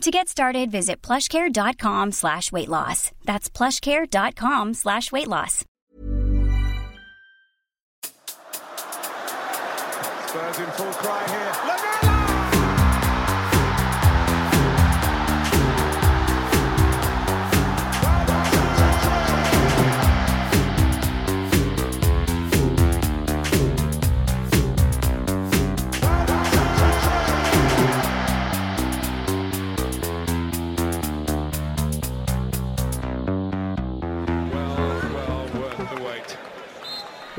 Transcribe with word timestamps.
To 0.00 0.10
get 0.10 0.28
started, 0.28 0.70
visit 0.70 1.02
plushcare.com 1.02 2.12
slash 2.12 2.50
weight 2.50 2.70
loss. 2.70 3.10
That's 3.26 3.50
plushcare.com 3.50 4.72
slash 4.72 5.12
weight 5.12 5.28
loss. 5.28 5.66
Spurs 10.26 10.58
in 10.58 10.70
full 10.70 10.92
cry 10.92 11.26
here. 11.28 11.79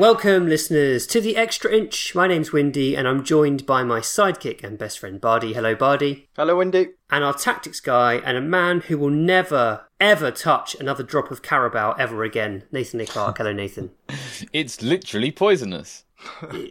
Welcome, 0.02 0.48
listeners, 0.48 1.06
to 1.06 1.22
the 1.22 1.38
Extra 1.38 1.72
Inch. 1.72 2.16
My 2.16 2.26
name's 2.26 2.52
Windy, 2.52 2.96
and 2.96 3.08
I'm 3.08 3.24
joined 3.24 3.68
by 3.68 3.84
my 3.84 4.00
sidekick 4.00 4.64
and 4.64 4.76
best 4.76 4.98
friend 4.98 5.22
Bardi. 5.22 5.54
Hello, 5.54 5.76
Bardi. 5.76 6.28
Hello, 6.36 6.58
Windy. 6.58 6.94
And 7.12 7.24
our 7.24 7.36
tactics 7.36 7.80
guy, 7.80 8.16
and 8.16 8.36
a 8.36 8.42
man 8.42 8.80
who 8.80 8.98
will 8.98 9.12
never, 9.12 9.86
ever 10.00 10.32
touch 10.32 10.74
another 10.74 11.04
drop 11.04 11.30
of 11.30 11.44
Carabao 11.44 11.92
ever 12.00 12.24
again, 12.24 12.64
Nathan 12.72 13.00
A. 13.02 13.06
Clark. 13.06 13.38
Hello, 13.38 13.54
Nathan. 13.54 13.92
it's 14.52 14.82
literally 14.82 15.30
poisonous. 15.30 16.04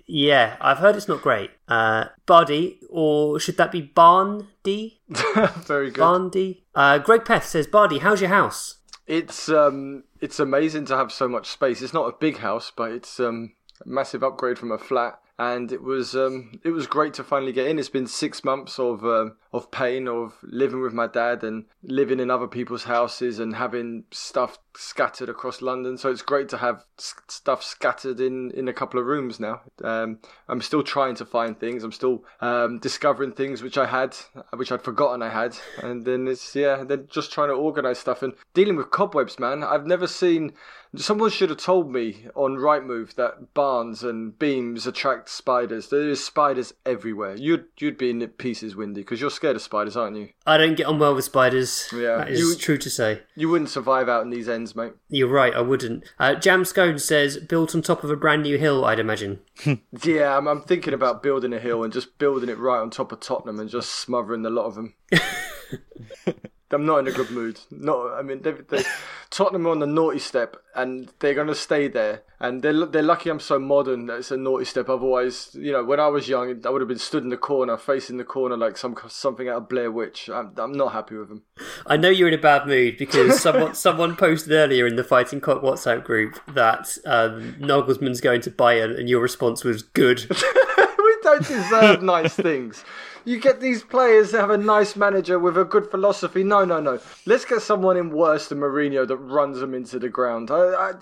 yeah, 0.08 0.56
I've 0.60 0.78
heard 0.78 0.96
it's 0.96 1.06
not 1.06 1.22
great. 1.22 1.52
Uh, 1.68 2.06
Bardi, 2.26 2.80
or 2.90 3.38
should 3.38 3.58
that 3.58 3.70
be 3.70 3.80
Barn 3.80 4.48
D? 4.64 5.02
Very 5.08 5.92
good. 5.92 6.00
Barndy. 6.00 6.64
Uh, 6.74 6.98
Greg 6.98 7.24
Peth 7.24 7.44
says, 7.44 7.68
Bardi, 7.68 7.98
how's 7.98 8.20
your 8.20 8.30
house? 8.30 8.78
It's 9.10 9.48
um, 9.48 10.04
it's 10.20 10.38
amazing 10.38 10.84
to 10.84 10.96
have 10.96 11.10
so 11.10 11.26
much 11.26 11.48
space. 11.48 11.82
It's 11.82 11.92
not 11.92 12.08
a 12.08 12.16
big 12.16 12.36
house, 12.38 12.70
but 12.74 12.92
it's 12.92 13.18
um, 13.18 13.54
a 13.84 13.88
massive 13.88 14.22
upgrade 14.22 14.56
from 14.56 14.70
a 14.70 14.78
flat 14.78 15.18
and 15.40 15.72
it 15.72 15.82
was 15.82 16.14
um, 16.14 16.60
it 16.62 16.68
was 16.68 16.86
great 16.86 17.14
to 17.14 17.24
finally 17.24 17.52
get 17.52 17.66
in. 17.66 17.78
It's 17.78 17.88
been 17.88 18.06
six 18.06 18.44
months 18.44 18.78
of 18.78 19.02
um, 19.06 19.36
of 19.54 19.70
pain 19.70 20.06
of 20.06 20.36
living 20.42 20.82
with 20.82 20.92
my 20.92 21.06
dad 21.06 21.42
and 21.42 21.64
living 21.82 22.20
in 22.20 22.30
other 22.30 22.46
people's 22.46 22.84
houses 22.84 23.38
and 23.38 23.56
having 23.56 24.04
stuff 24.10 24.58
scattered 24.76 25.28
across 25.28 25.62
London. 25.62 25.98
So 25.98 26.10
it's 26.10 26.22
great 26.22 26.48
to 26.50 26.58
have 26.58 26.84
stuff 26.96 27.62
scattered 27.62 28.20
in 28.20 28.50
in 28.52 28.68
a 28.68 28.72
couple 28.72 29.00
of 29.00 29.06
rooms 29.06 29.40
now. 29.40 29.60
Um, 29.82 30.18
I'm 30.48 30.60
still 30.60 30.82
trying 30.82 31.14
to 31.16 31.24
find 31.24 31.58
things. 31.58 31.82
I'm 31.84 31.92
still 31.92 32.24
um, 32.40 32.78
discovering 32.78 33.32
things 33.32 33.62
which 33.62 33.78
I 33.78 33.86
had, 33.86 34.16
which 34.56 34.72
I'd 34.72 34.82
forgotten 34.82 35.22
I 35.22 35.30
had, 35.30 35.56
and 35.82 36.04
then 36.04 36.28
it's 36.28 36.54
yeah, 36.54 36.84
then 36.84 37.08
just 37.10 37.32
trying 37.32 37.48
to 37.48 37.54
organize 37.54 37.98
stuff 37.98 38.22
and 38.22 38.34
dealing 38.54 38.76
with 38.76 38.90
cobwebs. 38.90 39.38
Man, 39.38 39.62
I've 39.62 39.86
never 39.86 40.06
seen 40.06 40.52
Someone 40.96 41.30
should 41.30 41.50
have 41.50 41.58
told 41.58 41.92
me 41.92 42.26
on 42.34 42.56
Rightmove 42.56 43.14
that 43.14 43.54
barns 43.54 44.02
and 44.02 44.36
beams 44.36 44.88
attract 44.88 45.28
spiders. 45.28 45.88
There's 45.88 46.22
spiders 46.22 46.74
everywhere. 46.84 47.36
You'd 47.36 47.66
you'd 47.78 47.96
be 47.96 48.10
in 48.10 48.26
pieces, 48.26 48.74
Windy, 48.74 49.02
because 49.02 49.20
you're 49.20 49.30
scared 49.30 49.54
of 49.54 49.62
spiders, 49.62 49.96
aren't 49.96 50.16
you? 50.16 50.30
I 50.46 50.58
don't 50.58 50.74
get 50.74 50.86
on 50.86 50.98
well 50.98 51.14
with 51.14 51.24
spiders. 51.24 51.88
Yeah, 51.92 52.16
that 52.16 52.30
is 52.30 52.40
you, 52.40 52.56
true 52.56 52.76
to 52.78 52.90
say. 52.90 53.22
You 53.36 53.48
wouldn't 53.48 53.70
survive 53.70 54.08
out 54.08 54.24
in 54.24 54.30
these 54.30 54.48
ends, 54.48 54.69
mate. 54.74 54.92
You're 55.08 55.28
right. 55.28 55.54
I 55.54 55.60
wouldn't. 55.60 56.04
Uh, 56.18 56.34
Jam 56.34 56.64
Scone 56.64 56.98
says 56.98 57.38
built 57.38 57.74
on 57.74 57.82
top 57.82 58.04
of 58.04 58.10
a 58.10 58.16
brand 58.16 58.42
new 58.42 58.58
hill. 58.58 58.84
I'd 58.84 58.98
imagine. 58.98 59.40
yeah, 60.04 60.36
I'm, 60.36 60.46
I'm 60.46 60.62
thinking 60.62 60.94
about 60.94 61.22
building 61.22 61.52
a 61.52 61.58
hill 61.58 61.82
and 61.82 61.92
just 61.92 62.18
building 62.18 62.48
it 62.48 62.58
right 62.58 62.80
on 62.80 62.90
top 62.90 63.12
of 63.12 63.20
Tottenham 63.20 63.60
and 63.60 63.70
just 63.70 63.90
smothering 63.90 64.44
a 64.46 64.50
lot 64.50 64.66
of 64.66 64.74
them. 64.74 64.94
I'm 66.72 66.86
not 66.86 66.98
in 66.98 67.08
a 67.08 67.12
good 67.12 67.30
mood. 67.30 67.60
Not, 67.70 68.14
I 68.14 68.22
mean, 68.22 68.42
they, 68.42 68.52
they, 68.52 68.84
Tottenham 69.30 69.66
are 69.66 69.70
on 69.70 69.80
the 69.80 69.86
naughty 69.86 70.20
step, 70.20 70.56
and 70.74 71.10
they're 71.18 71.34
going 71.34 71.48
to 71.48 71.54
stay 71.54 71.88
there. 71.88 72.22
And 72.38 72.62
they're 72.62 72.86
they're 72.86 73.02
lucky 73.02 73.28
I'm 73.28 73.38
so 73.38 73.58
modern 73.58 74.06
that 74.06 74.18
it's 74.18 74.30
a 74.30 74.36
naughty 74.36 74.64
step. 74.64 74.88
Otherwise, 74.88 75.50
you 75.52 75.72
know, 75.72 75.84
when 75.84 76.00
I 76.00 76.08
was 76.08 76.28
young, 76.28 76.64
I 76.64 76.70
would 76.70 76.80
have 76.80 76.88
been 76.88 76.98
stood 76.98 77.22
in 77.22 77.28
the 77.28 77.36
corner, 77.36 77.76
facing 77.76 78.16
the 78.16 78.24
corner 78.24 78.56
like 78.56 78.78
some 78.78 78.96
something 79.08 79.48
out 79.48 79.56
of 79.56 79.68
Blair 79.68 79.90
Witch. 79.90 80.30
I'm, 80.30 80.52
I'm 80.56 80.72
not 80.72 80.92
happy 80.92 81.16
with 81.16 81.28
them. 81.28 81.42
I 81.86 81.98
know 81.98 82.08
you're 82.08 82.28
in 82.28 82.34
a 82.34 82.38
bad 82.38 82.66
mood 82.66 82.96
because 82.96 83.40
someone 83.40 83.74
someone 83.74 84.16
posted 84.16 84.52
earlier 84.52 84.86
in 84.86 84.96
the 84.96 85.04
Fighting 85.04 85.40
Cock 85.40 85.62
WhatsApp 85.62 86.02
group 86.02 86.40
that 86.54 86.96
um, 87.04 87.56
Nagelsmann's 87.60 88.22
going 88.22 88.40
to 88.42 88.50
Bayern, 88.50 88.98
and 88.98 89.08
your 89.08 89.20
response 89.20 89.62
was 89.62 89.82
good. 89.82 90.26
we 90.30 91.16
don't 91.22 91.46
deserve 91.46 92.02
nice 92.02 92.34
things. 92.34 92.84
You 93.24 93.40
get 93.40 93.60
these 93.60 93.82
players 93.82 94.32
that 94.32 94.40
have 94.40 94.50
a 94.50 94.58
nice 94.58 94.96
manager 94.96 95.38
with 95.38 95.56
a 95.58 95.64
good 95.64 95.90
philosophy. 95.90 96.42
No, 96.42 96.64
no, 96.64 96.80
no. 96.80 96.98
Let's 97.26 97.44
get 97.44 97.62
someone 97.62 97.96
in 97.96 98.10
worse 98.10 98.48
than 98.48 98.58
Mourinho 98.58 99.06
that 99.06 99.16
runs 99.16 99.60
them 99.60 99.74
into 99.74 99.98
the 99.98 100.08
ground. 100.08 100.50
I, 100.50 100.56
I 100.56 100.92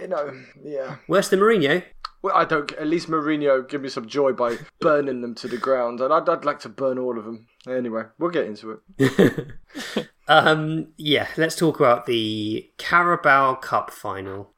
you 0.00 0.08
know, 0.08 0.32
yeah. 0.62 0.96
Worse 1.08 1.28
than 1.28 1.40
Mourinho? 1.40 1.84
Well, 2.22 2.34
I 2.34 2.46
don't. 2.46 2.72
At 2.72 2.86
least 2.86 3.08
Mourinho 3.08 3.68
give 3.68 3.82
me 3.82 3.90
some 3.90 4.06
joy 4.06 4.32
by 4.32 4.56
burning 4.80 5.20
them 5.20 5.34
to 5.36 5.48
the 5.48 5.58
ground, 5.58 6.00
and 6.00 6.12
I'd, 6.12 6.28
I'd 6.28 6.44
like 6.44 6.60
to 6.60 6.70
burn 6.70 6.98
all 6.98 7.18
of 7.18 7.24
them. 7.24 7.48
Anyway, 7.68 8.04
we'll 8.18 8.30
get 8.30 8.46
into 8.46 8.80
it. 8.98 10.08
um, 10.28 10.88
yeah, 10.96 11.28
let's 11.36 11.54
talk 11.54 11.80
about 11.80 12.06
the 12.06 12.70
Carabao 12.78 13.56
Cup 13.56 13.90
final. 13.90 14.53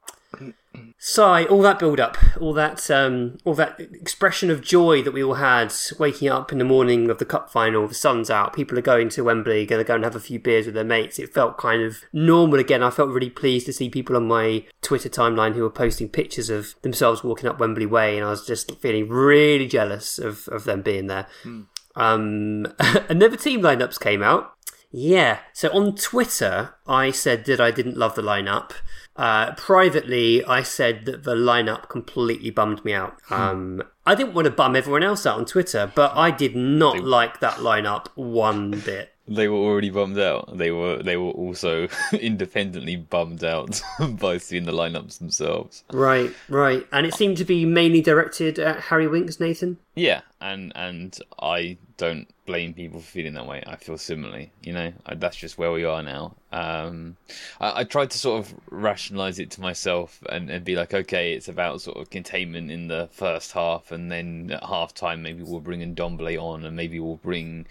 Sigh, 0.99 1.45
all 1.45 1.61
that 1.61 1.79
build 1.79 1.99
up, 1.99 2.17
all 2.39 2.53
that 2.53 2.89
um, 2.89 3.37
all 3.45 3.53
that 3.53 3.79
expression 3.79 4.49
of 4.49 4.61
joy 4.61 5.03
that 5.03 5.11
we 5.11 5.23
all 5.23 5.35
had 5.35 5.73
waking 5.99 6.27
up 6.29 6.51
in 6.51 6.57
the 6.57 6.65
morning 6.65 7.09
of 7.09 7.19
the 7.19 7.25
cup 7.25 7.51
final, 7.51 7.87
the 7.87 7.93
sun's 7.93 8.29
out, 8.29 8.53
people 8.53 8.77
are 8.77 8.81
going 8.81 9.09
to 9.09 9.23
Wembley, 9.23 9.65
going 9.65 9.83
to 9.83 9.87
go 9.87 9.95
and 9.95 10.03
have 10.03 10.15
a 10.15 10.19
few 10.19 10.39
beers 10.39 10.65
with 10.65 10.75
their 10.75 10.83
mates. 10.83 11.19
It 11.19 11.33
felt 11.33 11.57
kind 11.57 11.83
of 11.83 11.97
normal 12.11 12.59
again. 12.59 12.81
I 12.81 12.89
felt 12.89 13.09
really 13.09 13.29
pleased 13.29 13.67
to 13.67 13.73
see 13.73 13.89
people 13.89 14.15
on 14.15 14.27
my 14.27 14.65
Twitter 14.81 15.09
timeline 15.09 15.53
who 15.53 15.61
were 15.61 15.69
posting 15.69 16.09
pictures 16.09 16.49
of 16.49 16.75
themselves 16.81 17.23
walking 17.23 17.47
up 17.47 17.59
Wembley 17.59 17.85
Way, 17.85 18.17
and 18.17 18.25
I 18.25 18.31
was 18.31 18.45
just 18.45 18.75
feeling 18.79 19.07
really 19.07 19.67
jealous 19.67 20.17
of, 20.17 20.47
of 20.49 20.63
them 20.63 20.81
being 20.81 21.07
there. 21.07 21.27
Hmm. 21.43 21.61
Um, 21.95 22.67
and 22.79 23.21
then 23.21 23.31
the 23.31 23.37
team 23.37 23.61
lineups 23.61 23.99
came 23.99 24.21
out. 24.21 24.53
Yeah, 24.91 25.39
so 25.53 25.69
on 25.71 25.95
Twitter, 25.95 26.75
I 26.87 27.11
said 27.11 27.45
that 27.45 27.59
I 27.59 27.71
didn't 27.71 27.97
love 27.97 28.15
the 28.15 28.21
lineup. 28.21 28.71
Uh, 29.15 29.53
privately, 29.55 30.45
I 30.45 30.61
said 30.63 31.05
that 31.05 31.23
the 31.23 31.35
lineup 31.35 31.89
completely 31.89 32.51
bummed 32.51 32.85
me 32.85 32.93
out. 32.93 33.17
Hmm. 33.25 33.33
Um, 33.33 33.83
I 34.05 34.15
didn't 34.15 34.33
want 34.33 34.45
to 34.45 34.51
bum 34.51 34.75
everyone 34.75 35.03
else 35.03 35.25
out 35.25 35.39
on 35.39 35.45
Twitter, 35.45 35.91
but 35.93 36.15
I 36.15 36.31
did 36.31 36.55
not 36.55 37.03
like 37.03 37.39
that 37.39 37.55
lineup 37.55 38.07
one 38.15 38.71
bit. 38.71 39.13
They 39.27 39.47
were 39.47 39.57
already 39.57 39.89
bummed 39.89 40.17
out. 40.17 40.57
They 40.57 40.71
were 40.71 41.03
they 41.03 41.17
were 41.17 41.31
also 41.31 41.87
independently 42.13 42.95
bummed 42.95 43.43
out 43.43 43.81
by 44.19 44.37
seeing 44.37 44.63
the 44.63 44.71
lineups 44.71 45.19
themselves. 45.19 45.83
Right, 45.91 46.33
right, 46.47 46.87
and 46.91 47.05
it 47.05 47.13
seemed 47.13 47.37
to 47.37 47.45
be 47.45 47.65
mainly 47.65 48.01
directed 48.01 48.57
at 48.57 48.83
Harry 48.83 49.07
Winks, 49.07 49.39
Nathan. 49.39 49.77
Yeah, 49.95 50.21
and 50.39 50.71
and 50.75 51.17
I 51.41 51.77
don't 51.97 52.27
blame 52.45 52.73
people 52.73 53.01
for 53.01 53.05
feeling 53.05 53.33
that 53.33 53.47
way. 53.47 53.63
I 53.67 53.75
feel 53.75 53.97
similarly. 53.97 54.51
You 54.63 54.73
know, 54.73 54.93
that's 55.15 55.35
just 55.35 55.57
where 55.57 55.71
we 55.71 55.83
are 55.83 56.01
now. 56.01 56.35
Um, 56.51 57.17
I, 57.59 57.81
I, 57.81 57.83
tried 57.83 58.11
to 58.11 58.17
sort 58.17 58.39
of 58.39 58.55
rationalize 58.69 59.37
it 59.37 59.51
to 59.51 59.61
myself 59.61 60.23
and, 60.29 60.49
and 60.49 60.63
be 60.63 60.77
like, 60.77 60.93
okay, 60.93 61.33
it's 61.33 61.49
about 61.49 61.81
sort 61.81 61.97
of 61.97 62.09
containment 62.09 62.71
in 62.71 62.87
the 62.87 63.09
first 63.11 63.51
half, 63.51 63.91
and 63.91 64.09
then 64.09 64.51
at 64.51 64.63
half 64.63 64.93
time 64.93 65.21
maybe 65.21 65.43
we'll 65.43 65.59
bring 65.59 65.81
in 65.81 65.93
Ndombele 65.93 66.41
on, 66.41 66.63
and 66.63 66.75
maybe 66.75 67.01
we'll 67.01 67.17
bring 67.17 67.65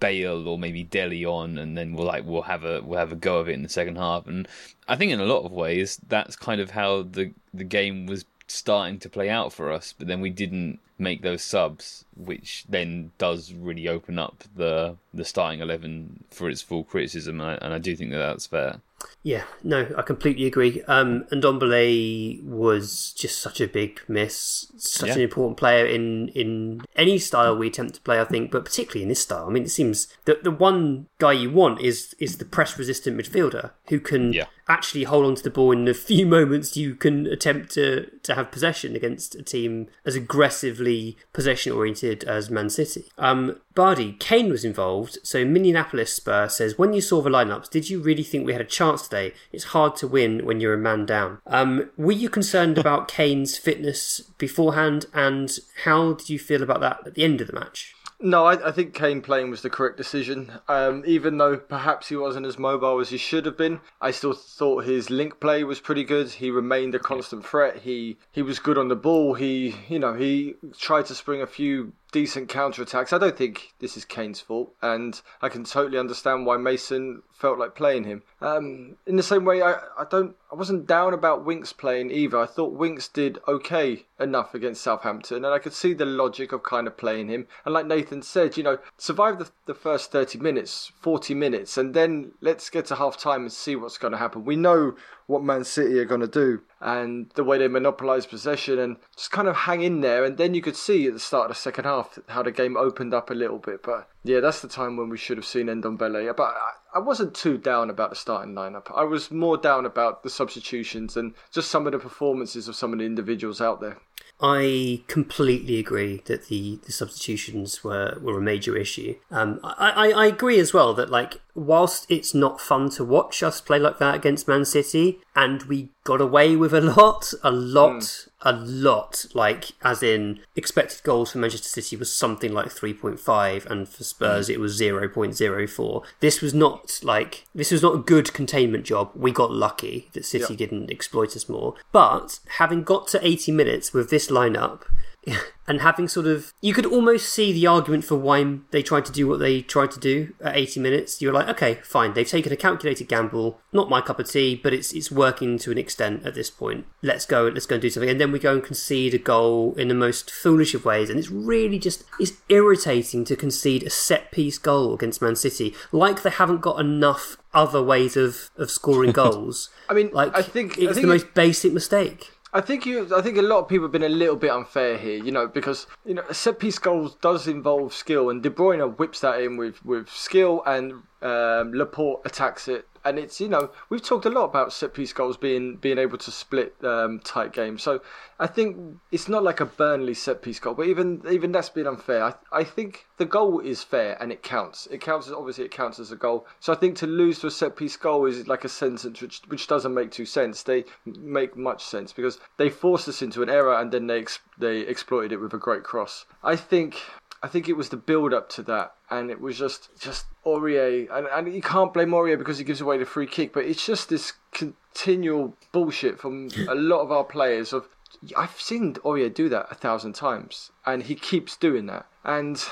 Bale 0.00 0.48
or 0.48 0.58
maybe 0.58 0.82
Dele 0.82 1.24
on, 1.26 1.58
and 1.58 1.78
then 1.78 1.92
we'll 1.92 2.06
like 2.06 2.24
we'll 2.24 2.42
have 2.42 2.64
a 2.64 2.82
we'll 2.82 2.98
have 2.98 3.12
a 3.12 3.16
go 3.16 3.38
of 3.38 3.48
it 3.48 3.52
in 3.52 3.62
the 3.62 3.68
second 3.68 3.96
half. 3.96 4.26
And 4.26 4.48
I 4.88 4.96
think 4.96 5.12
in 5.12 5.20
a 5.20 5.24
lot 5.24 5.44
of 5.44 5.52
ways 5.52 6.00
that's 6.08 6.34
kind 6.34 6.60
of 6.60 6.70
how 6.72 7.02
the 7.02 7.32
the 7.54 7.64
game 7.64 8.06
was 8.06 8.24
starting 8.48 8.98
to 9.00 9.08
play 9.08 9.28
out 9.28 9.52
for 9.52 9.72
us, 9.72 9.94
but 9.96 10.06
then 10.08 10.20
we 10.20 10.30
didn't 10.30 10.80
make 10.98 11.22
those 11.22 11.42
subs, 11.42 12.04
which 12.16 12.64
then 12.68 13.12
does 13.18 13.52
really 13.52 13.88
open 13.88 14.18
up 14.18 14.44
the 14.56 14.96
the 15.14 15.24
starting 15.24 15.60
eleven 15.60 16.24
for 16.30 16.48
its 16.48 16.62
full 16.62 16.84
criticism, 16.84 17.40
and 17.40 17.50
I, 17.50 17.54
and 17.64 17.74
I 17.74 17.78
do 17.78 17.94
think 17.94 18.10
that 18.10 18.18
that's 18.18 18.46
fair. 18.46 18.80
Yeah, 19.22 19.44
no, 19.62 19.88
I 19.96 20.02
completely 20.02 20.46
agree. 20.46 20.82
Um, 20.84 21.26
and 21.30 21.42
Ndombele 21.42 22.42
was 22.44 23.12
just 23.12 23.40
such 23.40 23.60
a 23.60 23.66
big 23.66 24.00
miss, 24.08 24.72
such 24.76 25.08
yeah. 25.08 25.14
an 25.14 25.20
important 25.20 25.56
player 25.56 25.84
in 25.84 26.28
in 26.28 26.82
any 26.96 27.18
style 27.18 27.56
we 27.56 27.66
attempt 27.66 27.94
to 27.96 28.00
play. 28.00 28.20
I 28.20 28.24
think, 28.24 28.50
but 28.50 28.64
particularly 28.64 29.02
in 29.02 29.08
this 29.08 29.20
style. 29.20 29.46
I 29.46 29.50
mean, 29.50 29.64
it 29.64 29.70
seems 29.70 30.08
that 30.24 30.44
the 30.44 30.50
one 30.50 31.08
guy 31.18 31.32
you 31.32 31.50
want 31.50 31.80
is 31.80 32.14
is 32.18 32.38
the 32.38 32.44
press 32.44 32.78
resistant 32.78 33.18
midfielder 33.18 33.72
who 33.88 34.00
can 34.00 34.32
yeah. 34.32 34.46
actually 34.68 35.04
hold 35.04 35.26
on 35.26 35.34
to 35.34 35.42
the 35.42 35.50
ball 35.50 35.72
in 35.72 35.84
the 35.84 35.94
few 35.94 36.24
moments 36.38 36.76
you 36.76 36.94
can 36.94 37.26
attempt 37.26 37.72
to 37.72 38.06
to 38.22 38.34
have 38.34 38.52
possession 38.52 38.94
against 38.94 39.34
a 39.34 39.42
team 39.42 39.88
as 40.06 40.14
aggressively 40.14 41.18
possession 41.32 41.72
oriented 41.72 42.24
as 42.24 42.50
Man 42.50 42.70
City. 42.70 43.06
Um, 43.18 43.60
Bardi, 43.78 44.16
Kane 44.18 44.50
was 44.50 44.64
involved. 44.64 45.18
So 45.22 45.44
Minneapolis 45.44 46.12
Spur 46.12 46.48
says, 46.48 46.76
when 46.76 46.94
you 46.94 47.00
saw 47.00 47.22
the 47.22 47.30
lineups, 47.30 47.70
did 47.70 47.88
you 47.88 48.00
really 48.00 48.24
think 48.24 48.44
we 48.44 48.52
had 48.52 48.60
a 48.60 48.64
chance 48.64 49.02
today? 49.02 49.34
It's 49.52 49.66
hard 49.66 49.94
to 49.98 50.08
win 50.08 50.44
when 50.44 50.58
you're 50.58 50.74
a 50.74 50.78
man 50.78 51.06
down. 51.06 51.38
Um, 51.46 51.88
were 51.96 52.10
you 52.10 52.28
concerned 52.28 52.76
about 52.78 53.06
Kane's 53.06 53.56
fitness 53.56 54.18
beforehand, 54.36 55.06
and 55.14 55.56
how 55.84 56.14
did 56.14 56.28
you 56.28 56.40
feel 56.40 56.64
about 56.64 56.80
that 56.80 57.06
at 57.06 57.14
the 57.14 57.22
end 57.22 57.40
of 57.40 57.46
the 57.46 57.52
match? 57.52 57.94
No, 58.20 58.46
I, 58.46 58.68
I, 58.68 58.72
think 58.72 58.94
Kane 58.94 59.22
playing 59.22 59.48
was 59.48 59.62
the 59.62 59.70
correct 59.70 59.96
decision. 59.96 60.50
Um, 60.66 61.04
even 61.06 61.38
though 61.38 61.56
perhaps 61.56 62.08
he 62.08 62.16
wasn't 62.16 62.46
as 62.46 62.58
mobile 62.58 62.98
as 62.98 63.10
he 63.10 63.16
should 63.16 63.46
have 63.46 63.56
been, 63.56 63.80
I 64.00 64.10
still 64.10 64.32
thought 64.32 64.86
his 64.86 65.08
link 65.08 65.38
play 65.38 65.62
was 65.62 65.78
pretty 65.78 66.02
good. 66.02 66.28
He 66.28 66.50
remained 66.50 66.96
a 66.96 66.98
constant 66.98 67.46
threat. 67.46 67.76
He 67.82 68.16
he 68.32 68.42
was 68.42 68.58
good 68.58 68.76
on 68.76 68.88
the 68.88 68.96
ball. 68.96 69.34
He 69.34 69.76
you 69.88 70.00
know 70.00 70.14
he 70.14 70.56
tried 70.76 71.06
to 71.06 71.14
spring 71.14 71.42
a 71.42 71.46
few 71.46 71.92
decent 72.12 72.48
counter 72.48 72.82
attacks. 72.82 73.12
I 73.12 73.18
don't 73.18 73.36
think 73.36 73.74
this 73.78 73.96
is 73.96 74.04
Kane's 74.04 74.40
fault, 74.40 74.74
and 74.82 75.20
I 75.42 75.48
can 75.48 75.64
totally 75.64 75.98
understand 75.98 76.46
why 76.46 76.56
Mason 76.56 77.22
felt 77.32 77.58
like 77.58 77.74
playing 77.74 78.04
him. 78.04 78.22
Um, 78.40 78.96
in 79.06 79.16
the 79.16 79.22
same 79.22 79.44
way, 79.44 79.62
I, 79.62 79.74
I 79.98 80.04
don't 80.10 80.34
I 80.50 80.54
wasn't 80.54 80.86
down 80.86 81.12
about 81.12 81.44
Winks 81.44 81.74
playing 81.74 82.10
either. 82.10 82.38
I 82.38 82.46
thought 82.46 82.72
Winks 82.72 83.06
did 83.06 83.38
okay 83.46 84.06
enough 84.18 84.54
against 84.54 84.82
Southampton, 84.82 85.44
and 85.44 85.54
I 85.54 85.58
could 85.58 85.74
see 85.74 85.92
the 85.92 86.06
logic 86.06 86.52
of 86.52 86.62
kind 86.62 86.86
of 86.86 86.96
playing 86.96 87.28
him. 87.28 87.46
And 87.64 87.74
like 87.74 87.86
Nathan 87.86 88.22
said, 88.22 88.56
you 88.56 88.62
know, 88.62 88.78
survive 88.96 89.38
the, 89.38 89.50
the 89.66 89.74
first 89.74 90.10
30 90.10 90.38
minutes, 90.38 90.90
40 91.00 91.34
minutes, 91.34 91.76
and 91.76 91.92
then 91.92 92.32
let's 92.40 92.70
get 92.70 92.86
to 92.86 92.96
half 92.96 93.18
time 93.18 93.42
and 93.42 93.52
see 93.52 93.76
what's 93.76 93.98
going 93.98 94.12
to 94.12 94.18
happen. 94.18 94.46
We 94.46 94.56
know 94.56 94.96
what 95.28 95.44
Man 95.44 95.62
City 95.62 95.98
are 95.98 96.06
going 96.06 96.22
to 96.22 96.26
do 96.26 96.62
and 96.80 97.30
the 97.34 97.44
way 97.44 97.58
they 97.58 97.68
monopolise 97.68 98.24
possession 98.24 98.78
and 98.78 98.96
just 99.14 99.30
kind 99.30 99.46
of 99.46 99.54
hang 99.54 99.82
in 99.82 100.00
there. 100.00 100.24
And 100.24 100.38
then 100.38 100.54
you 100.54 100.62
could 100.62 100.74
see 100.74 101.06
at 101.06 101.12
the 101.12 101.20
start 101.20 101.50
of 101.50 101.56
the 101.56 101.60
second 101.60 101.84
half 101.84 102.18
how 102.28 102.42
the 102.42 102.50
game 102.50 102.78
opened 102.78 103.12
up 103.12 103.28
a 103.28 103.34
little 103.34 103.58
bit. 103.58 103.82
But 103.82 104.08
yeah, 104.24 104.40
that's 104.40 104.60
the 104.60 104.68
time 104.68 104.96
when 104.96 105.10
we 105.10 105.18
should 105.18 105.36
have 105.36 105.44
seen 105.44 105.66
Ndombele. 105.66 106.34
But 106.34 106.54
I 106.94 106.98
wasn't 106.98 107.34
too 107.34 107.58
down 107.58 107.90
about 107.90 108.08
the 108.10 108.16
starting 108.16 108.54
lineup. 108.54 108.90
I 108.94 109.04
was 109.04 109.30
more 109.30 109.58
down 109.58 109.84
about 109.84 110.22
the 110.22 110.30
substitutions 110.30 111.14
and 111.18 111.34
just 111.52 111.70
some 111.70 111.86
of 111.86 111.92
the 111.92 111.98
performances 111.98 112.66
of 112.66 112.74
some 112.74 112.94
of 112.94 112.98
the 112.98 113.04
individuals 113.04 113.60
out 113.60 113.82
there. 113.82 113.98
I 114.40 115.02
completely 115.08 115.78
agree 115.78 116.22
that 116.26 116.46
the, 116.46 116.78
the 116.84 116.92
substitutions 116.92 117.82
were, 117.82 118.18
were 118.20 118.38
a 118.38 118.42
major 118.42 118.76
issue. 118.76 119.16
Um, 119.30 119.58
I, 119.64 119.90
I, 119.90 120.10
I 120.10 120.26
agree 120.26 120.60
as 120.60 120.72
well 120.72 120.94
that 120.94 121.10
like 121.10 121.40
whilst 121.54 122.06
it's 122.08 122.34
not 122.34 122.60
fun 122.60 122.88
to 122.90 123.04
watch 123.04 123.42
us 123.42 123.60
play 123.60 123.78
like 123.80 123.98
that 123.98 124.14
against 124.14 124.46
Man 124.46 124.64
City, 124.64 125.18
and 125.34 125.62
we 125.64 125.90
got 126.04 126.20
away 126.20 126.54
with 126.54 126.72
a 126.72 126.80
lot, 126.80 127.32
a 127.42 127.50
lot, 127.50 128.02
mm. 128.02 128.27
A 128.42 128.52
lot. 128.52 129.26
Like 129.34 129.72
as 129.82 130.02
in 130.02 130.40
expected 130.56 131.02
goals 131.02 131.32
for 131.32 131.38
Manchester 131.38 131.68
City 131.68 131.96
was 131.96 132.14
something 132.14 132.52
like 132.52 132.70
three 132.70 132.94
point 132.94 133.20
five, 133.20 133.66
and 133.66 133.88
for 133.88 134.04
Spurs 134.04 134.48
mm. 134.48 134.54
it 134.54 134.60
was 134.60 134.76
zero 134.76 135.08
point 135.08 135.34
zero 135.34 135.66
four. 135.66 136.02
This 136.20 136.40
was 136.40 136.54
not 136.54 137.00
like 137.02 137.46
this 137.54 137.70
was 137.70 137.82
not 137.82 137.94
a 137.94 137.98
good 137.98 138.32
containment 138.32 138.84
job. 138.84 139.10
We 139.14 139.30
got 139.30 139.50
lucky 139.50 140.08
that 140.12 140.24
City 140.24 140.54
yep. 140.54 140.58
didn't 140.58 140.90
exploit 140.90 141.36
us 141.36 141.48
more. 141.48 141.74
But 141.92 142.38
having 142.58 142.82
got 142.82 143.08
to 143.08 143.26
eighty 143.26 143.52
minutes 143.52 143.92
with 143.92 144.10
this 144.10 144.28
lineup 144.28 144.82
and 145.68 145.80
having 145.80 146.08
sort 146.08 146.26
of 146.26 146.52
you 146.60 146.72
could 146.72 146.86
almost 146.86 147.28
see 147.28 147.52
the 147.52 147.66
argument 147.66 148.04
for 148.04 148.16
why 148.16 148.58
they 148.70 148.82
tried 148.82 149.04
to 149.04 149.12
do 149.12 149.28
what 149.28 149.38
they 149.38 149.60
tried 149.60 149.90
to 149.90 150.00
do 150.00 150.32
at 150.40 150.56
80 150.56 150.80
minutes. 150.80 151.20
You're 151.20 151.32
like 151.32 151.48
okay 151.48 151.74
fine 151.82 152.14
they've 152.14 152.28
taken 152.28 152.52
a 152.52 152.56
calculated 152.56 153.08
gamble 153.08 153.60
not 153.72 153.90
my 153.90 154.00
cup 154.00 154.18
of 154.18 154.30
tea 154.30 154.56
but 154.56 154.72
it's 154.72 154.92
it's 154.92 155.10
working 155.10 155.58
to 155.58 155.70
an 155.70 155.78
extent 155.78 156.24
at 156.24 156.34
this 156.34 156.50
point. 156.50 156.86
Let's 157.02 157.26
go 157.26 157.48
let's 157.48 157.66
go 157.66 157.74
and 157.74 157.82
do 157.82 157.90
something. 157.90 158.10
And 158.10 158.20
then 158.20 158.32
we 158.32 158.38
go 158.38 158.54
and 158.54 158.62
concede 158.62 159.14
a 159.14 159.18
goal 159.18 159.74
in 159.76 159.88
the 159.88 159.94
most 159.94 160.30
foolish 160.30 160.74
of 160.74 160.84
ways. 160.84 161.10
And 161.10 161.18
it's 161.18 161.30
really 161.30 161.78
just 161.78 162.04
it's 162.18 162.32
irritating 162.48 163.24
to 163.26 163.36
concede 163.36 163.82
a 163.82 163.90
set 163.90 164.30
piece 164.32 164.58
goal 164.58 164.94
against 164.94 165.20
Man 165.22 165.36
City 165.36 165.74
like 165.92 166.22
they 166.22 166.30
haven't 166.30 166.60
got 166.60 166.80
enough 166.80 167.36
other 167.52 167.82
ways 167.82 168.16
of 168.16 168.50
of 168.56 168.70
scoring 168.70 169.12
goals. 169.22 169.70
I 169.88 169.94
mean 169.94 170.10
like 170.12 170.34
I 170.36 170.42
think 170.42 170.78
it's 170.78 170.90
I 170.90 170.94
think 170.94 171.06
the 171.06 171.12
most 171.12 171.34
basic 171.34 171.72
mistake 171.72 172.30
I 172.52 172.62
think 172.62 172.86
you. 172.86 173.14
I 173.14 173.20
think 173.20 173.36
a 173.36 173.42
lot 173.42 173.60
of 173.60 173.68
people 173.68 173.84
have 173.84 173.92
been 173.92 174.02
a 174.02 174.08
little 174.08 174.36
bit 174.36 174.50
unfair 174.50 174.96
here, 174.96 175.22
you 175.22 175.30
know, 175.30 175.46
because 175.46 175.86
you 176.06 176.14
know 176.14 176.24
set 176.32 176.58
piece 176.58 176.78
goals 176.78 177.16
does 177.16 177.46
involve 177.46 177.92
skill, 177.92 178.30
and 178.30 178.42
De 178.42 178.50
Bruyne 178.50 178.96
whips 178.96 179.20
that 179.20 179.40
in 179.42 179.56
with 179.56 179.84
with 179.84 180.08
skill, 180.08 180.62
and 180.66 180.92
um, 181.20 181.72
Laporte 181.74 182.22
attacks 182.24 182.66
it 182.68 182.88
and 183.08 183.18
it's 183.18 183.40
you 183.40 183.48
know 183.48 183.70
we've 183.88 184.02
talked 184.02 184.26
a 184.26 184.30
lot 184.30 184.44
about 184.44 184.72
set 184.72 184.94
piece 184.94 185.12
goals 185.12 185.36
being 185.36 185.76
being 185.76 185.98
able 185.98 186.18
to 186.18 186.30
split 186.30 186.74
um, 186.84 187.20
tight 187.20 187.52
games. 187.52 187.82
So 187.82 188.00
I 188.38 188.46
think 188.46 188.98
it's 189.10 189.28
not 189.28 189.42
like 189.42 189.60
a 189.60 189.66
Burnley 189.66 190.14
set 190.14 190.42
piece 190.42 190.60
goal, 190.60 190.74
but 190.74 190.86
even 190.86 191.22
even 191.30 191.52
that's 191.52 191.68
been 191.68 191.86
unfair. 191.86 192.22
I, 192.24 192.34
I 192.52 192.64
think 192.64 193.06
the 193.16 193.24
goal 193.24 193.60
is 193.60 193.82
fair 193.82 194.16
and 194.20 194.30
it 194.30 194.42
counts. 194.42 194.86
It 194.90 195.00
counts 195.00 195.26
as 195.26 195.32
obviously 195.32 195.64
it 195.64 195.70
counts 195.70 195.98
as 195.98 196.12
a 196.12 196.16
goal. 196.16 196.46
So 196.60 196.72
I 196.72 196.76
think 196.76 196.96
to 196.98 197.06
lose 197.06 197.40
to 197.40 197.48
a 197.48 197.50
set 197.50 197.76
piece 197.76 197.96
goal 197.96 198.26
is 198.26 198.46
like 198.46 198.64
a 198.64 198.68
sentence 198.68 199.20
which 199.20 199.42
which 199.48 199.66
doesn't 199.66 199.94
make 199.94 200.10
too 200.10 200.26
sense. 200.26 200.62
They 200.62 200.84
make 201.04 201.56
much 201.56 201.84
sense 201.84 202.12
because 202.12 202.38
they 202.56 202.70
forced 202.70 203.08
us 203.08 203.22
into 203.22 203.42
an 203.42 203.50
error 203.50 203.74
and 203.74 203.90
then 203.90 204.06
they 204.06 204.20
ex- 204.20 204.40
they 204.58 204.80
exploited 204.80 205.32
it 205.32 205.40
with 205.40 205.54
a 205.54 205.58
great 205.58 205.82
cross. 205.82 206.26
I 206.42 206.56
think 206.56 207.00
I 207.42 207.48
think 207.48 207.68
it 207.68 207.76
was 207.76 207.90
the 207.90 207.96
build 207.96 208.34
up 208.34 208.48
to 208.50 208.62
that, 208.64 208.94
and 209.10 209.30
it 209.30 209.40
was 209.40 209.58
just 209.58 209.90
just 210.00 210.26
Aurier, 210.44 211.08
and, 211.10 211.26
and 211.26 211.54
you 211.54 211.62
can't 211.62 211.94
blame 211.94 212.10
Aurier 212.10 212.38
because 212.38 212.58
he 212.58 212.64
gives 212.64 212.80
away 212.80 212.98
the 212.98 213.04
free 213.04 213.26
kick, 213.26 213.52
but 213.52 213.64
it's 213.64 213.84
just 213.84 214.08
this 214.08 214.32
continual 214.52 215.56
bullshit 215.72 216.18
from 216.18 216.48
a 216.68 216.74
lot 216.74 217.00
of 217.00 217.12
our 217.12 217.24
players. 217.24 217.72
Of 217.72 217.88
I've 218.36 218.60
seen 218.60 218.94
Aurier 218.94 219.32
do 219.32 219.48
that 219.50 219.68
a 219.70 219.74
thousand 219.74 220.14
times, 220.14 220.72
and 220.84 221.04
he 221.04 221.14
keeps 221.14 221.56
doing 221.56 221.86
that, 221.86 222.06
and 222.24 222.62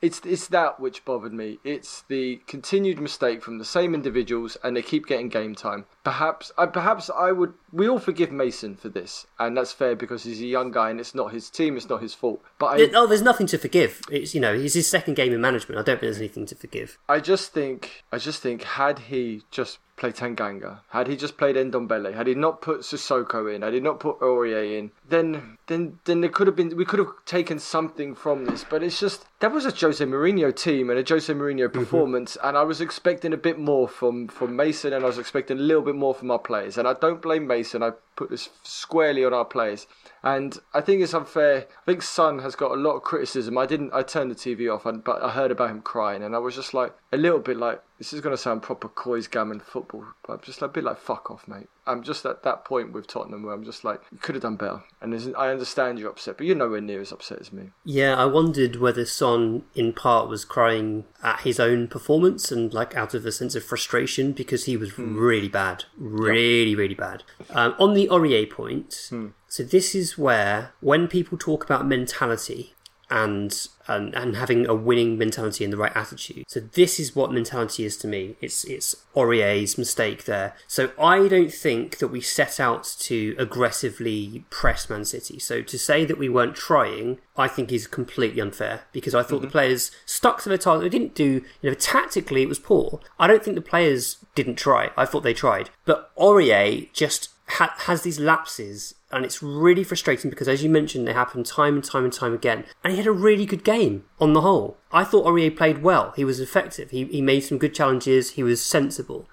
it's 0.00 0.20
it's 0.24 0.48
that 0.48 0.80
which 0.80 1.04
bothered 1.04 1.32
me. 1.32 1.58
It's 1.64 2.02
the 2.08 2.40
continued 2.46 3.00
mistake 3.00 3.42
from 3.42 3.58
the 3.58 3.64
same 3.64 3.94
individuals, 3.94 4.56
and 4.62 4.76
they 4.76 4.82
keep 4.82 5.06
getting 5.06 5.28
game 5.28 5.54
time. 5.54 5.84
Perhaps, 6.04 6.52
I 6.58 6.66
perhaps 6.66 7.08
I 7.08 7.32
would. 7.32 7.54
We 7.72 7.88
all 7.88 7.98
forgive 7.98 8.30
Mason 8.30 8.76
for 8.76 8.90
this, 8.90 9.26
and 9.38 9.56
that's 9.56 9.72
fair 9.72 9.96
because 9.96 10.22
he's 10.22 10.42
a 10.42 10.46
young 10.46 10.70
guy, 10.70 10.90
and 10.90 11.00
it's 11.00 11.14
not 11.14 11.32
his 11.32 11.48
team. 11.48 11.78
It's 11.78 11.88
not 11.88 12.02
his 12.02 12.12
fault. 12.12 12.42
But 12.58 12.66
I, 12.66 12.90
oh, 12.94 13.06
there's 13.06 13.22
nothing 13.22 13.46
to 13.48 13.58
forgive. 13.58 14.02
It's 14.10 14.34
you 14.34 14.40
know, 14.40 14.52
it's 14.52 14.74
his 14.74 14.86
second 14.86 15.14
game 15.14 15.32
in 15.32 15.40
management. 15.40 15.78
I 15.78 15.82
don't 15.82 15.94
think 15.94 16.02
there's 16.02 16.18
anything 16.18 16.44
to 16.46 16.54
forgive. 16.54 16.98
I 17.08 17.20
just 17.20 17.52
think, 17.52 18.04
I 18.12 18.18
just 18.18 18.42
think, 18.42 18.64
had 18.64 18.98
he 18.98 19.44
just 19.50 19.78
played 19.96 20.14
Tanganga, 20.14 20.80
had 20.88 21.06
he 21.06 21.16
just 21.16 21.36
played 21.36 21.56
Ndombele, 21.56 22.14
had 22.14 22.26
he 22.26 22.34
not 22.34 22.60
put 22.60 22.80
Sissoko 22.80 23.54
in, 23.54 23.62
had 23.62 23.74
he 23.74 23.80
not 23.80 24.00
put 24.00 24.18
Aurier 24.20 24.78
in, 24.78 24.90
then 25.08 25.56
then 25.66 25.98
then 26.04 26.20
there 26.20 26.30
could 26.30 26.46
have 26.46 26.56
been 26.56 26.76
we 26.76 26.84
could 26.84 26.98
have 26.98 27.12
taken 27.24 27.58
something 27.58 28.14
from 28.14 28.44
this. 28.44 28.64
But 28.68 28.82
it's 28.82 28.98
just 28.98 29.26
that 29.40 29.52
was 29.52 29.66
a 29.66 29.70
Jose 29.70 30.04
Mourinho 30.04 30.54
team 30.54 30.90
and 30.90 30.98
a 30.98 31.04
Jose 31.08 31.32
Mourinho 31.32 31.66
mm-hmm. 31.66 31.78
performance, 31.78 32.36
mm-hmm. 32.36 32.48
and 32.48 32.58
I 32.58 32.64
was 32.64 32.80
expecting 32.80 33.32
a 33.32 33.36
bit 33.36 33.58
more 33.58 33.88
from 33.88 34.28
from 34.28 34.56
Mason, 34.56 34.92
and 34.92 35.04
I 35.04 35.06
was 35.06 35.18
expecting 35.18 35.58
a 35.58 35.62
little 35.62 35.82
bit 35.82 35.93
more 35.96 36.14
from 36.14 36.30
our 36.30 36.38
players. 36.38 36.78
And 36.78 36.86
I 36.86 36.94
don't 36.94 37.22
blame 37.22 37.46
Mason. 37.46 37.82
I 37.82 37.92
put 38.16 38.30
this 38.30 38.50
squarely 38.62 39.24
on 39.24 39.32
our 39.32 39.44
players. 39.44 39.86
And 40.24 40.58
I 40.72 40.80
think 40.80 41.02
it's 41.02 41.12
unfair. 41.12 41.66
I 41.68 41.84
think 41.84 42.02
Son 42.02 42.38
has 42.38 42.56
got 42.56 42.72
a 42.72 42.80
lot 42.80 42.96
of 42.96 43.02
criticism. 43.02 43.58
I 43.58 43.66
didn't. 43.66 43.92
I 43.92 44.02
turned 44.02 44.30
the 44.30 44.34
TV 44.34 44.74
off, 44.74 44.84
but 45.04 45.22
I 45.22 45.30
heard 45.30 45.50
about 45.50 45.70
him 45.70 45.82
crying, 45.82 46.22
and 46.22 46.34
I 46.34 46.38
was 46.38 46.54
just 46.54 46.72
like, 46.72 46.94
a 47.12 47.16
little 47.16 47.38
bit 47.38 47.56
like 47.56 47.82
this 47.98 48.12
is 48.12 48.20
going 48.20 48.34
to 48.34 48.42
sound 48.42 48.62
proper 48.62 48.88
coys 48.88 49.28
gammon 49.28 49.60
football, 49.60 50.04
but 50.26 50.32
I'm 50.34 50.40
just 50.40 50.60
a 50.62 50.68
bit 50.68 50.82
like 50.82 50.98
fuck 50.98 51.30
off, 51.30 51.46
mate. 51.46 51.68
I'm 51.86 52.02
just 52.02 52.26
at 52.26 52.42
that 52.42 52.64
point 52.64 52.92
with 52.92 53.06
Tottenham 53.06 53.44
where 53.44 53.54
I'm 53.54 53.64
just 53.64 53.84
like 53.84 54.00
you 54.10 54.18
could 54.18 54.34
have 54.34 54.42
done 54.42 54.56
better, 54.56 54.82
and 55.00 55.14
I 55.36 55.50
understand 55.50 55.98
you're 55.98 56.10
upset, 56.10 56.36
but 56.36 56.46
you're 56.46 56.56
nowhere 56.56 56.80
near 56.80 57.00
as 57.00 57.12
upset 57.12 57.40
as 57.40 57.52
me. 57.52 57.70
Yeah, 57.84 58.16
I 58.16 58.24
wondered 58.24 58.76
whether 58.76 59.04
Son 59.04 59.62
in 59.74 59.92
part 59.92 60.28
was 60.28 60.44
crying 60.44 61.04
at 61.22 61.40
his 61.40 61.60
own 61.60 61.86
performance 61.86 62.50
and 62.50 62.74
like 62.74 62.96
out 62.96 63.14
of 63.14 63.24
a 63.24 63.32
sense 63.32 63.54
of 63.54 63.64
frustration 63.64 64.32
because 64.32 64.64
he 64.64 64.76
was 64.76 64.92
mm. 64.92 65.16
really 65.16 65.48
bad, 65.48 65.84
really 65.96 66.70
yep. 66.70 66.78
really 66.78 66.94
bad. 66.94 67.22
Um, 67.50 67.74
on 67.78 67.94
the 67.94 68.08
Aurier 68.08 68.50
point. 68.50 68.90
Mm. 69.10 69.32
So 69.54 69.62
this 69.62 69.94
is 69.94 70.18
where, 70.18 70.72
when 70.80 71.06
people 71.06 71.38
talk 71.38 71.62
about 71.62 71.86
mentality, 71.86 72.74
and, 73.08 73.68
and 73.86 74.12
and 74.14 74.34
having 74.34 74.66
a 74.66 74.74
winning 74.74 75.16
mentality 75.16 75.62
and 75.62 75.72
the 75.72 75.76
right 75.76 75.94
attitude. 75.94 76.46
So 76.48 76.58
this 76.58 76.98
is 76.98 77.14
what 77.14 77.32
mentality 77.32 77.84
is 77.84 77.96
to 77.98 78.08
me. 78.08 78.34
It's 78.40 78.64
it's 78.64 78.96
Aurier's 79.14 79.78
mistake 79.78 80.24
there. 80.24 80.56
So 80.66 80.90
I 80.98 81.28
don't 81.28 81.52
think 81.52 81.98
that 81.98 82.08
we 82.08 82.20
set 82.20 82.58
out 82.58 82.96
to 83.00 83.36
aggressively 83.38 84.44
press 84.50 84.90
Man 84.90 85.04
City. 85.04 85.38
So 85.38 85.62
to 85.62 85.78
say 85.78 86.04
that 86.04 86.18
we 86.18 86.28
weren't 86.28 86.56
trying, 86.56 87.18
I 87.36 87.46
think 87.46 87.70
is 87.70 87.86
completely 87.86 88.40
unfair 88.40 88.80
because 88.90 89.14
I 89.14 89.22
thought 89.22 89.36
mm-hmm. 89.36 89.44
the 89.44 89.52
players 89.52 89.92
stuck 90.04 90.42
to 90.42 90.48
their 90.48 90.58
target. 90.58 90.90
They 90.90 90.98
didn't 90.98 91.14
do 91.14 91.44
you 91.62 91.70
know 91.70 91.74
tactically 91.74 92.42
it 92.42 92.48
was 92.48 92.58
poor. 92.58 93.00
I 93.20 93.28
don't 93.28 93.44
think 93.44 93.54
the 93.54 93.60
players 93.60 94.16
didn't 94.34 94.56
try. 94.56 94.90
I 94.96 95.04
thought 95.04 95.22
they 95.22 95.34
tried, 95.34 95.70
but 95.84 96.10
Aurier 96.16 96.92
just 96.92 97.28
ha- 97.46 97.74
has 97.80 98.02
these 98.02 98.18
lapses 98.18 98.94
and 99.14 99.24
it's 99.24 99.42
really 99.42 99.84
frustrating 99.84 100.28
because, 100.28 100.48
as 100.48 100.62
you 100.62 100.68
mentioned, 100.68 101.06
they 101.06 101.12
happen 101.12 101.44
time 101.44 101.74
and 101.74 101.84
time 101.84 102.04
and 102.04 102.12
time 102.12 102.34
again. 102.34 102.64
And 102.82 102.92
he 102.92 102.96
had 102.98 103.06
a 103.06 103.12
really 103.12 103.46
good 103.46 103.64
game 103.64 104.04
on 104.20 104.32
the 104.32 104.40
whole. 104.40 104.76
I 104.92 105.04
thought 105.04 105.26
Aurier 105.26 105.56
played 105.56 105.82
well. 105.82 106.12
He 106.16 106.24
was 106.24 106.40
effective. 106.40 106.90
He, 106.90 107.04
he 107.04 107.22
made 107.22 107.40
some 107.40 107.58
good 107.58 107.74
challenges. 107.74 108.32
He 108.32 108.42
was 108.42 108.62
sensible. 108.62 109.28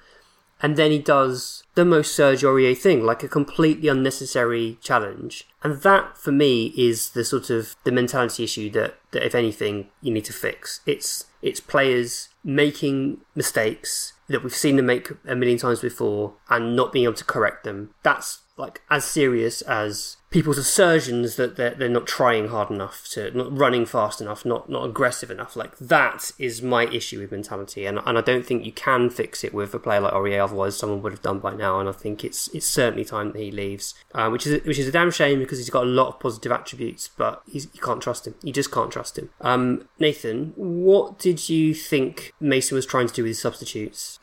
And 0.61 0.75
then 0.75 0.91
he 0.91 0.99
does 0.99 1.63
the 1.73 1.83
most 1.83 2.13
Serge 2.13 2.43
Aurier 2.43 2.77
thing, 2.77 3.03
like 3.03 3.23
a 3.23 3.27
completely 3.27 3.87
unnecessary 3.87 4.77
challenge. 4.81 5.47
And 5.63 5.81
that, 5.81 6.17
for 6.17 6.31
me, 6.31 6.67
is 6.77 7.09
the 7.09 7.25
sort 7.25 7.49
of 7.49 7.75
the 7.83 7.91
mentality 7.91 8.43
issue 8.43 8.69
that, 8.71 8.99
that 9.11 9.25
if 9.25 9.33
anything, 9.33 9.87
you 10.01 10.13
need 10.13 10.25
to 10.25 10.33
fix. 10.33 10.81
It's 10.85 11.25
it's 11.41 11.59
players 11.59 12.29
making 12.43 13.17
mistakes 13.33 14.13
that 14.27 14.43
we've 14.43 14.55
seen 14.55 14.75
them 14.75 14.85
make 14.85 15.09
a 15.27 15.35
million 15.35 15.57
times 15.57 15.79
before 15.79 16.33
and 16.49 16.75
not 16.75 16.93
being 16.93 17.05
able 17.05 17.15
to 17.15 17.25
correct 17.25 17.63
them. 17.63 17.89
That's 18.03 18.43
like 18.61 18.81
as 18.89 19.03
serious 19.03 19.61
as 19.63 20.17
people's 20.31 20.57
assertions 20.57 21.35
that 21.35 21.57
they're, 21.57 21.75
they're 21.75 21.89
not 21.89 22.07
trying 22.07 22.47
hard 22.47 22.71
enough 22.71 23.05
to 23.09 23.29
not 23.37 23.55
running 23.55 23.85
fast 23.85 24.21
enough 24.21 24.45
not 24.45 24.69
not 24.69 24.85
aggressive 24.85 25.29
enough. 25.29 25.55
Like 25.55 25.77
that 25.77 26.31
is 26.39 26.61
my 26.61 26.87
issue 26.87 27.19
with 27.19 27.31
mentality. 27.31 27.85
And, 27.85 27.99
and 28.05 28.17
I 28.17 28.21
don't 28.21 28.45
think 28.45 28.65
you 28.65 28.71
can 28.71 29.09
fix 29.09 29.43
it 29.43 29.53
with 29.53 29.73
a 29.73 29.79
player 29.79 29.99
like 29.99 30.13
Aurier. 30.13 30.43
Otherwise 30.43 30.77
someone 30.77 31.01
would 31.01 31.11
have 31.11 31.21
done 31.21 31.39
by 31.39 31.53
now. 31.53 31.79
And 31.79 31.87
I 31.87 31.91
think 31.91 32.23
it's 32.23 32.47
it's 32.49 32.65
certainly 32.65 33.05
time 33.05 33.33
that 33.33 33.39
he 33.39 33.51
leaves. 33.51 33.93
Uh, 34.15 34.29
which 34.29 34.47
is 34.47 34.63
which 34.65 34.79
is 34.79 34.87
a 34.87 34.91
damn 34.91 35.11
shame 35.11 35.39
because 35.39 35.57
he's 35.57 35.69
got 35.69 35.83
a 35.83 35.89
lot 35.89 36.07
of 36.07 36.19
positive 36.19 36.51
attributes 36.51 37.09
but 37.17 37.43
you 37.45 37.61
can't 37.81 38.01
trust 38.01 38.25
him. 38.25 38.35
You 38.41 38.53
just 38.53 38.71
can't 38.71 38.91
trust 38.91 39.19
him. 39.19 39.29
Um, 39.41 39.87
Nathan 39.99 40.53
what 40.55 41.19
did 41.19 41.49
you 41.49 41.73
think 41.73 42.33
Mason 42.39 42.75
was 42.75 42.85
trying 42.85 43.07
to 43.07 43.13
do 43.13 43.23
with 43.23 43.31
his 43.31 43.41
substitutes? 43.41 44.19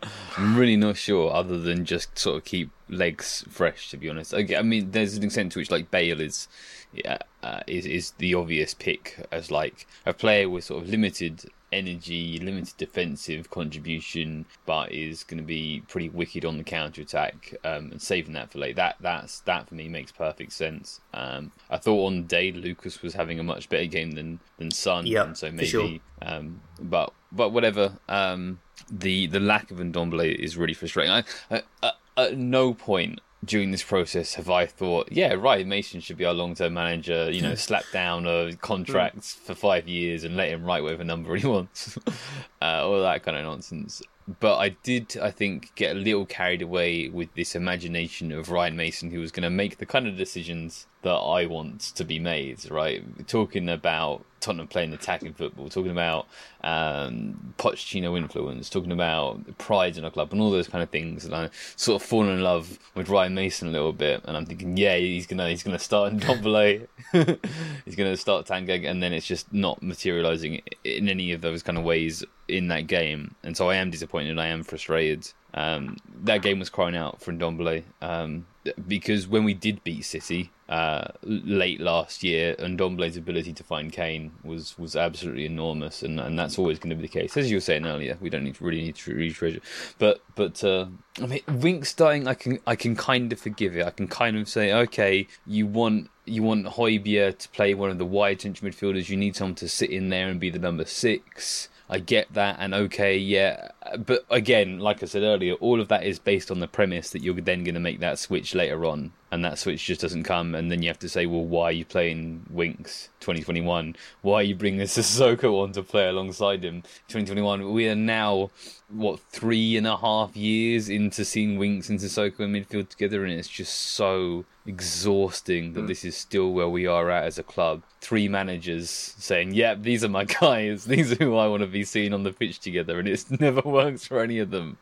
I'm 0.36 0.56
really 0.56 0.76
not 0.76 0.96
sure, 0.96 1.32
other 1.32 1.58
than 1.58 1.84
just 1.84 2.18
sort 2.18 2.36
of 2.38 2.44
keep 2.44 2.70
legs 2.88 3.44
fresh. 3.48 3.90
To 3.90 3.96
be 3.96 4.08
honest, 4.08 4.34
I 4.34 4.62
mean, 4.62 4.90
there's 4.90 5.16
an 5.16 5.24
extent 5.24 5.41
to 5.50 5.58
which 5.58 5.70
like 5.70 5.90
Bale 5.90 6.20
is, 6.20 6.48
yeah, 6.92 7.18
uh, 7.42 7.60
is 7.66 7.86
is 7.86 8.10
the 8.12 8.34
obvious 8.34 8.74
pick 8.74 9.26
as 9.30 9.50
like 9.50 9.86
a 10.06 10.12
player 10.12 10.48
with 10.48 10.64
sort 10.64 10.82
of 10.82 10.88
limited 10.88 11.44
energy, 11.72 12.38
limited 12.38 12.76
defensive 12.76 13.50
contribution, 13.50 14.44
but 14.66 14.92
is 14.92 15.24
going 15.24 15.38
to 15.38 15.44
be 15.44 15.82
pretty 15.88 16.10
wicked 16.10 16.44
on 16.44 16.58
the 16.58 16.64
counter 16.64 17.00
attack 17.02 17.54
um, 17.64 17.90
and 17.90 18.02
saving 18.02 18.34
that 18.34 18.52
for 18.52 18.58
late. 18.58 18.76
That 18.76 18.96
that's 19.00 19.40
that 19.40 19.68
for 19.68 19.74
me 19.74 19.88
makes 19.88 20.12
perfect 20.12 20.52
sense. 20.52 21.00
Um, 21.14 21.52
I 21.70 21.78
thought 21.78 22.06
on 22.06 22.16
the 22.16 22.28
day 22.28 22.52
Lucas 22.52 23.02
was 23.02 23.14
having 23.14 23.38
a 23.40 23.42
much 23.42 23.68
better 23.68 23.86
game 23.86 24.12
than 24.12 24.40
than 24.58 24.70
Son, 24.70 25.06
yeah, 25.06 25.32
so 25.32 25.50
maybe. 25.50 25.66
Sure. 25.66 25.90
Um, 26.20 26.60
but 26.80 27.12
but 27.32 27.50
whatever. 27.50 27.98
Um, 28.08 28.60
the 28.90 29.26
the 29.26 29.40
lack 29.40 29.70
of 29.70 29.78
Ndombele 29.78 30.34
is 30.34 30.56
really 30.56 30.74
frustrating. 30.74 31.12
I, 31.12 31.24
I, 31.50 31.62
I, 31.82 31.92
at 32.16 32.36
no 32.36 32.74
point 32.74 33.20
during 33.44 33.70
this 33.70 33.82
process 33.82 34.34
have 34.34 34.48
I 34.48 34.66
thought, 34.66 35.10
yeah, 35.10 35.34
right, 35.34 35.66
Mason 35.66 36.00
should 36.00 36.16
be 36.16 36.24
our 36.24 36.34
long 36.34 36.54
term 36.54 36.74
manager, 36.74 37.30
you 37.30 37.42
know, 37.42 37.54
slap 37.56 37.84
down 37.92 38.26
a 38.26 38.54
contract 38.56 39.24
for 39.24 39.54
five 39.54 39.88
years 39.88 40.24
and 40.24 40.36
let 40.36 40.50
him 40.50 40.64
write 40.64 40.82
whatever 40.82 41.04
number 41.04 41.34
he 41.36 41.46
wants. 41.46 41.98
uh, 42.62 42.86
all 42.86 43.02
that 43.02 43.22
kind 43.22 43.36
of 43.36 43.44
nonsense 43.44 44.02
but 44.40 44.58
I 44.58 44.70
did, 44.70 45.16
I 45.20 45.30
think, 45.30 45.74
get 45.74 45.96
a 45.96 45.98
little 45.98 46.26
carried 46.26 46.62
away 46.62 47.08
with 47.08 47.34
this 47.34 47.54
imagination 47.54 48.30
of 48.32 48.50
Ryan 48.50 48.76
Mason, 48.76 49.10
who 49.10 49.20
was 49.20 49.32
going 49.32 49.42
to 49.42 49.50
make 49.50 49.78
the 49.78 49.86
kind 49.86 50.06
of 50.06 50.16
decisions 50.16 50.86
that 51.02 51.10
I 51.10 51.46
want 51.46 51.80
to 51.80 52.04
be 52.04 52.18
made. 52.18 52.70
Right, 52.70 53.02
talking 53.26 53.68
about 53.68 54.24
Tottenham 54.42 54.66
playing 54.66 54.92
attacking 54.92 55.32
football, 55.32 55.68
talking 55.68 55.90
about 55.90 56.26
um, 56.62 57.54
Pochettino 57.58 58.16
influence, 58.16 58.68
talking 58.68 58.92
about 58.92 59.56
pride 59.58 59.96
in 59.96 60.04
a 60.04 60.10
club, 60.10 60.32
and 60.32 60.40
all 60.40 60.50
those 60.50 60.68
kind 60.68 60.82
of 60.82 60.90
things. 60.90 61.24
And 61.24 61.34
I 61.34 61.48
sort 61.76 62.02
of 62.02 62.06
fallen 62.06 62.30
in 62.30 62.42
love 62.42 62.78
with 62.94 63.08
Ryan 63.08 63.34
Mason 63.34 63.68
a 63.68 63.70
little 63.70 63.92
bit, 63.92 64.22
and 64.26 64.36
I'm 64.36 64.44
thinking, 64.44 64.76
yeah, 64.76 64.96
he's 64.96 65.26
gonna 65.26 65.48
he's 65.48 65.62
gonna 65.62 65.78
start 65.78 66.12
in 66.12 66.20
Ndombele, 66.20 66.86
he's 67.84 67.96
gonna 67.96 68.16
start 68.16 68.46
Tanganga, 68.46 68.90
and 68.90 69.02
then 69.02 69.12
it's 69.12 69.26
just 69.26 69.52
not 69.52 69.82
materialising 69.82 70.60
in 70.84 71.08
any 71.08 71.32
of 71.32 71.40
those 71.40 71.62
kind 71.62 71.78
of 71.78 71.84
ways 71.84 72.24
in 72.48 72.68
that 72.68 72.86
game, 72.86 73.34
and 73.42 73.56
so 73.56 73.70
I 73.70 73.76
am 73.76 73.90
disappointed. 73.90 74.38
I 74.38 74.48
am 74.48 74.64
frustrated. 74.64 75.32
Um, 75.54 75.98
that 76.24 76.42
game 76.42 76.58
was 76.58 76.70
crying 76.70 76.96
out 76.96 77.20
for 77.20 77.32
Ndombele 77.32 77.82
um, 78.00 78.46
because 78.86 79.26
when 79.26 79.44
we 79.44 79.54
did 79.54 79.82
beat 79.82 80.04
City 80.04 80.50
uh, 80.68 81.08
late 81.22 81.80
last 81.80 82.22
year, 82.22 82.54
and 82.58 82.78
Ndombele's 82.78 83.16
ability 83.16 83.52
to 83.54 83.64
find 83.64 83.92
Kane 83.92 84.32
was 84.44 84.78
was 84.78 84.96
absolutely 84.96 85.44
enormous, 85.44 86.02
and, 86.02 86.20
and 86.20 86.38
that's 86.38 86.58
always 86.58 86.78
going 86.78 86.90
to 86.90 86.96
be 86.96 87.02
the 87.02 87.08
case. 87.08 87.36
As 87.36 87.50
you 87.50 87.56
were 87.56 87.60
saying 87.60 87.86
earlier, 87.86 88.16
we 88.20 88.30
don't 88.30 88.44
need 88.44 88.60
really 88.60 88.82
need 88.82 88.96
to 88.96 89.14
retreasure, 89.14 89.60
but 89.98 90.22
but 90.34 90.62
uh, 90.64 90.86
I 91.20 91.26
mean, 91.26 91.40
Winks 91.48 91.92
dying, 91.92 92.26
I 92.26 92.34
can 92.34 92.58
I 92.66 92.76
can 92.76 92.96
kind 92.96 93.32
of 93.32 93.40
forgive 93.40 93.76
it. 93.76 93.84
I 93.86 93.90
can 93.90 94.08
kind 94.08 94.36
of 94.36 94.48
say, 94.48 94.72
okay, 94.72 95.26
you 95.46 95.66
want 95.66 96.08
you 96.24 96.42
want 96.42 96.66
Højbjerg 96.66 97.38
to 97.38 97.48
play 97.48 97.74
one 97.74 97.90
of 97.90 97.98
the 97.98 98.06
wide 98.06 98.40
central 98.40 98.70
midfielders. 98.70 99.08
You 99.08 99.16
need 99.16 99.36
someone 99.36 99.56
to 99.56 99.68
sit 99.68 99.90
in 99.90 100.08
there 100.08 100.28
and 100.28 100.38
be 100.38 100.50
the 100.50 100.58
number 100.58 100.84
six. 100.84 101.68
I 101.92 101.98
get 101.98 102.32
that, 102.32 102.56
and 102.58 102.72
okay, 102.72 103.18
yeah. 103.18 103.68
But 103.98 104.24
again, 104.30 104.78
like 104.78 105.02
I 105.02 105.06
said 105.06 105.24
earlier, 105.24 105.52
all 105.56 105.78
of 105.78 105.88
that 105.88 106.04
is 106.04 106.18
based 106.18 106.50
on 106.50 106.58
the 106.58 106.66
premise 106.66 107.10
that 107.10 107.20
you're 107.20 107.34
then 107.34 107.64
going 107.64 107.74
to 107.74 107.80
make 107.80 108.00
that 108.00 108.18
switch 108.18 108.54
later 108.54 108.86
on, 108.86 109.12
and 109.32 109.42
that 109.46 109.58
switch 109.58 109.86
just 109.86 110.02
doesn't 110.02 110.24
come, 110.24 110.54
and 110.54 110.70
then 110.70 110.82
you 110.82 110.90
have 110.90 110.98
to 110.98 111.08
say, 111.08 111.24
well, 111.24 111.42
why 111.42 111.64
are 111.64 111.72
you 111.72 111.86
playing 111.86 112.44
Winks 112.50 113.08
2021? 113.20 113.96
Why 114.20 114.34
are 114.34 114.42
you 114.42 114.54
bringing 114.54 114.82
Sissoko 114.82 115.54
on 115.62 115.72
to 115.72 115.82
play 115.82 116.06
alongside 116.06 116.62
him 116.62 116.82
2021? 117.08 117.72
We 117.72 117.88
are 117.88 117.94
now 117.94 118.50
what 118.92 119.20
three 119.30 119.76
and 119.76 119.86
a 119.86 119.96
half 119.96 120.36
years 120.36 120.90
into 120.90 121.24
seeing 121.24 121.56
Winks 121.56 121.88
and 121.88 121.98
Sissoko 121.98 122.40
in 122.40 122.52
midfield 122.52 122.90
together, 122.90 123.24
and 123.24 123.32
it's 123.32 123.48
just 123.48 123.72
so 123.72 124.44
exhausting 124.66 125.72
that 125.72 125.82
mm. 125.82 125.86
this 125.88 126.04
is 126.04 126.16
still 126.16 126.52
where 126.52 126.68
we 126.68 126.86
are 126.86 127.10
at 127.10 127.24
as 127.24 127.38
a 127.38 127.42
club. 127.42 127.82
Three 128.00 128.28
managers 128.28 128.90
saying, 128.90 129.54
"Yep, 129.54 129.78
yeah, 129.78 129.82
these 129.82 130.04
are 130.04 130.08
my 130.08 130.24
guys. 130.40 130.84
These 130.84 131.12
are 131.12 131.24
who 131.24 131.36
I 131.36 131.48
want 131.48 131.62
to 131.62 131.66
be 131.66 131.84
seen 131.84 132.12
on 132.12 132.22
the 132.22 132.32
pitch 132.32 132.60
together," 132.60 132.98
and 132.98 133.08
it 133.08 133.24
never 133.40 133.62
works 133.62 134.06
for 134.06 134.20
any 134.20 134.38
of 134.38 134.50
them. 134.50 134.76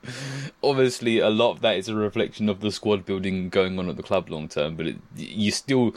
Obviously, 0.63 1.19
a 1.19 1.31
lot 1.31 1.53
of 1.53 1.61
that 1.61 1.77
is 1.77 1.89
a 1.89 1.95
reflection 1.95 2.49
of 2.49 2.61
the 2.61 2.73
squad 2.73 3.07
building 3.07 3.49
going 3.49 3.79
on 3.79 3.89
at 3.89 3.97
the 3.97 4.03
club 4.03 4.29
long 4.29 4.40
term, 4.49 4.77
but 4.77 4.87
it, 4.87 4.97
you 5.17 5.51
still 5.51 5.95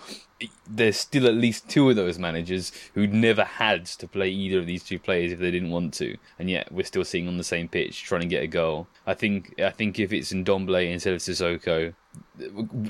there's 0.69 0.97
still 0.97 1.25
at 1.25 1.35
least 1.35 1.69
two 1.69 1.89
of 1.89 1.95
those 1.95 2.19
managers 2.19 2.71
who'd 2.93 3.13
never 3.13 3.43
had 3.43 3.85
to 3.85 4.07
play 4.07 4.29
either 4.29 4.59
of 4.59 4.65
these 4.65 4.83
two 4.83 4.99
players 4.99 5.31
if 5.31 5.39
they 5.39 5.51
didn't 5.51 5.71
want 5.71 5.93
to, 5.93 6.17
and 6.37 6.49
yet 6.49 6.71
we're 6.71 6.83
still 6.83 7.05
seeing 7.05 7.27
on 7.27 7.37
the 7.37 7.43
same 7.43 7.67
pitch 7.67 8.03
trying 8.03 8.21
to 8.21 8.27
get 8.27 8.43
a 8.43 8.47
goal. 8.47 8.87
I 9.05 9.13
think 9.13 9.59
I 9.59 9.69
think 9.69 9.99
if 9.99 10.11
it's 10.11 10.33
Ndombele 10.33 10.91
instead 10.91 11.13
of 11.13 11.21
Sissoko, 11.21 11.93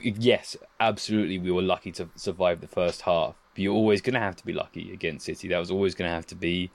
yes, 0.04 0.58
absolutely, 0.80 1.38
we 1.38 1.52
were 1.52 1.62
lucky 1.62 1.92
to 1.94 2.10
survive 2.16 2.62
the 2.62 2.68
first 2.68 3.02
half. 3.04 3.36
But 3.54 3.62
you're 3.62 3.76
always 3.76 4.02
going 4.02 4.16
to 4.16 4.20
have 4.20 4.36
to 4.38 4.46
be 4.46 4.54
lucky 4.54 4.92
against 4.92 5.26
City. 5.26 5.48
That 5.48 5.60
was 5.60 5.70
always 5.70 5.94
going 5.94 6.10
to 6.10 6.16
have 6.16 6.26
to 6.28 6.36
be 6.36 6.72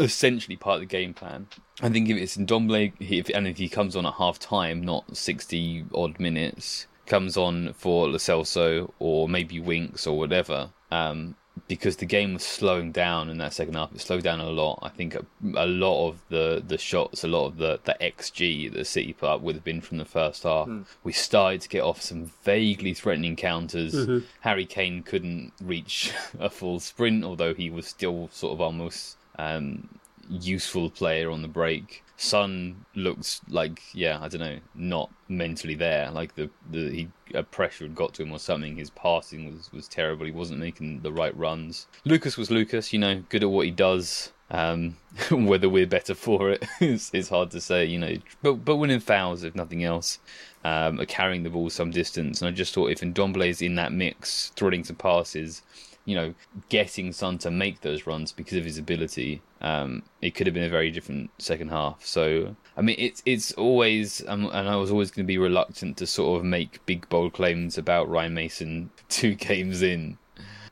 essentially 0.00 0.56
part 0.56 0.76
of 0.76 0.80
the 0.80 0.86
game 0.86 1.14
plan. 1.14 1.48
I 1.82 1.88
think 1.88 2.08
if 2.08 2.16
it's 2.16 2.36
Ndombele, 2.36 2.92
if, 3.00 3.28
and 3.34 3.46
if 3.46 3.58
he 3.58 3.68
comes 3.68 3.96
on 3.96 4.06
at 4.06 4.14
half 4.14 4.38
time, 4.38 4.80
not 4.82 5.16
60 5.16 5.86
odd 5.94 6.18
minutes, 6.18 6.86
comes 7.06 7.36
on 7.36 7.72
for 7.74 8.08
Lo 8.08 8.16
Celso 8.16 8.92
or 8.98 9.28
maybe 9.28 9.60
Winks 9.60 10.06
or 10.06 10.18
whatever, 10.18 10.70
um, 10.90 11.36
because 11.68 11.96
the 11.96 12.06
game 12.06 12.34
was 12.34 12.44
slowing 12.44 12.92
down 12.92 13.30
in 13.30 13.38
that 13.38 13.52
second 13.52 13.74
half. 13.74 13.92
It 13.94 14.00
slowed 14.00 14.22
down 14.22 14.40
a 14.40 14.50
lot. 14.50 14.78
I 14.82 14.88
think 14.88 15.14
a, 15.14 15.24
a, 15.56 15.66
lot 15.66 16.08
of 16.08 16.22
the, 16.28 16.62
the 16.66 16.78
shots, 16.78 17.24
a 17.24 17.28
lot 17.28 17.46
of 17.46 17.56
the, 17.56 17.80
the 17.84 17.96
XG 18.00 18.72
that 18.72 18.86
City 18.86 19.12
put 19.12 19.28
up 19.28 19.40
would 19.40 19.54
have 19.54 19.64
been 19.64 19.80
from 19.80 19.98
the 19.98 20.04
first 20.04 20.42
half. 20.42 20.68
Mm. 20.68 20.84
We 21.02 21.12
started 21.12 21.62
to 21.62 21.68
get 21.68 21.82
off 21.82 22.02
some 22.02 22.30
vaguely 22.44 22.94
threatening 22.94 23.36
counters. 23.36 23.94
Mm-hmm. 23.94 24.26
Harry 24.40 24.66
Kane 24.66 25.02
couldn't 25.02 25.52
reach 25.62 26.12
a 26.38 26.50
full 26.50 26.80
sprint, 26.80 27.24
although 27.24 27.54
he 27.54 27.70
was 27.70 27.86
still 27.86 28.28
sort 28.32 28.52
of 28.52 28.60
almost 28.60 29.16
um, 29.38 29.88
useful 30.28 30.90
player 30.90 31.30
on 31.30 31.42
the 31.42 31.48
break. 31.48 32.02
Son 32.18 32.86
looks 32.94 33.42
like 33.48 33.82
yeah, 33.92 34.18
I 34.20 34.28
don't 34.28 34.40
know, 34.40 34.58
not 34.74 35.10
mentally 35.28 35.74
there. 35.74 36.10
Like 36.10 36.34
the 36.34 36.50
the 36.70 36.90
he 36.90 37.08
a 37.34 37.42
pressure 37.42 37.84
had 37.84 37.94
got 37.94 38.14
to 38.14 38.22
him 38.22 38.32
or 38.32 38.38
something. 38.38 38.76
His 38.76 38.90
passing 38.90 39.52
was 39.52 39.70
was 39.72 39.88
terrible. 39.88 40.24
He 40.24 40.32
wasn't 40.32 40.60
making 40.60 41.00
the 41.00 41.12
right 41.12 41.36
runs. 41.36 41.86
Lucas 42.04 42.36
was 42.36 42.50
Lucas, 42.50 42.92
you 42.92 42.98
know, 42.98 43.22
good 43.28 43.42
at 43.42 43.50
what 43.50 43.66
he 43.66 43.70
does. 43.70 44.32
Um, 44.48 44.96
whether 45.30 45.68
we're 45.68 45.88
better 45.88 46.14
for 46.14 46.50
it 46.50 46.64
is, 46.80 47.10
is 47.12 47.28
hard 47.28 47.50
to 47.50 47.60
say, 47.60 47.84
you 47.84 47.98
know. 47.98 48.16
But 48.42 48.64
but 48.64 48.76
winning 48.76 49.00
fouls, 49.00 49.42
if 49.42 49.54
nothing 49.54 49.84
else, 49.84 50.18
um, 50.64 51.04
carrying 51.06 51.42
the 51.42 51.50
ball 51.50 51.68
some 51.68 51.90
distance. 51.90 52.40
And 52.40 52.48
I 52.48 52.52
just 52.52 52.72
thought 52.72 52.90
if 52.90 53.00
Ndombele 53.00 53.48
is 53.48 53.60
in 53.60 53.74
that 53.74 53.92
mix, 53.92 54.52
threading 54.56 54.84
some 54.84 54.96
passes, 54.96 55.62
you 56.06 56.14
know, 56.14 56.34
getting 56.70 57.12
Son 57.12 57.36
to 57.38 57.50
make 57.50 57.82
those 57.82 58.06
runs 58.06 58.32
because 58.32 58.56
of 58.56 58.64
his 58.64 58.78
ability, 58.78 59.42
um, 59.60 60.02
it 60.20 60.34
could 60.34 60.46
have 60.46 60.54
been 60.54 60.64
a 60.64 60.68
very 60.68 60.90
different 60.90 61.30
second 61.38 61.70
half. 61.70 62.04
So, 62.04 62.56
I 62.76 62.82
mean, 62.82 62.96
it's 62.98 63.22
it's 63.24 63.52
always, 63.52 64.22
um, 64.28 64.50
and 64.52 64.68
I 64.68 64.76
was 64.76 64.90
always 64.90 65.10
going 65.10 65.24
to 65.24 65.26
be 65.26 65.38
reluctant 65.38 65.96
to 65.98 66.06
sort 66.06 66.38
of 66.38 66.44
make 66.44 66.84
big 66.86 67.08
bold 67.08 67.32
claims 67.32 67.78
about 67.78 68.08
Ryan 68.08 68.34
Mason 68.34 68.90
two 69.08 69.34
games 69.34 69.82
in. 69.82 70.18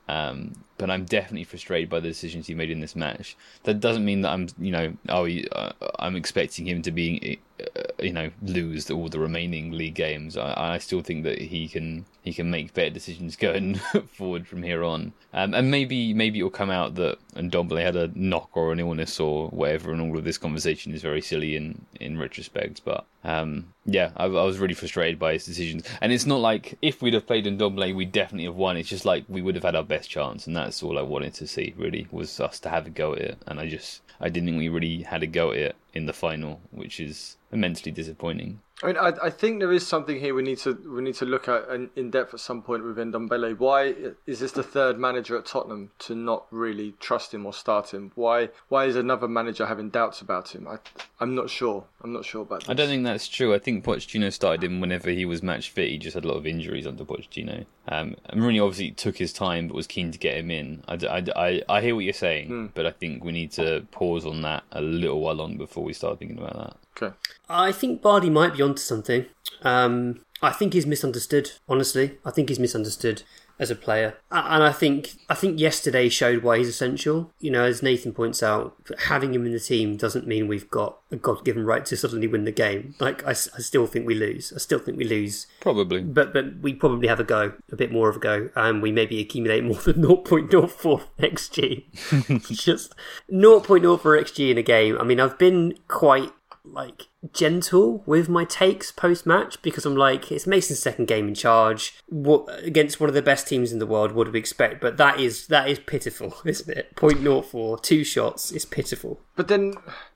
Um, 0.06 0.52
but 0.76 0.90
I'm 0.90 1.04
definitely 1.04 1.44
frustrated 1.44 1.88
by 1.88 2.00
the 2.00 2.08
decisions 2.08 2.46
he 2.46 2.54
made 2.54 2.70
in 2.70 2.80
this 2.80 2.96
match. 2.96 3.36
That 3.62 3.80
doesn't 3.80 4.04
mean 4.04 4.22
that 4.22 4.32
I'm, 4.32 4.48
you 4.58 4.72
know, 4.72 4.96
oh, 5.08 5.26
uh, 5.52 5.72
I'm 5.98 6.16
expecting 6.16 6.66
him 6.66 6.82
to 6.82 6.90
be, 6.90 7.38
uh, 7.60 7.80
you 8.00 8.12
know, 8.12 8.30
lose 8.42 8.90
all 8.90 9.08
the 9.08 9.20
remaining 9.20 9.70
league 9.70 9.94
games. 9.94 10.36
I, 10.36 10.74
I, 10.74 10.78
still 10.78 11.00
think 11.00 11.24
that 11.24 11.40
he 11.40 11.68
can 11.68 12.04
he 12.24 12.32
can 12.32 12.50
make 12.50 12.72
better 12.72 12.90
decisions 12.90 13.36
going 13.48 13.74
forward 14.08 14.48
from 14.48 14.62
here 14.62 14.82
on. 14.82 15.12
Um, 15.32 15.54
and 15.54 15.70
maybe 15.70 16.14
maybe 16.14 16.38
it'll 16.38 16.50
come 16.50 16.70
out 16.70 16.94
that 16.96 17.18
Ndombele 17.34 17.82
had 17.84 17.96
a 17.96 18.10
knock 18.14 18.50
or 18.54 18.72
an 18.72 18.80
illness 18.80 19.20
or 19.20 19.48
whatever, 19.48 19.92
and 19.92 20.00
all 20.00 20.18
of 20.18 20.24
this 20.24 20.38
conversation 20.38 20.92
is 20.92 21.02
very 21.02 21.20
silly 21.20 21.54
in 21.54 21.84
in 22.00 22.18
retrospect. 22.18 22.82
But 22.84 23.06
um, 23.24 23.72
yeah, 23.86 24.10
I, 24.16 24.24
I, 24.24 24.28
was 24.28 24.58
really 24.58 24.74
frustrated 24.74 25.18
by 25.18 25.32
his 25.32 25.46
decisions. 25.46 25.84
And 26.00 26.12
it's 26.12 26.26
not 26.26 26.40
like 26.40 26.76
if 26.82 27.00
we'd 27.00 27.14
have 27.14 27.26
played 27.26 27.46
Ndombele, 27.46 27.94
we'd 27.94 28.12
definitely 28.12 28.44
have 28.44 28.54
won. 28.54 28.76
It's 28.76 28.88
just 28.88 29.06
like 29.06 29.24
we 29.28 29.40
would 29.40 29.54
have 29.54 29.64
had 29.64 29.74
our 29.74 29.82
best 29.82 30.10
chance, 30.10 30.46
and 30.46 30.54
that's 30.54 30.82
all 30.82 30.98
I 30.98 31.02
wanted 31.02 31.34
to 31.34 31.46
see. 31.46 31.74
Really, 31.76 32.06
was 32.10 32.38
us 32.38 32.60
to 32.60 32.68
have 32.68 32.86
a 32.86 32.90
go 32.90 33.14
at 33.14 33.20
it. 33.20 33.38
And 33.46 33.58
I 33.58 33.68
just 33.68 34.02
I 34.20 34.28
didn't 34.28 34.48
think 34.48 34.58
we 34.58 34.68
really 34.68 35.02
had 35.02 35.22
a 35.22 35.26
go 35.26 35.52
at 35.52 35.58
it 35.58 35.76
in 35.94 36.06
the 36.06 36.12
final, 36.12 36.60
which 36.70 37.00
is 37.00 37.36
immensely 37.50 37.92
disappointing. 37.92 38.60
I 38.82 38.88
mean, 38.88 38.96
I, 38.98 39.12
I 39.22 39.30
think 39.30 39.60
there 39.60 39.72
is 39.72 39.86
something 39.86 40.18
here 40.18 40.34
we 40.34 40.42
need 40.42 40.58
to 40.58 40.74
we 40.74 41.00
need 41.00 41.14
to 41.16 41.24
look 41.24 41.48
at 41.48 41.68
in 41.94 42.10
depth 42.10 42.34
at 42.34 42.40
some 42.40 42.60
point 42.60 42.84
with 42.84 42.96
Ndombele. 42.96 43.56
Why 43.58 43.94
is 44.26 44.40
this 44.40 44.52
the 44.52 44.64
third 44.64 44.98
manager 44.98 45.38
at 45.38 45.46
Tottenham 45.46 45.92
to 46.00 46.14
not 46.14 46.46
really 46.50 46.94
trust 46.98 47.32
him 47.32 47.46
or 47.46 47.52
start 47.52 47.94
him? 47.94 48.10
Why 48.16 48.50
why 48.68 48.86
is 48.86 48.96
another 48.96 49.28
manager 49.28 49.66
having 49.66 49.90
doubts 49.90 50.20
about 50.20 50.54
him? 50.54 50.66
I 50.66 50.78
I'm 51.20 51.34
not 51.36 51.50
sure. 51.50 51.84
I'm 52.02 52.12
not 52.12 52.24
sure 52.24 52.42
about. 52.42 52.60
This. 52.60 52.68
I 52.68 52.74
don't 52.74 52.88
think 52.88 53.04
that's 53.14 53.28
true. 53.28 53.54
I 53.54 53.60
think 53.60 53.84
Pochettino 53.84 54.32
started 54.32 54.64
him 54.64 54.80
whenever 54.80 55.08
he 55.08 55.24
was 55.24 55.40
match 55.40 55.70
fit. 55.70 55.88
He 55.88 55.98
just 55.98 56.14
had 56.14 56.24
a 56.24 56.28
lot 56.28 56.36
of 56.36 56.48
injuries 56.48 56.84
under 56.84 57.04
Pochettino. 57.04 57.64
Um, 57.86 58.16
Mourinho 58.32 58.66
obviously 58.66 58.90
took 58.90 59.16
his 59.16 59.32
time, 59.32 59.68
but 59.68 59.76
was 59.76 59.86
keen 59.86 60.10
to 60.10 60.18
get 60.18 60.36
him 60.36 60.50
in. 60.50 60.82
I, 60.88 60.94
I, 60.94 61.24
I, 61.36 61.62
I 61.68 61.80
hear 61.80 61.94
what 61.94 62.02
you're 62.02 62.12
saying, 62.12 62.48
mm. 62.48 62.70
but 62.74 62.86
I 62.86 62.90
think 62.90 63.22
we 63.22 63.30
need 63.30 63.52
to 63.52 63.86
pause 63.92 64.26
on 64.26 64.42
that 64.42 64.64
a 64.72 64.80
little 64.80 65.20
while 65.20 65.34
longer 65.34 65.58
before 65.58 65.84
we 65.84 65.92
start 65.92 66.18
thinking 66.18 66.38
about 66.38 66.56
that. 66.56 66.76
Okay. 66.96 67.16
I 67.48 67.70
think 67.70 68.02
Bardi 68.02 68.30
might 68.30 68.56
be 68.56 68.62
onto 68.62 68.80
something. 68.80 69.26
Um, 69.62 70.24
I 70.42 70.50
think 70.50 70.72
he's 70.72 70.84
misunderstood. 70.84 71.52
Honestly, 71.68 72.18
I 72.24 72.32
think 72.32 72.48
he's 72.48 72.58
misunderstood 72.58 73.22
as 73.58 73.70
a 73.70 73.76
player, 73.76 74.16
and 74.30 74.62
I 74.62 74.72
think 74.72 75.14
I 75.28 75.34
think 75.34 75.60
yesterday 75.60 76.08
showed 76.08 76.42
why 76.42 76.58
he's 76.58 76.68
essential. 76.68 77.32
You 77.40 77.50
know, 77.50 77.64
as 77.64 77.82
Nathan 77.82 78.12
points 78.12 78.42
out, 78.42 78.74
having 79.06 79.34
him 79.34 79.46
in 79.46 79.52
the 79.52 79.60
team 79.60 79.96
doesn't 79.96 80.26
mean 80.26 80.48
we've 80.48 80.70
got 80.70 80.98
a 81.10 81.16
God-given 81.16 81.64
right 81.64 81.84
to 81.86 81.96
suddenly 81.96 82.26
win 82.26 82.44
the 82.44 82.52
game. 82.52 82.94
Like 82.98 83.24
I, 83.24 83.30
I 83.30 83.34
still 83.34 83.86
think 83.86 84.06
we 84.06 84.14
lose. 84.14 84.52
I 84.54 84.58
still 84.58 84.78
think 84.78 84.98
we 84.98 85.04
lose. 85.04 85.46
Probably, 85.60 86.00
but 86.00 86.32
but 86.32 86.56
we 86.60 86.74
probably 86.74 87.08
have 87.08 87.20
a 87.20 87.24
go, 87.24 87.54
a 87.70 87.76
bit 87.76 87.92
more 87.92 88.08
of 88.08 88.16
a 88.16 88.20
go, 88.20 88.50
and 88.56 88.82
we 88.82 88.90
maybe 88.90 89.20
accumulate 89.20 89.64
more 89.64 89.76
than 89.76 89.94
0.04 90.02 91.02
xg. 91.18 92.48
Just 92.56 92.94
0.04 93.30 93.98
xg 93.98 94.50
in 94.50 94.58
a 94.58 94.62
game. 94.62 94.98
I 94.98 95.04
mean, 95.04 95.20
I've 95.20 95.38
been 95.38 95.78
quite 95.88 96.32
like 96.64 97.08
gentle 97.32 98.02
with 98.06 98.28
my 98.28 98.44
takes 98.44 98.90
post 98.90 99.26
match 99.26 99.60
because 99.62 99.84
I'm 99.84 99.96
like, 99.96 100.32
it's 100.32 100.46
Mason's 100.46 100.80
second 100.80 101.06
game 101.06 101.28
in 101.28 101.34
charge. 101.34 101.98
What 102.06 102.48
against 102.64 103.00
one 103.00 103.08
of 103.08 103.14
the 103.14 103.22
best 103.22 103.46
teams 103.46 103.72
in 103.72 103.78
the 103.78 103.86
world? 103.86 104.12
What 104.12 104.24
do 104.24 104.30
we 104.30 104.38
expect? 104.38 104.80
But 104.80 104.96
that 104.96 105.20
is 105.20 105.46
that 105.48 105.68
is 105.68 105.78
pitiful, 105.78 106.36
isn't 106.44 106.76
it? 106.76 106.96
Point 106.96 107.22
naught 107.22 107.46
four, 107.46 107.78
two 107.78 108.04
shots 108.04 108.50
is 108.50 108.64
pitiful. 108.64 109.20
But 109.36 109.48
then, 109.48 109.74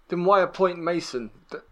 then 0.09 0.25
why 0.25 0.41
appoint 0.41 0.79
Mason? 0.79 1.31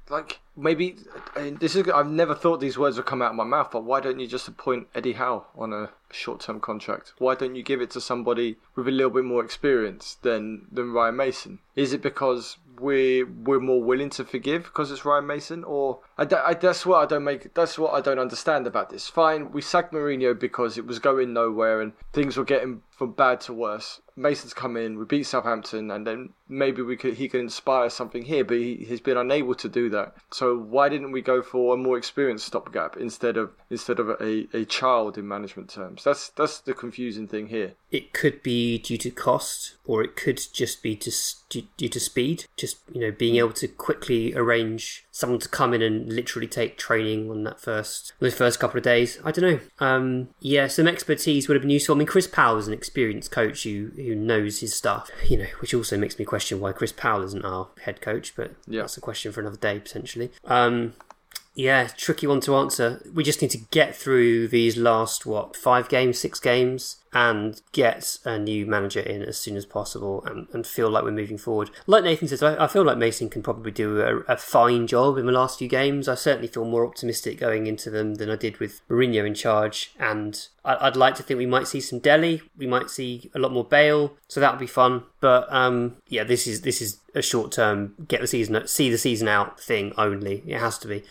Like 0.09 0.40
maybe 0.56 0.97
this 1.35 1.76
is. 1.76 1.88
I've 1.88 2.09
never 2.09 2.35
thought 2.35 2.61
these 2.61 2.78
words 2.78 2.97
would 2.97 3.06
come 3.06 3.23
out 3.23 3.30
of 3.30 3.37
my 3.37 3.45
mouth. 3.45 3.71
But 3.71 3.85
why 3.85 4.00
don't 4.00 4.18
you 4.18 4.26
just 4.26 4.49
appoint 4.49 4.88
Eddie 4.95 5.14
Howe 5.14 5.47
on 5.56 5.73
a 5.73 5.90
short-term 6.11 6.61
contract? 6.61 7.12
Why 7.18 7.35
don't 7.35 7.54
you 7.54 7.62
give 7.62 7.80
it 7.80 7.90
to 7.90 8.00
somebody 8.00 8.56
with 8.75 8.88
a 8.88 8.90
little 8.90 9.11
bit 9.11 9.25
more 9.25 9.45
experience 9.45 10.17
than 10.23 10.67
than 10.71 10.93
Ryan 10.93 11.17
Mason? 11.17 11.58
Is 11.75 11.93
it 11.93 12.02
because 12.02 12.56
we're 12.80 13.26
we're 13.26 13.60
more 13.60 13.82
willing 13.82 14.10
to 14.10 14.25
forgive 14.25 14.65
because 14.65 14.91
it's 14.91 15.04
Ryan 15.04 15.26
Mason, 15.26 15.65
or 15.65 16.00
I, 16.19 16.26
I, 16.45 16.54
that's 16.54 16.84
what 16.84 17.02
I 17.02 17.06
don't 17.06 17.25
make. 17.25 17.54
That's 17.54 17.78
what 17.78 17.95
I 17.95 18.00
don't 18.00 18.19
understand 18.19 18.67
about 18.67 18.91
this. 18.91 19.08
Fine, 19.08 19.52
we 19.52 19.62
sacked 19.62 19.93
Mourinho 19.93 20.39
because 20.39 20.78
it 20.78 20.86
was 20.86 20.99
going 20.99 21.32
nowhere 21.32 21.80
and 21.80 21.93
things 22.12 22.36
were 22.36 22.45
getting 22.45 22.82
from 22.91 23.12
bad 23.12 23.41
to 23.43 23.52
worse. 23.52 24.00
Mason's 24.17 24.54
come 24.54 24.76
in, 24.76 24.99
we 24.99 25.04
beat 25.04 25.25
Southampton, 25.25 25.91
and 25.91 26.06
then 26.06 26.30
maybe 26.49 26.82
we 26.82 26.97
could 26.97 27.15
he 27.15 27.28
could 27.28 27.41
inspire 27.41 27.91
something 27.91 28.25
here, 28.25 28.45
but 28.45 28.56
he, 28.56 28.84
has 28.89 29.00
been 29.00 29.17
unable 29.17 29.54
to 29.54 29.65
do 29.68 29.90
that. 29.90 30.14
So 30.30 30.56
why 30.56 30.88
didn't 30.88 31.12
we 31.12 31.22
go 31.22 31.42
for 31.42 31.74
a 31.74 31.76
more 31.76 31.98
experienced 31.98 32.46
stopgap 32.46 32.96
instead 32.96 33.36
of 33.36 33.50
instead 33.70 33.98
of 33.98 34.08
a, 34.20 34.46
a 34.52 34.64
child 34.64 35.18
in 35.18 35.26
management 35.26 35.70
terms? 35.70 36.04
That's 36.04 36.30
that's 36.30 36.60
the 36.60 36.74
confusing 36.74 37.28
thing 37.28 37.48
here. 37.48 37.74
It 37.90 38.12
could 38.12 38.42
be 38.42 38.78
due 38.78 38.98
to 38.98 39.10
cost, 39.10 39.76
or 39.84 40.02
it 40.02 40.16
could 40.16 40.40
just 40.52 40.82
be 40.82 40.96
just 40.96 41.48
due, 41.48 41.62
due 41.76 41.88
to 41.88 42.00
speed. 42.00 42.44
Just 42.56 42.78
you 42.92 43.00
know, 43.00 43.10
being 43.10 43.36
able 43.36 43.52
to 43.52 43.68
quickly 43.68 44.34
arrange 44.34 45.06
someone 45.10 45.38
to 45.38 45.48
come 45.48 45.72
in 45.72 45.80
and 45.80 46.12
literally 46.12 46.46
take 46.46 46.76
training 46.76 47.30
on 47.30 47.44
that 47.44 47.60
first 47.60 48.12
those 48.20 48.34
first 48.34 48.58
couple 48.58 48.78
of 48.78 48.84
days. 48.84 49.18
I 49.24 49.30
don't 49.30 49.50
know. 49.50 49.60
Um, 49.78 50.28
yeah, 50.40 50.66
some 50.66 50.86
expertise 50.86 51.48
would 51.48 51.54
have 51.54 51.62
been 51.62 51.70
useful. 51.70 51.94
I 51.94 51.98
mean, 51.98 52.06
Chris 52.06 52.26
Powell 52.26 52.58
is 52.58 52.68
an 52.68 52.74
experienced 52.74 53.30
coach 53.30 53.64
who 53.64 53.90
who 53.96 54.14
knows 54.14 54.60
his 54.60 54.74
stuff. 54.74 55.10
You 55.28 55.38
know, 55.38 55.46
which 55.60 55.74
also 55.74 55.96
makes 55.96 56.18
me 56.18 56.24
question 56.24 56.60
why 56.60 56.72
Chris 56.72 56.92
Powell 56.92 57.22
isn't 57.22 57.44
our 57.44 57.68
head 57.82 58.00
coach. 58.00 58.34
But 58.36 58.54
yeah. 58.66 58.82
that's 58.82 58.96
a 58.96 59.00
question 59.00 59.32
for 59.32 59.40
another 59.40 59.55
day 59.56 59.78
potentially. 59.78 60.30
Um, 60.45 60.95
yeah, 61.54 61.88
tricky 61.97 62.26
one 62.26 62.40
to 62.40 62.54
answer. 62.54 63.02
We 63.12 63.25
just 63.25 63.40
need 63.40 63.50
to 63.52 63.58
get 63.71 63.97
through 63.97 64.49
these 64.49 64.76
last, 64.76 65.25
what, 65.25 65.56
five 65.56 65.88
games, 65.88 66.19
six 66.19 66.38
games, 66.38 66.97
and 67.16 67.62
get 67.72 68.18
a 68.26 68.38
new 68.38 68.66
manager 68.66 69.00
in 69.00 69.22
as 69.22 69.38
soon 69.38 69.56
as 69.56 69.64
possible 69.64 70.22
and, 70.26 70.48
and 70.52 70.66
feel 70.66 70.90
like 70.90 71.02
we're 71.02 71.10
moving 71.10 71.38
forward. 71.38 71.70
Like 71.86 72.04
Nathan 72.04 72.28
says, 72.28 72.42
I, 72.42 72.62
I 72.62 72.66
feel 72.66 72.82
like 72.82 72.98
Mason 72.98 73.30
can 73.30 73.42
probably 73.42 73.70
do 73.70 74.02
a, 74.02 74.18
a, 74.30 74.36
fine 74.36 74.86
job 74.86 75.16
in 75.16 75.24
the 75.24 75.32
last 75.32 75.58
few 75.58 75.66
games. 75.66 76.08
I 76.08 76.14
certainly 76.14 76.46
feel 76.46 76.66
more 76.66 76.86
optimistic 76.86 77.40
going 77.40 77.66
into 77.66 77.88
them 77.88 78.16
than 78.16 78.28
I 78.28 78.36
did 78.36 78.58
with 78.58 78.86
Mourinho 78.90 79.26
in 79.26 79.32
charge. 79.32 79.94
And 79.98 80.46
I, 80.62 80.84
would 80.84 80.96
like 80.96 81.14
to 81.14 81.22
think 81.22 81.38
we 81.38 81.46
might 81.46 81.66
see 81.66 81.80
some 81.80 82.00
Dele, 82.00 82.42
we 82.58 82.66
might 82.66 82.90
see 82.90 83.30
a 83.34 83.38
lot 83.38 83.50
more 83.50 83.64
Bale, 83.64 84.12
so 84.28 84.38
that 84.40 84.52
would 84.52 84.60
be 84.60 84.66
fun. 84.66 85.04
But 85.20 85.50
um, 85.50 85.96
yeah, 86.08 86.24
this 86.24 86.46
is 86.46 86.60
this 86.60 86.82
is 86.82 86.98
a 87.14 87.22
short 87.22 87.50
term 87.50 87.94
get 88.08 88.20
the 88.20 88.26
season 88.26 88.68
see 88.68 88.90
the 88.90 88.98
season 88.98 89.26
out 89.26 89.58
thing 89.58 89.94
only. 89.96 90.42
It 90.46 90.60
has 90.60 90.76
to 90.80 90.88
be. 90.88 91.02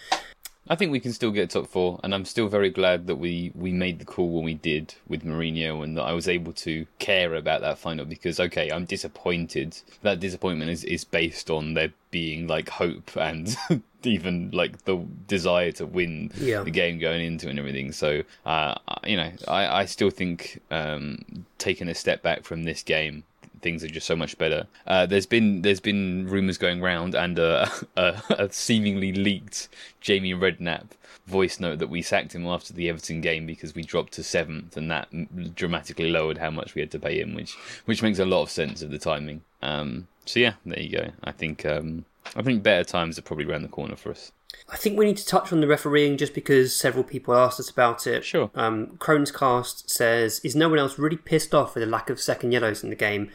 I 0.67 0.75
think 0.75 0.91
we 0.91 0.99
can 0.99 1.13
still 1.13 1.31
get 1.31 1.51
top 1.51 1.67
four, 1.67 1.99
and 2.03 2.13
I'm 2.13 2.25
still 2.25 2.47
very 2.47 2.71
glad 2.71 3.05
that 3.07 3.17
we, 3.17 3.51
we 3.53 3.71
made 3.71 3.99
the 3.99 4.05
call 4.05 4.31
when 4.31 4.43
we 4.43 4.55
did 4.55 4.95
with 5.07 5.23
Mourinho, 5.23 5.83
and 5.83 5.95
that 5.97 6.03
I 6.03 6.13
was 6.13 6.27
able 6.27 6.53
to 6.53 6.87
care 6.97 7.35
about 7.35 7.61
that 7.61 7.77
final 7.77 8.05
because 8.05 8.39
okay, 8.39 8.71
I'm 8.71 8.85
disappointed. 8.85 9.77
That 10.01 10.19
disappointment 10.19 10.71
is, 10.71 10.83
is 10.83 11.03
based 11.03 11.51
on 11.51 11.75
there 11.75 11.93
being 12.09 12.47
like 12.47 12.69
hope 12.69 13.15
and 13.15 13.55
even 14.03 14.49
like 14.51 14.85
the 14.85 14.97
desire 15.27 15.71
to 15.73 15.85
win 15.85 16.31
yeah. 16.37 16.63
the 16.63 16.71
game 16.71 16.97
going 16.97 17.23
into 17.23 17.49
and 17.49 17.59
everything. 17.59 17.91
So 17.91 18.23
uh, 18.45 18.75
you 19.05 19.17
know, 19.17 19.31
I, 19.47 19.81
I 19.81 19.85
still 19.85 20.09
think 20.09 20.61
um, 20.71 21.45
taking 21.59 21.89
a 21.89 21.95
step 21.95 22.23
back 22.23 22.43
from 22.43 22.63
this 22.63 22.81
game 22.81 23.23
things 23.65 23.83
are 23.83 23.87
just 23.87 24.05
so 24.05 24.15
much 24.15 24.37
better. 24.37 24.67
Uh, 24.85 25.07
there's 25.07 25.25
been 25.25 25.63
there's 25.63 25.79
been 25.79 26.27
rumours 26.29 26.59
going 26.59 26.83
around 26.83 27.15
and 27.15 27.39
a, 27.39 27.67
a, 27.97 28.47
seemingly 28.51 29.11
leaked 29.11 29.67
Jamie 30.01 30.35
Redknapp 30.35 30.91
voice 31.25 31.59
note 31.59 31.79
that 31.79 31.89
we 31.89 32.03
sacked 32.03 32.35
him 32.35 32.45
after 32.45 32.73
the 32.73 32.87
Everton 32.87 33.21
game 33.21 33.47
because 33.47 33.73
we 33.73 33.81
dropped 33.81 34.13
to 34.13 34.23
seventh, 34.23 34.77
and 34.77 34.91
that 34.91 35.07
dramatically 35.55 36.11
lowered 36.11 36.37
how 36.37 36.51
much 36.51 36.75
we 36.75 36.81
had 36.81 36.91
to 36.91 36.99
pay 36.99 37.19
him, 37.19 37.33
which 37.33 37.55
which 37.85 38.03
makes 38.03 38.19
a 38.19 38.25
lot 38.25 38.43
of 38.43 38.51
sense 38.51 38.83
of 38.83 38.91
the 38.91 38.99
timing. 38.99 39.41
Um, 39.63 40.07
so 40.25 40.39
yeah, 40.39 40.53
there 40.63 40.79
you 40.79 40.95
go. 40.95 41.07
I 41.23 41.31
think 41.31 41.65
um, 41.65 42.05
I 42.35 42.43
think 42.43 42.61
better 42.61 42.83
times 42.83 43.17
are 43.17 43.23
probably 43.23 43.45
around 43.45 43.63
the 43.63 43.77
corner 43.79 43.95
for 43.95 44.11
us. 44.11 44.31
I 44.67 44.77
think 44.77 44.97
we 44.97 45.05
need 45.05 45.17
to 45.17 45.25
touch 45.25 45.53
on 45.53 45.61
the 45.61 45.67
refereeing 45.67 46.17
just 46.17 46.33
because 46.33 46.75
several 46.75 47.03
people 47.03 47.35
asked 47.35 47.59
us 47.59 47.69
about 47.69 48.07
it. 48.07 48.23
Sure. 48.23 48.49
Um, 48.55 48.97
Crohn's 48.97 49.31
Cast 49.31 49.89
says, 49.89 50.39
Is 50.39 50.55
no 50.55 50.69
one 50.69 50.79
else 50.79 50.97
really 50.97 51.17
pissed 51.17 51.53
off 51.53 51.75
with 51.75 51.83
the 51.83 51.89
lack 51.89 52.09
of 52.09 52.19
second 52.19 52.51
yellows 52.51 52.83
in 52.83 52.89
the 52.89 52.95
game? 52.95 53.29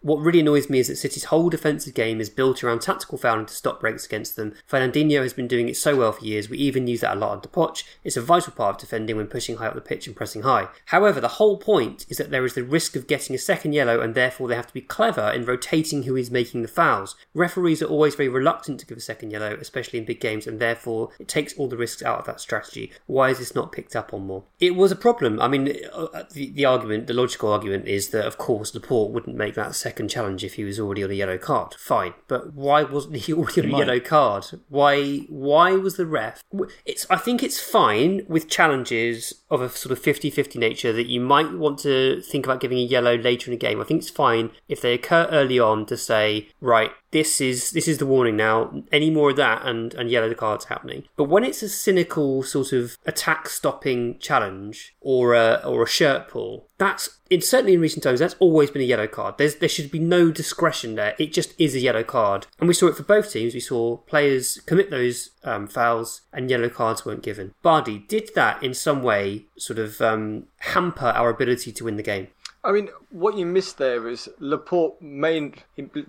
What 0.00 0.20
really 0.20 0.40
annoys 0.40 0.68
me 0.68 0.80
is 0.80 0.88
that 0.88 0.96
City's 0.96 1.24
whole 1.24 1.48
defensive 1.48 1.94
game 1.94 2.20
is 2.20 2.28
built 2.28 2.62
around 2.62 2.80
tactical 2.80 3.18
fouling 3.18 3.46
to 3.46 3.54
stop 3.54 3.80
breaks 3.80 4.04
against 4.04 4.36
them. 4.36 4.54
Fernandinho 4.68 5.22
has 5.22 5.32
been 5.32 5.48
doing 5.48 5.68
it 5.68 5.76
so 5.76 5.96
well 5.96 6.12
for 6.12 6.24
years, 6.24 6.48
we 6.48 6.58
even 6.58 6.86
use 6.86 7.00
that 7.00 7.16
a 7.16 7.20
lot 7.20 7.32
under 7.32 7.48
Poch. 7.48 7.84
It's 8.04 8.16
a 8.16 8.22
vital 8.22 8.52
part 8.52 8.76
of 8.76 8.80
defending 8.80 9.16
when 9.16 9.26
pushing 9.26 9.56
high 9.56 9.66
up 9.66 9.74
the 9.74 9.80
pitch 9.80 10.06
and 10.06 10.16
pressing 10.16 10.42
high. 10.42 10.68
However, 10.86 11.20
the 11.20 11.28
whole 11.28 11.56
point 11.56 12.06
is 12.08 12.18
that 12.18 12.30
there 12.30 12.44
is 12.44 12.54
the 12.54 12.64
risk 12.64 12.96
of 12.96 13.06
getting 13.06 13.34
a 13.36 13.38
second 13.38 13.72
yellow 13.72 14.00
and 14.00 14.14
therefore 14.14 14.48
they 14.48 14.56
have 14.56 14.66
to 14.66 14.74
be 14.74 14.80
clever 14.80 15.30
in 15.30 15.44
rotating 15.44 16.04
who 16.04 16.16
is 16.16 16.30
making 16.30 16.62
the 16.62 16.68
fouls. 16.68 17.16
Referees 17.34 17.82
are 17.82 17.86
always 17.86 18.14
very 18.14 18.28
reluctant 18.28 18.80
to 18.80 18.86
give 18.86 18.98
a 18.98 19.02
second 19.02 19.30
yellow, 19.30 19.56
especially 19.60 19.98
in 19.98 20.04
big 20.04 20.20
games, 20.20 20.46
and 20.46 20.58
therefore 20.60 21.10
it 21.18 21.28
takes 21.28 21.54
all 21.54 21.68
the 21.68 21.76
risks 21.76 22.02
out 22.02 22.18
of 22.18 22.26
that 22.26 22.40
strategy. 22.40 22.92
Why 23.06 23.30
is 23.30 23.38
this 23.38 23.54
not 23.54 23.72
picked 23.72 23.94
up 23.94 24.12
on 24.12 24.26
more? 24.26 24.44
It 24.60 24.74
was 24.74 24.92
a 24.92 24.96
problem. 24.96 25.40
I 25.40 25.48
mean, 25.48 25.76
uh, 25.92 26.24
the, 26.32 26.50
the 26.50 26.64
argument, 26.64 27.06
the 27.06 27.14
logical 27.14 27.52
argument 27.52 27.86
is 27.86 28.08
that, 28.08 28.26
of 28.26 28.38
course, 28.38 28.74
Laporte 28.74 29.12
wouldn't 29.12 29.36
make 29.36 29.54
that 29.54 29.61
second 29.70 30.08
challenge 30.08 30.44
if 30.44 30.54
he 30.54 30.64
was 30.64 30.80
already 30.80 31.04
on 31.04 31.10
a 31.10 31.14
yellow 31.14 31.38
card. 31.38 31.74
Fine, 31.78 32.14
but 32.28 32.54
why 32.54 32.82
wasn't 32.82 33.16
he 33.16 33.32
already 33.32 33.60
on 33.60 33.74
a 33.74 33.78
yellow 33.78 34.00
card? 34.00 34.46
Why? 34.68 35.20
Why 35.28 35.72
was 35.72 35.96
the 35.96 36.06
ref? 36.06 36.42
It's. 36.84 37.06
I 37.08 37.16
think 37.16 37.42
it's 37.42 37.60
fine 37.60 38.22
with 38.28 38.48
challenges 38.48 39.42
of 39.50 39.60
a 39.60 39.68
sort 39.68 39.92
of 39.92 40.02
50-50 40.02 40.56
nature 40.56 40.92
that 40.92 41.06
you 41.06 41.20
might 41.20 41.52
want 41.52 41.78
to 41.80 42.22
think 42.22 42.46
about 42.46 42.60
giving 42.60 42.78
a 42.78 42.82
yellow 42.82 43.16
later 43.16 43.50
in 43.50 43.54
a 43.54 43.58
game. 43.58 43.80
I 43.80 43.84
think 43.84 44.00
it's 44.00 44.10
fine 44.10 44.50
if 44.68 44.80
they 44.80 44.94
occur 44.94 45.28
early 45.30 45.58
on 45.58 45.86
to 45.86 45.96
say, 45.96 46.48
right, 46.60 46.90
this 47.12 47.40
is 47.40 47.70
this 47.70 47.86
is 47.86 47.98
the 47.98 48.06
warning 48.06 48.36
now. 48.36 48.82
Any 48.90 49.10
more 49.10 49.30
of 49.30 49.36
that 49.36 49.64
and 49.64 49.94
and 49.94 50.10
yellow 50.10 50.34
cards 50.34 50.64
happening. 50.66 51.04
But 51.16 51.24
when 51.24 51.44
it's 51.44 51.62
a 51.62 51.68
cynical 51.68 52.42
sort 52.42 52.72
of 52.72 52.98
attack 53.06 53.48
stopping 53.48 54.18
challenge 54.18 54.94
or 55.00 55.34
a 55.34 55.62
or 55.64 55.84
a 55.84 55.88
shirt 55.88 56.28
pull, 56.28 56.66
that's 56.78 57.18
in 57.30 57.40
certainly 57.40 57.74
in 57.74 57.80
recent 57.80 58.02
times 58.02 58.18
that's 58.18 58.36
always 58.38 58.70
been 58.70 58.82
a 58.82 58.86
yellow 58.86 59.06
card. 59.06 59.36
There's 59.38 59.56
there 59.56 59.68
should 59.68 59.90
be 59.90 59.98
no 59.98 60.30
discretion 60.30 60.94
there. 60.94 61.14
It 61.18 61.32
just 61.32 61.54
is 61.58 61.74
a 61.74 61.80
yellow 61.80 62.02
card, 62.02 62.46
and 62.58 62.66
we 62.66 62.74
saw 62.74 62.88
it 62.88 62.96
for 62.96 63.04
both 63.04 63.30
teams. 63.30 63.54
We 63.54 63.60
saw 63.60 63.98
players 63.98 64.60
commit 64.66 64.90
those 64.90 65.30
um, 65.44 65.66
fouls 65.66 66.22
and 66.32 66.50
yellow 66.50 66.70
cards 66.70 67.04
weren't 67.04 67.22
given. 67.22 67.54
Bardi 67.62 67.98
did 67.98 68.30
that 68.34 68.62
in 68.62 68.74
some 68.74 69.02
way 69.02 69.46
sort 69.58 69.78
of 69.78 70.00
um, 70.00 70.46
hamper 70.58 71.06
our 71.06 71.28
ability 71.28 71.72
to 71.72 71.84
win 71.84 71.96
the 71.96 72.02
game. 72.02 72.28
I 72.64 72.70
mean, 72.70 72.90
what 73.10 73.36
you 73.36 73.44
missed 73.44 73.78
there 73.78 74.08
is 74.08 74.30
Laporte 74.38 75.02
may 75.02 75.52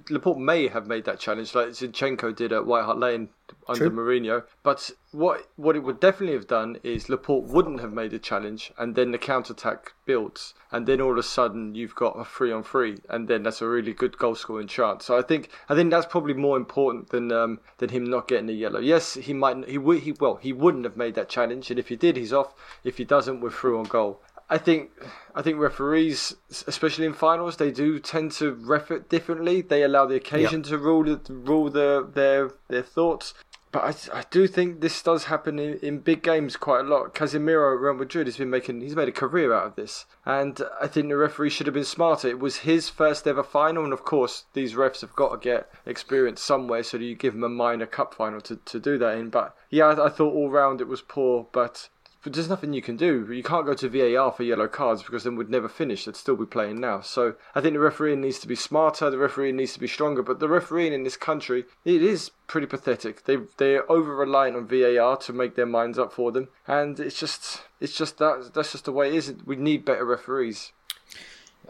Laporte 0.09 0.37
may 0.37 0.67
have 0.67 0.85
made 0.85 1.05
that 1.05 1.19
challenge 1.19 1.55
like 1.55 1.69
Zinchenko 1.69 2.35
did 2.35 2.53
at 2.53 2.67
White 2.67 2.85
Hart 2.85 2.99
Lane 2.99 3.29
under 3.67 3.89
True. 3.89 3.97
Mourinho. 3.97 4.43
But 4.61 4.91
what 5.11 5.47
what 5.55 5.75
it 5.75 5.79
would 5.79 5.99
definitely 5.99 6.35
have 6.35 6.47
done 6.47 6.77
is 6.83 7.09
Laporte 7.09 7.45
wouldn't 7.45 7.79
have 7.79 7.91
made 7.91 8.13
a 8.13 8.19
challenge, 8.19 8.71
and 8.77 8.93
then 8.93 9.11
the 9.11 9.17
counter 9.17 9.53
attack 9.53 9.93
builds, 10.05 10.53
and 10.71 10.85
then 10.85 11.01
all 11.01 11.13
of 11.13 11.17
a 11.17 11.23
sudden 11.23 11.73
you've 11.73 11.95
got 11.95 12.19
a 12.19 12.23
three 12.23 12.51
on 12.51 12.63
three, 12.63 12.97
and 13.09 13.27
then 13.27 13.41
that's 13.41 13.63
a 13.63 13.67
really 13.67 13.93
good 13.93 14.19
goal 14.19 14.35
scoring 14.35 14.67
chance. 14.67 15.05
So 15.05 15.17
I 15.17 15.23
think 15.23 15.49
I 15.69 15.75
think 15.75 15.89
that's 15.89 16.05
probably 16.05 16.35
more 16.35 16.57
important 16.57 17.09
than 17.09 17.31
um, 17.31 17.61
than 17.79 17.89
him 17.89 18.03
not 18.03 18.27
getting 18.27 18.49
a 18.49 18.53
yellow. 18.53 18.79
Yes, 18.79 19.15
he 19.15 19.33
might 19.33 19.67
he 19.67 19.79
would 19.79 20.01
he 20.01 20.11
well 20.11 20.35
he 20.35 20.53
wouldn't 20.53 20.85
have 20.85 20.97
made 20.97 21.15
that 21.15 21.29
challenge, 21.29 21.71
and 21.71 21.79
if 21.79 21.87
he 21.87 21.95
did, 21.95 22.15
he's 22.15 22.33
off. 22.33 22.53
If 22.83 22.97
he 22.97 23.05
doesn't, 23.05 23.41
we're 23.41 23.49
through 23.49 23.79
on 23.79 23.85
goal. 23.85 24.21
I 24.53 24.59
think 24.59 24.91
I 25.33 25.41
think 25.41 25.57
referees, 25.57 26.35
especially 26.67 27.07
in 27.07 27.13
finals, 27.13 27.57
they 27.57 27.71
do 27.71 27.97
tend 27.97 28.33
to 28.33 28.51
ref 28.53 28.91
it 28.91 29.09
differently. 29.09 29.61
They 29.61 29.81
allow 29.81 30.05
the 30.05 30.15
occasion 30.15 30.61
to 30.63 30.77
rule 30.77 31.03
the, 31.03 31.33
rule 31.33 31.71
the, 31.71 32.07
their 32.13 32.51
their 32.67 32.83
thoughts. 32.83 33.33
But 33.71 33.83
I, 34.13 34.19
I 34.19 34.23
do 34.29 34.45
think 34.45 34.81
this 34.81 35.01
does 35.01 35.23
happen 35.23 35.57
in, 35.57 35.79
in 35.79 35.97
big 36.01 36.21
games 36.21 36.55
quite 36.55 36.81
a 36.81 36.87
lot. 36.87 37.15
Casemiro 37.15 37.73
at 37.73 37.81
Real 37.81 37.95
Madrid 37.95 38.27
has 38.27 38.37
been 38.37 38.51
making 38.51 38.81
he's 38.81 38.95
made 38.95 39.07
a 39.07 39.11
career 39.11 39.51
out 39.51 39.65
of 39.65 39.75
this, 39.75 40.05
and 40.23 40.61
I 40.79 40.85
think 40.85 41.07
the 41.09 41.17
referee 41.17 41.49
should 41.49 41.65
have 41.65 41.73
been 41.73 41.83
smarter. 41.83 42.27
It 42.27 42.37
was 42.37 42.57
his 42.57 42.89
first 42.89 43.25
ever 43.25 43.41
final, 43.41 43.83
and 43.83 43.91
of 43.91 44.05
course 44.05 44.45
these 44.53 44.75
refs 44.75 45.01
have 45.01 45.15
got 45.15 45.31
to 45.31 45.37
get 45.39 45.67
experience 45.87 46.43
somewhere, 46.43 46.83
so 46.83 46.97
you 46.97 47.15
give 47.15 47.33
them 47.33 47.43
a 47.43 47.49
minor 47.49 47.87
cup 47.87 48.13
final 48.13 48.39
to, 48.41 48.57
to 48.57 48.79
do 48.79 48.99
that 48.99 49.17
in. 49.17 49.31
But 49.31 49.55
yeah, 49.71 49.85
I, 49.85 50.05
I 50.05 50.09
thought 50.09 50.35
all 50.35 50.51
round 50.51 50.79
it 50.79 50.87
was 50.87 51.01
poor, 51.01 51.47
but 51.51 51.89
but 52.23 52.33
there's 52.33 52.49
nothing 52.49 52.71
you 52.71 52.81
can 52.81 52.95
do. 52.95 53.29
You 53.31 53.43
can't 53.43 53.65
go 53.65 53.73
to 53.73 53.89
VAR 53.89 54.31
for 54.31 54.43
yellow 54.43 54.67
cards 54.67 55.03
because 55.03 55.25
then 55.25 55.35
we'd 55.35 55.49
never 55.49 55.67
finish. 55.67 56.05
They'd 56.05 56.15
still 56.15 56.37
be 56.37 56.45
playing 56.45 56.79
now. 56.79 57.01
So 57.01 57.35
I 57.53 57.59
think 57.59 57.73
the 57.73 57.79
refereeing 57.79 58.21
needs 58.21 58.39
to 58.39 58.47
be 58.47 58.55
smarter. 58.55 59.09
The 59.09 59.17
refereeing 59.17 59.57
needs 59.57 59.73
to 59.73 59.79
be 59.79 59.87
stronger. 59.87 60.23
But 60.23 60.39
the 60.39 60.47
refereeing 60.47 60.93
in 60.93 61.03
this 61.03 61.17
country, 61.17 61.65
it 61.83 62.01
is 62.01 62.31
pretty 62.47 62.67
pathetic. 62.67 63.25
They 63.25 63.39
they're 63.57 63.89
over 63.91 64.15
reliant 64.15 64.55
on 64.55 64.67
VAR 64.67 65.17
to 65.17 65.33
make 65.33 65.55
their 65.55 65.65
minds 65.65 65.99
up 65.99 66.13
for 66.13 66.31
them, 66.31 66.47
and 66.65 66.99
it's 66.99 67.19
just 67.19 67.63
it's 67.81 67.97
just 67.97 68.17
that 68.19 68.51
that's 68.53 68.71
just 68.71 68.85
the 68.85 68.93
way 68.93 69.09
it 69.09 69.15
is. 69.15 69.35
We 69.45 69.57
need 69.57 69.83
better 69.83 70.05
referees. 70.05 70.71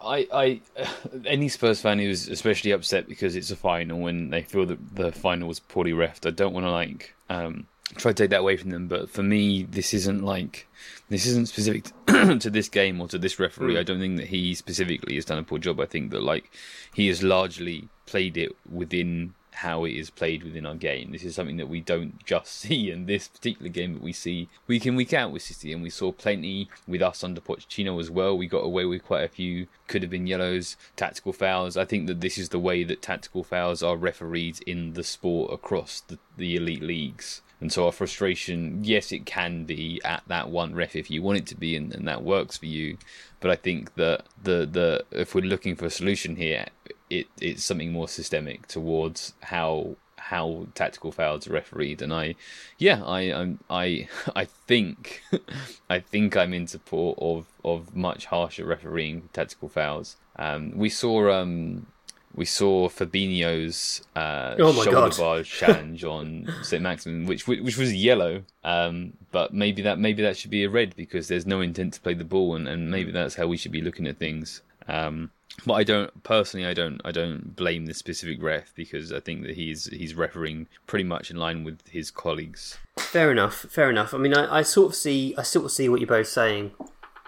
I, 0.01 0.27
I, 0.33 0.61
any 1.25 1.49
Spurs 1.49 1.81
fan 1.81 1.99
who's 1.99 2.27
especially 2.27 2.71
upset 2.71 3.07
because 3.07 3.35
it's 3.35 3.51
a 3.51 3.55
final 3.55 3.99
when 3.99 4.29
they 4.29 4.41
feel 4.41 4.65
that 4.65 4.95
the 4.95 5.11
final 5.11 5.47
was 5.47 5.59
poorly 5.59 5.91
refed, 5.91 6.27
I 6.27 6.31
don't 6.31 6.53
want 6.53 6.65
to 6.65 6.71
like 6.71 7.15
um, 7.29 7.67
try 7.97 8.11
to 8.11 8.23
take 8.23 8.29
that 8.31 8.41
away 8.41 8.57
from 8.57 8.69
them. 8.69 8.87
But 8.87 9.09
for 9.09 9.23
me, 9.23 9.63
this 9.63 9.93
isn't 9.93 10.23
like 10.23 10.67
this 11.09 11.25
isn't 11.25 11.47
specific 11.47 11.85
to 12.07 12.49
this 12.49 12.69
game 12.69 12.99
or 13.01 13.07
to 13.09 13.17
this 13.17 13.39
referee. 13.39 13.75
Mm. 13.75 13.79
I 13.79 13.83
don't 13.83 13.99
think 13.99 14.17
that 14.17 14.27
he 14.27 14.55
specifically 14.55 15.15
has 15.15 15.25
done 15.25 15.37
a 15.37 15.43
poor 15.43 15.59
job. 15.59 15.79
I 15.79 15.85
think 15.85 16.11
that 16.11 16.23
like 16.23 16.51
he 16.93 17.07
has 17.07 17.23
largely 17.23 17.89
played 18.05 18.37
it 18.37 18.55
within 18.69 19.33
how 19.55 19.85
it 19.85 19.91
is 19.91 20.09
played 20.09 20.43
within 20.43 20.65
our 20.65 20.75
game. 20.75 21.11
This 21.11 21.23
is 21.23 21.35
something 21.35 21.57
that 21.57 21.69
we 21.69 21.81
don't 21.81 22.23
just 22.25 22.53
see 22.59 22.91
in 22.91 23.05
this 23.05 23.27
particular 23.27 23.69
game, 23.69 23.93
but 23.93 24.01
we 24.01 24.13
see 24.13 24.49
week 24.67 24.85
in 24.85 24.95
week 24.95 25.13
out 25.13 25.31
with 25.31 25.41
City, 25.41 25.73
and 25.73 25.83
we 25.83 25.89
saw 25.89 26.11
plenty 26.11 26.69
with 26.87 27.01
us 27.01 27.23
under 27.23 27.41
Pochettino 27.41 27.99
as 27.99 28.09
well. 28.09 28.37
We 28.37 28.47
got 28.47 28.63
away 28.63 28.85
with 28.85 29.03
quite 29.03 29.23
a 29.23 29.29
few 29.29 29.67
could 29.87 30.01
have 30.01 30.11
been 30.11 30.27
yellows, 30.27 30.75
tactical 30.95 31.33
fouls. 31.33 31.77
I 31.77 31.85
think 31.85 32.07
that 32.07 32.21
this 32.21 32.37
is 32.37 32.49
the 32.49 32.59
way 32.59 32.83
that 32.83 33.01
tactical 33.01 33.43
fouls 33.43 33.83
are 33.83 33.95
refereed 33.95 34.59
in 34.65 34.93
the 34.93 35.03
sport 35.03 35.53
across 35.53 36.01
the, 36.01 36.17
the 36.37 36.55
elite 36.55 36.81
leagues. 36.81 37.41
And 37.63 37.71
so 37.71 37.85
our 37.85 37.93
frustration, 37.93 38.83
yes, 38.83 39.13
it 39.13 39.25
can 39.25 39.63
be 39.63 40.01
at 40.03 40.23
that 40.27 40.49
one 40.49 40.75
ref 40.75 40.97
if 40.97 41.09
you 41.09 41.21
want 41.21 41.37
it 41.37 41.47
to 41.47 41.55
be, 41.55 41.77
and, 41.77 41.95
and 41.95 42.05
that 42.09 42.21
works 42.21 42.57
for 42.57 42.65
you. 42.65 42.97
But 43.39 43.51
I 43.51 43.55
think 43.55 43.95
that 43.95 44.25
the 44.43 44.67
the 44.69 45.05
if 45.11 45.33
we're 45.33 45.45
looking 45.45 45.77
for 45.77 45.85
a 45.85 45.89
solution 45.89 46.35
here, 46.35 46.65
it 47.09 47.27
it's 47.39 47.63
something 47.63 47.93
more 47.93 48.09
systemic 48.09 48.67
towards 48.67 49.33
how 49.43 49.95
how 50.17 50.67
tactical 50.75 51.13
fouls 51.13 51.47
are 51.47 51.53
refereed. 51.53 52.01
And 52.01 52.13
I, 52.13 52.35
yeah, 52.77 53.01
I 53.01 53.31
I'm, 53.31 53.59
I 53.69 54.09
I 54.35 54.43
think 54.43 55.23
I 55.89 56.01
think 56.01 56.35
I'm 56.35 56.53
in 56.53 56.67
support 56.67 57.17
of 57.21 57.47
of 57.63 57.95
much 57.95 58.25
harsher 58.25 58.65
refereeing 58.65 59.29
tactical 59.31 59.69
fouls. 59.69 60.17
Um, 60.35 60.77
we 60.77 60.89
saw 60.89 61.31
um 61.31 61.85
we 62.35 62.45
saw 62.45 62.89
Fabinho's 62.89 64.01
uh, 64.15 64.55
Oh 64.59 64.73
shoulder 64.73 64.91
God. 64.91 65.17
barge 65.17 65.49
challenge 65.59 66.03
on 66.03 66.51
St 66.63 66.81
Maximin, 66.81 67.25
which 67.25 67.47
which 67.47 67.77
was 67.77 67.93
yellow. 67.93 68.43
Um, 68.63 69.13
but 69.31 69.53
maybe 69.53 69.81
that 69.83 69.99
maybe 69.99 70.21
that 70.23 70.37
should 70.37 70.51
be 70.51 70.63
a 70.63 70.69
red 70.69 70.95
because 70.95 71.27
there's 71.27 71.45
no 71.45 71.61
intent 71.61 71.93
to 71.95 72.01
play 72.01 72.13
the 72.13 72.23
ball, 72.23 72.55
and, 72.55 72.67
and 72.67 72.89
maybe 72.89 73.11
that's 73.11 73.35
how 73.35 73.47
we 73.47 73.57
should 73.57 73.71
be 73.71 73.81
looking 73.81 74.07
at 74.07 74.17
things. 74.17 74.61
Um, 74.87 75.31
but 75.67 75.73
I 75.73 75.83
don't 75.83 76.23
personally, 76.23 76.65
I 76.65 76.73
don't, 76.73 76.99
I 77.05 77.11
don't 77.11 77.55
blame 77.55 77.85
the 77.85 77.93
specific 77.93 78.41
ref 78.41 78.73
because 78.75 79.13
I 79.13 79.19
think 79.19 79.43
that 79.43 79.55
he's 79.55 79.85
he's 79.85 80.15
refereeing 80.15 80.67
pretty 80.87 81.03
much 81.05 81.29
in 81.29 81.37
line 81.37 81.63
with 81.63 81.87
his 81.87 82.09
colleagues. 82.09 82.79
Fair 82.97 83.31
enough. 83.31 83.67
Fair 83.69 83.89
enough. 83.91 84.13
I 84.15 84.17
mean, 84.17 84.33
I, 84.35 84.59
I 84.59 84.61
sort 84.63 84.87
of 84.89 84.95
see, 84.95 85.35
I 85.37 85.43
sort 85.43 85.65
of 85.65 85.71
see 85.71 85.87
what 85.89 85.99
you're 85.99 86.07
both 86.07 86.27
saying. 86.27 86.71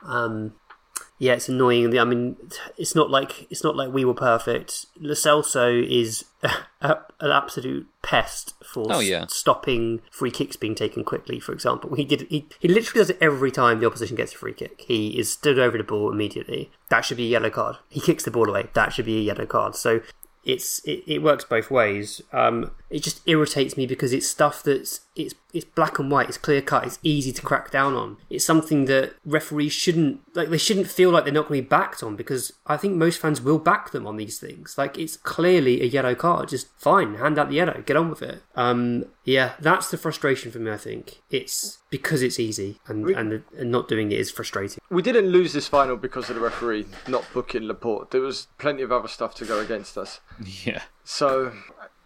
Um, 0.03 0.53
yeah, 1.17 1.34
it's 1.34 1.47
annoying. 1.47 1.97
I 1.97 2.04
mean, 2.04 2.36
it's 2.78 2.93
not 2.95 3.10
like 3.10 3.47
it's 3.49 3.63
not 3.63 3.75
like 3.75 3.91
we 3.93 4.04
were 4.06 4.13
perfect. 4.13 4.86
Lo 4.99 5.13
Celso 5.13 5.84
is 5.88 6.25
a, 6.82 6.97
an 7.19 7.32
absolute 7.32 7.88
pest 8.01 8.54
for 8.63 8.86
Oh, 8.89 8.99
yeah. 8.99 9.25
stopping 9.28 10.01
free 10.12 10.32
kicks 10.32 10.56
being 10.56 10.75
taken 10.75 11.04
quickly. 11.04 11.39
For 11.39 11.54
example, 11.54 11.95
he 11.95 12.04
did 12.06 12.28
he, 12.30 12.47
he 12.60 12.67
literally 12.67 12.99
does 13.01 13.10
it 13.10 13.17
every 13.21 13.51
time 13.51 13.80
the 13.80 13.88
opposition 13.88 14.15
gets 14.17 14.34
a 14.34 14.38
free 14.38 14.54
kick. 14.54 14.84
He 14.88 15.17
is 15.17 15.32
stood 15.32 15.58
over 15.58 15.78
the 15.78 15.84
ball 15.84 16.12
immediately. 16.12 16.69
That 16.89 17.06
should 17.06 17.17
be 17.17 17.25
a 17.28 17.30
yellow 17.30 17.49
card. 17.49 17.78
He 17.89 17.99
kicks 18.01 18.23
the 18.25 18.32
ball 18.32 18.49
away. 18.49 18.67
That 18.73 18.91
should 18.93 19.06
be 19.06 19.17
a 19.17 19.21
yellow 19.21 19.45
card. 19.45 19.75
So 19.75 20.01
it's 20.43 20.80
it, 20.86 21.04
it 21.08 21.19
works 21.23 21.43
both 21.45 21.71
ways. 21.71 22.21
Um, 22.34 22.71
it 22.89 23.01
just 23.04 23.21
irritates 23.25 23.78
me 23.78 23.88
because 23.88 24.13
it's 24.13 24.28
stuff 24.28 24.62
that's 24.63 24.99
it's 25.15 25.34
it's 25.54 25.65
black 25.65 25.99
and 25.99 26.12
white. 26.12 26.28
It's 26.28 26.38
clear 26.38 26.62
cut. 26.62 26.86
It's 26.86 26.99
easy 27.01 27.32
to 27.32 27.41
crack 27.41 27.71
down 27.71 27.93
on. 27.93 28.17
It's 28.30 28.43
something 28.43 28.86
that 28.86 29.13
referees 29.25 29.71
shouldn't 29.71 30.19
like. 30.36 30.49
They 30.49 30.58
shouldn't 30.58 30.88
feel 30.88 31.12
like 31.12 31.23
they're 31.23 31.34
not 31.34 31.47
going 31.47 31.60
to 31.60 31.63
be 31.63 31.67
backed 31.69 32.04
on 32.04 32.15
because 32.17 32.51
I 32.67 32.75
think 32.75 32.95
most 32.95 33.21
fans 33.21 33.41
will 33.41 33.58
back 33.58 33.91
them 33.91 34.06
on 34.06 34.17
these 34.17 34.38
things. 34.38 34.78
Like 34.78 34.97
it's 34.97 35.15
clearly 35.15 35.82
a 35.82 35.86
yellow 35.86 36.15
card. 36.15 36.49
Just 36.49 36.67
fine, 36.78 37.15
hand 37.15 37.39
out 37.39 37.47
the 37.49 37.56
yellow. 37.56 37.82
Get 37.86 37.95
on 37.95 38.10
with 38.10 38.21
it. 38.21 38.43
Um, 38.56 39.06
yeah, 39.23 39.54
that's 39.60 39.89
the 39.89 39.97
frustration 39.97 40.51
for 40.51 40.60
me. 40.60 40.71
I 40.71 40.78
think 40.78 41.21
it's 41.30 41.78
because 41.89 42.21
it's 42.21 42.39
easy 42.39 42.80
and 42.88 43.10
and, 43.12 43.43
and 43.58 43.71
not 43.71 43.88
doing 43.88 44.12
it 44.12 44.19
is 44.19 44.30
frustrating. 44.30 44.82
We 44.89 45.01
didn't 45.01 45.28
lose 45.28 45.54
this 45.54 45.67
final 45.67 45.95
because 45.95 46.30
of 46.30 46.36
the 46.36 46.41
referee 46.41 46.86
not 47.08 47.25
booking 47.34 47.63
Laporte. 47.63 48.12
There 48.12 48.21
was 48.21 48.47
plenty 48.58 48.84
of 48.84 48.91
other 48.91 49.08
stuff 49.08 49.34
to 49.36 49.45
go 49.45 49.60
against 49.60 49.97
us. 49.97 50.19
Yeah, 50.65 50.84
So 51.04 51.54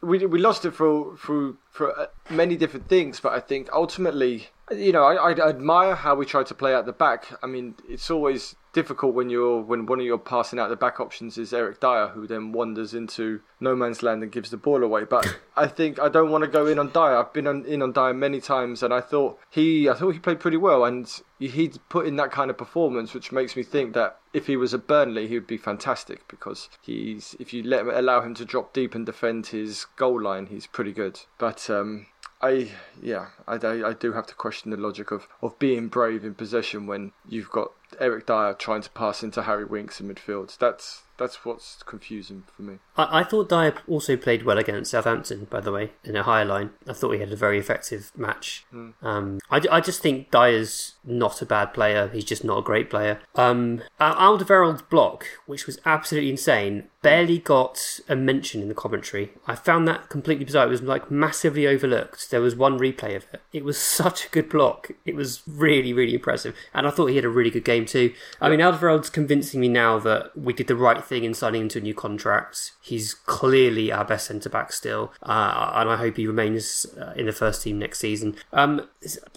we 0.01 0.25
we 0.25 0.39
lost 0.39 0.65
it 0.65 0.71
for 0.71 1.15
through 1.17 1.57
for 1.71 1.97
uh, 1.97 2.07
many 2.29 2.55
different 2.55 2.87
things, 2.87 3.19
but 3.19 3.33
I 3.33 3.39
think 3.39 3.69
ultimately, 3.73 4.47
you 4.71 4.91
know, 4.91 5.03
I, 5.03 5.31
I 5.31 5.49
admire 5.49 5.95
how 5.95 6.15
we 6.15 6.25
try 6.25 6.43
to 6.43 6.53
play 6.53 6.73
at 6.75 6.85
the 6.85 6.93
back. 6.93 7.25
I 7.43 7.47
mean, 7.47 7.75
it's 7.87 8.09
always 8.09 8.55
difficult 8.73 9.13
when 9.13 9.29
you're 9.29 9.61
when 9.61 9.85
one 9.85 9.99
of 9.99 10.05
your 10.05 10.17
passing 10.17 10.59
out 10.59 10.69
the 10.69 10.75
back 10.75 10.99
options 10.99 11.37
is 11.37 11.53
Eric 11.53 11.79
Dier, 11.79 12.09
who 12.09 12.27
then 12.27 12.51
wanders 12.51 12.93
into 12.93 13.41
no 13.59 13.75
man's 13.75 14.03
land 14.03 14.23
and 14.23 14.31
gives 14.31 14.49
the 14.49 14.57
ball 14.57 14.83
away. 14.83 15.03
But 15.03 15.39
I 15.55 15.67
think 15.67 15.99
I 15.99 16.09
don't 16.09 16.29
want 16.29 16.43
to 16.43 16.49
go 16.49 16.67
in 16.67 16.79
on 16.79 16.89
Dier. 16.89 17.17
I've 17.17 17.33
been 17.33 17.47
on, 17.47 17.65
in 17.65 17.81
on 17.81 17.91
Dier 17.91 18.13
many 18.13 18.39
times, 18.41 18.83
and 18.83 18.93
I 18.93 19.01
thought 19.01 19.39
he 19.49 19.89
I 19.89 19.93
thought 19.93 20.11
he 20.11 20.19
played 20.19 20.39
pretty 20.39 20.57
well, 20.57 20.85
and 20.85 21.09
he'd 21.39 21.79
put 21.89 22.05
in 22.05 22.15
that 22.17 22.31
kind 22.31 22.49
of 22.49 22.57
performance, 22.57 23.13
which 23.13 23.31
makes 23.31 23.55
me 23.55 23.63
think 23.63 23.93
that 23.93 24.19
if 24.33 24.47
he 24.47 24.55
was 24.55 24.73
a 24.73 24.77
Burnley, 24.77 25.27
he 25.27 25.35
would 25.35 25.47
be 25.47 25.57
fantastic 25.57 26.27
because 26.27 26.69
he's 26.81 27.35
if 27.39 27.53
you 27.53 27.63
let 27.63 27.81
him 27.81 27.89
allow 27.89 28.21
him 28.21 28.35
to 28.35 28.45
drop 28.45 28.73
deep 28.73 28.93
and 28.93 29.05
defend 29.05 29.47
his 29.47 29.85
goal 29.95 30.21
line, 30.21 30.47
he's 30.47 30.67
pretty 30.67 30.91
good. 30.91 31.19
But 31.37 31.69
um, 31.69 32.07
I 32.41 32.69
yeah, 33.01 33.27
I, 33.47 33.55
I 33.55 33.93
do 33.93 34.13
have 34.13 34.27
to 34.27 34.35
question 34.35 34.71
the 34.71 34.77
logic 34.77 35.11
of, 35.11 35.27
of 35.41 35.57
being 35.59 35.87
brave 35.87 36.23
in 36.23 36.35
possession 36.35 36.87
when 36.87 37.11
you've 37.27 37.49
got 37.49 37.71
Eric 37.99 38.25
Dier 38.25 38.55
trying 38.57 38.81
to 38.81 38.89
pass 38.91 39.23
into 39.23 39.43
Harry 39.43 39.65
Winks 39.65 39.99
in 39.99 40.13
midfield. 40.13 40.57
That's 40.57 41.03
that's 41.19 41.43
what's 41.45 41.83
confusing 41.83 42.45
for 42.55 42.63
me. 42.63 42.79
I, 42.95 43.19
I 43.19 43.23
thought 43.23 43.49
Dier 43.49 43.75
also 43.87 44.15
played 44.15 44.43
well 44.43 44.57
against 44.57 44.91
Southampton, 44.91 45.45
by 45.49 45.59
the 45.59 45.71
way, 45.71 45.91
in 46.03 46.15
a 46.15 46.23
higher 46.23 46.45
line. 46.45 46.71
I 46.87 46.93
thought 46.93 47.11
he 47.11 47.19
had 47.19 47.31
a 47.31 47.35
very 47.35 47.59
effective 47.59 48.11
match. 48.15 48.65
Mm. 48.73 48.93
Um, 49.03 49.39
I, 49.51 49.61
I 49.69 49.81
just 49.81 50.01
think 50.01 50.31
Dier's 50.31 50.95
not 51.03 51.41
a 51.41 51.45
bad 51.45 51.73
player. 51.73 52.07
He's 52.07 52.23
just 52.23 52.43
not 52.43 52.59
a 52.59 52.63
great 52.63 52.89
player. 52.89 53.19
Um, 53.35 53.81
Alderweireld's 53.99 54.81
block, 54.83 55.25
which 55.45 55.67
was 55.67 55.77
absolutely 55.85 56.31
insane, 56.31 56.85
barely 57.01 57.37
got 57.37 57.99
a 58.07 58.15
mention 58.15 58.61
in 58.61 58.69
the 58.69 58.73
commentary. 58.73 59.31
I 59.45 59.55
found 59.55 59.87
that 59.87 60.09
completely 60.09 60.45
bizarre. 60.45 60.67
It 60.67 60.69
was 60.69 60.81
like 60.81 61.11
massively 61.11 61.67
overlooked. 61.67 62.31
There 62.31 62.41
was 62.41 62.55
one 62.55 62.79
replay 62.79 63.15
of 63.15 63.25
it. 63.33 63.41
It 63.51 63.65
was 63.65 63.77
such 63.99 64.25
a 64.25 64.29
good 64.29 64.49
block. 64.49 64.91
It 65.05 65.15
was 65.15 65.41
really, 65.45 65.91
really 65.91 66.15
impressive. 66.15 66.55
And 66.73 66.87
I 66.87 66.91
thought 66.91 67.07
he 67.07 67.17
had 67.17 67.25
a 67.25 67.29
really 67.29 67.51
good 67.51 67.65
game 67.65 67.85
too. 67.89 68.13
I 68.39 68.49
mean, 68.49 68.59
Alderweireld's 68.59 69.09
convincing 69.09 69.59
me 69.59 69.67
now 69.67 69.99
that 69.99 70.37
we 70.37 70.53
did 70.53 70.67
the 70.67 70.75
right 70.75 71.03
thing 71.03 71.23
in 71.23 71.33
signing 71.33 71.63
him 71.63 71.69
to 71.69 71.79
a 71.79 71.81
new 71.81 71.93
contract. 71.93 72.71
He's 72.81 73.13
clearly 73.13 73.91
our 73.91 74.05
best 74.05 74.27
centre 74.27 74.49
back 74.49 74.71
still, 74.71 75.11
uh, 75.23 75.71
and 75.75 75.89
I 75.89 75.97
hope 75.97 76.17
he 76.17 76.27
remains 76.27 76.85
uh, 76.99 77.13
in 77.15 77.25
the 77.25 77.33
first 77.33 77.63
team 77.63 77.79
next 77.79 77.99
season. 77.99 78.35
Um, 78.53 78.87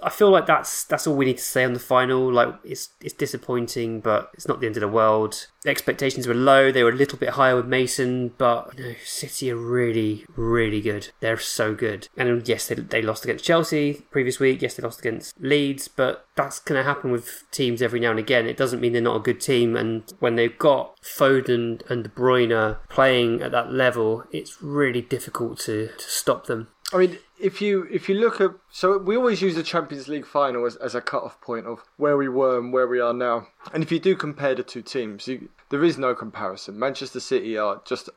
I 0.03 0.11
feel 0.11 0.31
like 0.31 0.47
that's 0.47 0.85
that's 0.85 1.07
all 1.07 1.17
we 1.17 1.25
need 1.25 1.38
to 1.38 1.45
say 1.45 1.65
on 1.65 1.73
the 1.73 1.81
final. 1.81 2.33
Like 2.33 2.55
it's 2.65 2.91
it's 3.01 3.15
disappointing, 3.15 4.01
but 4.01 4.31
it's 4.35 4.47
not 4.47 4.61
the 4.61 4.67
end 4.67 4.77
of 4.77 4.83
the 4.83 4.88
world. 4.88 5.49
Expectations 5.66 6.27
were 6.27 6.35
low; 6.35 6.72
they 6.72 6.83
were 6.83 6.90
a 6.90 6.94
little 6.94 7.18
bit 7.18 7.31
higher 7.31 7.57
with 7.57 7.66
Mason, 7.66 8.33
but 8.38 8.72
you 8.77 8.85
know, 8.85 8.94
City 9.05 9.51
are 9.51 9.57
really 9.57 10.25
really 10.37 10.81
good. 10.81 11.11
They're 11.20 11.38
so 11.38 11.75
good. 11.75 12.09
And 12.16 12.46
yes, 12.48 12.68
they, 12.68 12.75
they 12.75 13.03
lost 13.03 13.25
against 13.25 13.44
Chelsea 13.44 14.05
previous 14.11 14.40
week. 14.40 14.62
Yes, 14.62 14.75
they 14.75 14.83
lost 14.83 15.01
against 15.01 15.40
Leeds, 15.40 15.88
but 15.88 16.27
that's 16.35 16.59
going 16.59 16.79
to 16.79 16.85
happen 16.85 17.11
with 17.11 17.44
teams 17.51 17.83
every 17.83 18.01
now 18.01 18.11
and 18.11 18.18
again. 18.18 18.46
It 18.46 18.57
doesn't 18.57 18.81
mean 18.81 18.92
they're 18.92 19.03
not 19.03 19.16
a 19.16 19.20
good 19.20 19.40
team. 19.40 19.77
And 19.77 20.12
when 20.18 20.37
they've 20.37 20.59
got 20.59 21.01
Foden 21.03 21.88
and 21.90 22.05
De 22.05 22.11
Bruyne 22.11 22.79
playing 22.88 23.42
at 23.42 23.53
that 23.53 23.72
level, 23.72 24.25
it's 24.33 24.62
really 24.62 25.03
difficult 25.03 25.59
to, 25.61 25.88
to 25.88 26.11
stop 26.11 26.46
them. 26.46 26.68
I 26.92 26.98
mean, 26.98 27.18
if 27.43 27.61
you 27.61 27.89
if 27.91 28.09
you 28.09 28.15
look 28.15 28.41
at 28.41 28.53
so 28.71 28.97
we 28.99 29.17
always 29.17 29.43
use 29.43 29.57
the 29.57 29.63
Champions 29.63 30.09
League 30.09 30.27
final 30.27 30.65
as, 30.65 30.77
as 30.77 30.95
a 30.95 31.01
cut 31.01 31.25
off 31.25 31.41
point 31.41 31.67
of 31.67 31.83
where 31.97 32.17
we 32.17 32.29
were 32.29 32.59
and 32.59 32.73
where 32.73 32.87
we 32.87 33.01
are 33.01 33.13
now. 33.13 33.49
And 33.75 33.83
if 33.83 33.91
you 33.91 33.99
do 33.99 34.15
compare 34.15 34.55
the 34.55 34.63
two 34.63 34.83
teams, 34.83 35.27
you, 35.27 35.49
there 35.73 35.83
is 35.83 35.97
no 35.97 36.15
comparison. 36.15 36.79
Manchester 36.79 37.19
City 37.19 37.57
are 37.57 37.81
just 37.87 38.11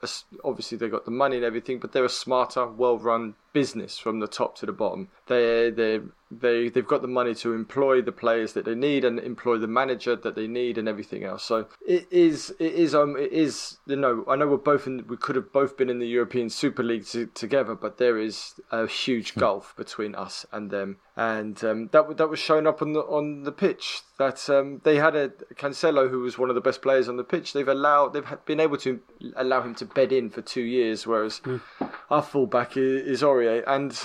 obviously 0.43 0.77
they 0.77 0.89
got 0.89 1.05
the 1.05 1.11
money 1.11 1.37
and 1.37 1.45
everything, 1.45 1.79
but 1.79 1.93
they're 1.93 2.03
a 2.03 2.09
smarter, 2.09 2.67
well 2.67 2.97
run 2.97 3.35
business 3.53 3.97
from 3.97 4.19
the 4.19 4.27
top 4.27 4.57
to 4.57 4.65
the 4.65 4.73
bottom. 4.73 5.07
They 5.27 5.69
they 5.69 6.01
they 6.29 6.67
they've 6.67 6.85
got 6.85 7.01
the 7.01 7.07
money 7.07 7.33
to 7.35 7.53
employ 7.53 8.01
the 8.01 8.11
players 8.11 8.51
that 8.53 8.65
they 8.65 8.75
need 8.75 9.05
and 9.05 9.17
employ 9.17 9.57
the 9.57 9.67
manager 9.67 10.17
that 10.17 10.35
they 10.35 10.47
need 10.47 10.77
and 10.77 10.89
everything 10.89 11.23
else. 11.23 11.45
So 11.45 11.67
it 11.87 12.11
is 12.11 12.53
it 12.59 12.73
is 12.73 12.93
um 12.93 13.15
it 13.15 13.31
is 13.31 13.77
you 13.87 13.95
know 13.95 14.25
I 14.27 14.35
know 14.35 14.47
we're 14.47 14.57
both 14.57 14.85
in 14.85 15.07
we 15.07 15.15
could 15.15 15.37
have 15.37 15.53
both 15.53 15.77
been 15.77 15.89
in 15.89 15.99
the 15.99 16.07
European 16.07 16.49
Super 16.49 16.83
League 16.83 17.05
to, 17.07 17.27
together, 17.27 17.73
but 17.73 17.97
there 17.99 18.19
is 18.19 18.55
a 18.69 18.85
huge 18.85 19.31
hmm. 19.31 19.39
gulf 19.39 19.73
between 19.77 20.13
us 20.13 20.45
and 20.51 20.71
them, 20.71 20.97
and 21.17 21.63
um, 21.63 21.87
that 21.93 22.17
that 22.17 22.29
was 22.29 22.39
shown 22.39 22.67
up 22.67 22.81
on 22.81 22.93
the 22.93 22.99
on 23.01 23.43
the 23.43 23.51
pitch. 23.51 24.01
That 24.17 24.49
um, 24.49 24.81
they 24.83 24.97
had 24.97 25.15
a 25.15 25.29
Cancelo 25.55 26.09
who 26.09 26.19
was 26.19 26.37
one 26.37 26.49
of 26.49 26.55
the 26.55 26.61
best 26.61 26.81
players 26.81 27.07
on 27.07 27.17
the 27.17 27.23
pitch. 27.23 27.53
They've 27.53 27.67
allowed 27.67 28.13
they've 28.13 28.45
been 28.45 28.59
able 28.59 28.77
to 28.77 28.99
allow 29.35 29.61
him 29.61 29.75
to 29.75 29.85
bed 29.85 30.11
in 30.11 30.29
for 30.29 30.41
two 30.41 30.63
years, 30.63 31.07
whereas 31.07 31.39
mm. 31.41 31.61
our 32.09 32.21
fullback 32.21 32.75
is, 32.75 33.07
is 33.07 33.21
Aurier 33.21 33.63
and 33.65 33.97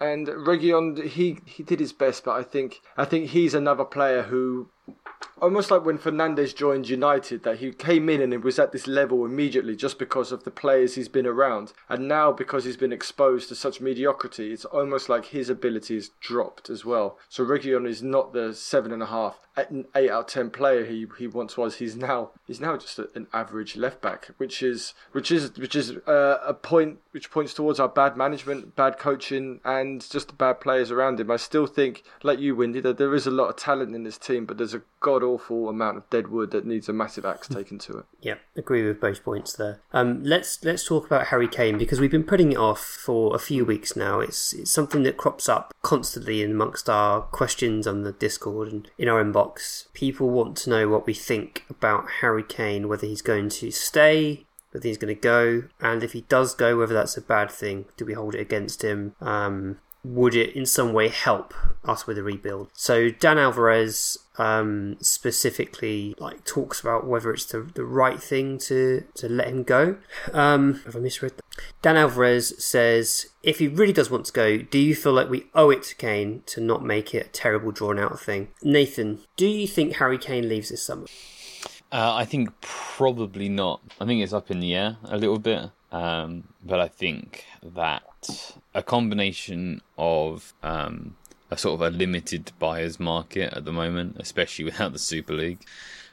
and 0.00 0.28
Reguilón 0.28 1.04
he 1.04 1.40
he 1.44 1.62
did 1.62 1.80
his 1.80 1.92
best, 1.92 2.24
but 2.24 2.32
I 2.32 2.42
think 2.42 2.80
I 2.96 3.04
think 3.04 3.30
he's 3.30 3.54
another 3.54 3.84
player 3.84 4.22
who 4.22 4.68
almost 5.40 5.70
like 5.70 5.84
when 5.84 5.98
Fernandes 5.98 6.54
joined 6.54 6.88
United, 6.88 7.42
that 7.42 7.58
he 7.58 7.72
came 7.72 8.08
in 8.08 8.20
and 8.20 8.32
it 8.32 8.42
was 8.42 8.58
at 8.58 8.72
this 8.72 8.86
level 8.86 9.24
immediately 9.24 9.76
just 9.76 9.98
because 9.98 10.32
of 10.32 10.44
the 10.44 10.50
players 10.50 10.94
he's 10.94 11.08
been 11.08 11.26
around. 11.26 11.72
And 11.88 12.08
now, 12.08 12.32
because 12.32 12.64
he's 12.64 12.76
been 12.76 12.92
exposed 12.92 13.48
to 13.48 13.54
such 13.54 13.80
mediocrity, 13.80 14.52
it's 14.52 14.64
almost 14.64 15.08
like 15.08 15.26
his 15.26 15.50
ability 15.50 15.94
has 15.94 16.10
dropped 16.20 16.70
as 16.70 16.84
well. 16.84 17.18
So 17.28 17.44
Reguilón 17.44 17.88
is 17.88 18.02
not 18.02 18.32
the 18.32 18.54
seven 18.54 18.92
and 18.92 19.02
a 19.02 19.06
half, 19.06 19.46
eight 19.94 20.10
out 20.10 20.20
of 20.20 20.26
ten 20.26 20.50
player 20.50 20.84
he 20.84 21.06
he 21.18 21.26
once 21.26 21.56
was. 21.56 21.76
He's 21.76 21.96
now 21.96 22.30
he's 22.46 22.60
now 22.60 22.76
just 22.76 22.98
an 22.98 23.26
average 23.32 23.76
left 23.76 24.00
back, 24.00 24.30
which 24.36 24.62
is 24.62 24.94
which 25.12 25.30
is 25.30 25.56
which 25.56 25.76
is 25.76 25.92
uh, 26.06 26.38
a 26.44 26.54
point 26.54 26.98
which 27.12 27.30
points 27.30 27.54
towards 27.54 27.78
our 27.78 27.88
bad 27.88 28.16
management, 28.16 28.74
bad 28.74 28.98
coaching, 28.98 29.60
and 29.64 30.08
just 30.08 30.28
the 30.28 30.34
bad 30.34 30.60
players 30.60 30.90
around 30.90 31.20
him. 31.20 31.30
I 31.30 31.36
still 31.36 31.66
think, 31.66 32.02
like 32.22 32.40
you, 32.40 32.56
Windy, 32.56 32.80
that 32.80 32.98
there 32.98 33.14
is 33.14 33.26
a 33.26 33.30
lot 33.30 33.48
of 33.48 33.56
talent 33.56 33.94
in 33.94 34.02
this 34.02 34.18
team, 34.18 34.46
but 34.46 34.58
there's 34.58 34.74
a 34.74 34.82
god 35.00 35.13
awful 35.22 35.68
amount 35.68 35.96
of 35.96 36.08
dead 36.10 36.28
wood 36.28 36.50
that 36.50 36.66
needs 36.66 36.88
a 36.88 36.92
massive 36.92 37.24
axe 37.24 37.48
taken 37.48 37.78
to 37.80 37.98
it. 37.98 38.04
Yeah, 38.20 38.36
agree 38.56 38.86
with 38.86 39.00
both 39.00 39.22
points 39.22 39.52
there. 39.54 39.80
Um, 39.92 40.22
let's 40.24 40.64
let's 40.64 40.86
talk 40.86 41.06
about 41.06 41.28
Harry 41.28 41.48
Kane 41.48 41.78
because 41.78 42.00
we've 42.00 42.10
been 42.10 42.24
putting 42.24 42.52
it 42.52 42.58
off 42.58 42.80
for 42.80 43.34
a 43.34 43.38
few 43.38 43.64
weeks 43.64 43.96
now. 43.96 44.20
It's 44.20 44.52
it's 44.52 44.70
something 44.70 45.02
that 45.04 45.16
crops 45.16 45.48
up 45.48 45.74
constantly 45.82 46.42
amongst 46.42 46.88
our 46.88 47.22
questions 47.22 47.86
on 47.86 48.02
the 48.02 48.12
Discord 48.12 48.72
and 48.72 48.90
in 48.98 49.08
our 49.08 49.22
inbox. 49.22 49.92
People 49.92 50.30
want 50.30 50.56
to 50.58 50.70
know 50.70 50.88
what 50.88 51.06
we 51.06 51.14
think 51.14 51.64
about 51.70 52.10
Harry 52.20 52.42
Kane, 52.42 52.88
whether 52.88 53.06
he's 53.06 53.22
going 53.22 53.48
to 53.50 53.70
stay, 53.70 54.46
whether 54.72 54.88
he's 54.88 54.98
going 54.98 55.14
to 55.14 55.20
go, 55.20 55.64
and 55.80 56.02
if 56.02 56.12
he 56.12 56.22
does 56.22 56.54
go, 56.54 56.78
whether 56.78 56.94
that's 56.94 57.16
a 57.16 57.22
bad 57.22 57.50
thing. 57.50 57.86
Do 57.96 58.04
we 58.04 58.14
hold 58.14 58.34
it 58.34 58.40
against 58.40 58.82
him? 58.82 59.14
Um, 59.20 59.78
would 60.04 60.34
it 60.34 60.54
in 60.54 60.66
some 60.66 60.92
way 60.92 61.08
help 61.08 61.54
us 61.84 62.06
with 62.06 62.18
a 62.18 62.22
rebuild? 62.22 62.68
So 62.74 63.10
Dan 63.10 63.38
Alvarez 63.38 64.18
um, 64.36 64.96
specifically 65.00 66.14
like 66.18 66.44
talks 66.44 66.80
about 66.80 67.06
whether 67.06 67.32
it's 67.32 67.46
the, 67.46 67.60
the 67.74 67.84
right 67.84 68.22
thing 68.22 68.58
to, 68.58 69.04
to 69.14 69.28
let 69.28 69.48
him 69.48 69.62
go. 69.62 69.96
Um, 70.32 70.80
have 70.84 70.96
I 70.96 70.98
misread 70.98 71.32
that? 71.36 71.44
Dan 71.82 71.96
Alvarez 71.96 72.54
says, 72.64 73.26
if 73.42 73.58
he 73.58 73.68
really 73.68 73.92
does 73.92 74.10
want 74.10 74.26
to 74.26 74.32
go, 74.32 74.58
do 74.58 74.78
you 74.78 74.94
feel 74.94 75.12
like 75.12 75.30
we 75.30 75.46
owe 75.54 75.70
it 75.70 75.82
to 75.84 75.94
Kane 75.94 76.42
to 76.46 76.60
not 76.60 76.84
make 76.84 77.14
it 77.14 77.26
a 77.26 77.30
terrible 77.30 77.70
drawn 77.70 77.98
out 77.98 78.18
thing? 78.18 78.48
Nathan, 78.62 79.20
do 79.36 79.46
you 79.46 79.66
think 79.66 79.96
Harry 79.96 80.18
Kane 80.18 80.48
leaves 80.48 80.70
this 80.70 80.82
summer? 80.82 81.06
Uh, 81.92 82.14
I 82.14 82.24
think 82.24 82.60
probably 82.60 83.48
not. 83.48 83.80
I 84.00 84.06
think 84.06 84.22
it's 84.22 84.32
up 84.32 84.50
in 84.50 84.58
the 84.58 84.74
air 84.74 84.96
a 85.04 85.16
little 85.16 85.38
bit. 85.38 85.70
Um, 85.94 86.48
but 86.64 86.80
I 86.80 86.88
think 86.88 87.44
that 87.62 88.02
a 88.74 88.82
combination 88.82 89.80
of 89.96 90.52
um, 90.60 91.14
a 91.54 91.58
sort 91.58 91.80
of 91.80 91.94
a 91.94 91.96
limited 91.96 92.52
buyers 92.58 93.00
market 93.00 93.52
at 93.54 93.64
the 93.64 93.72
moment, 93.72 94.16
especially 94.18 94.64
without 94.70 94.92
the 94.92 94.98
Super 94.98 95.32
League, 95.32 95.64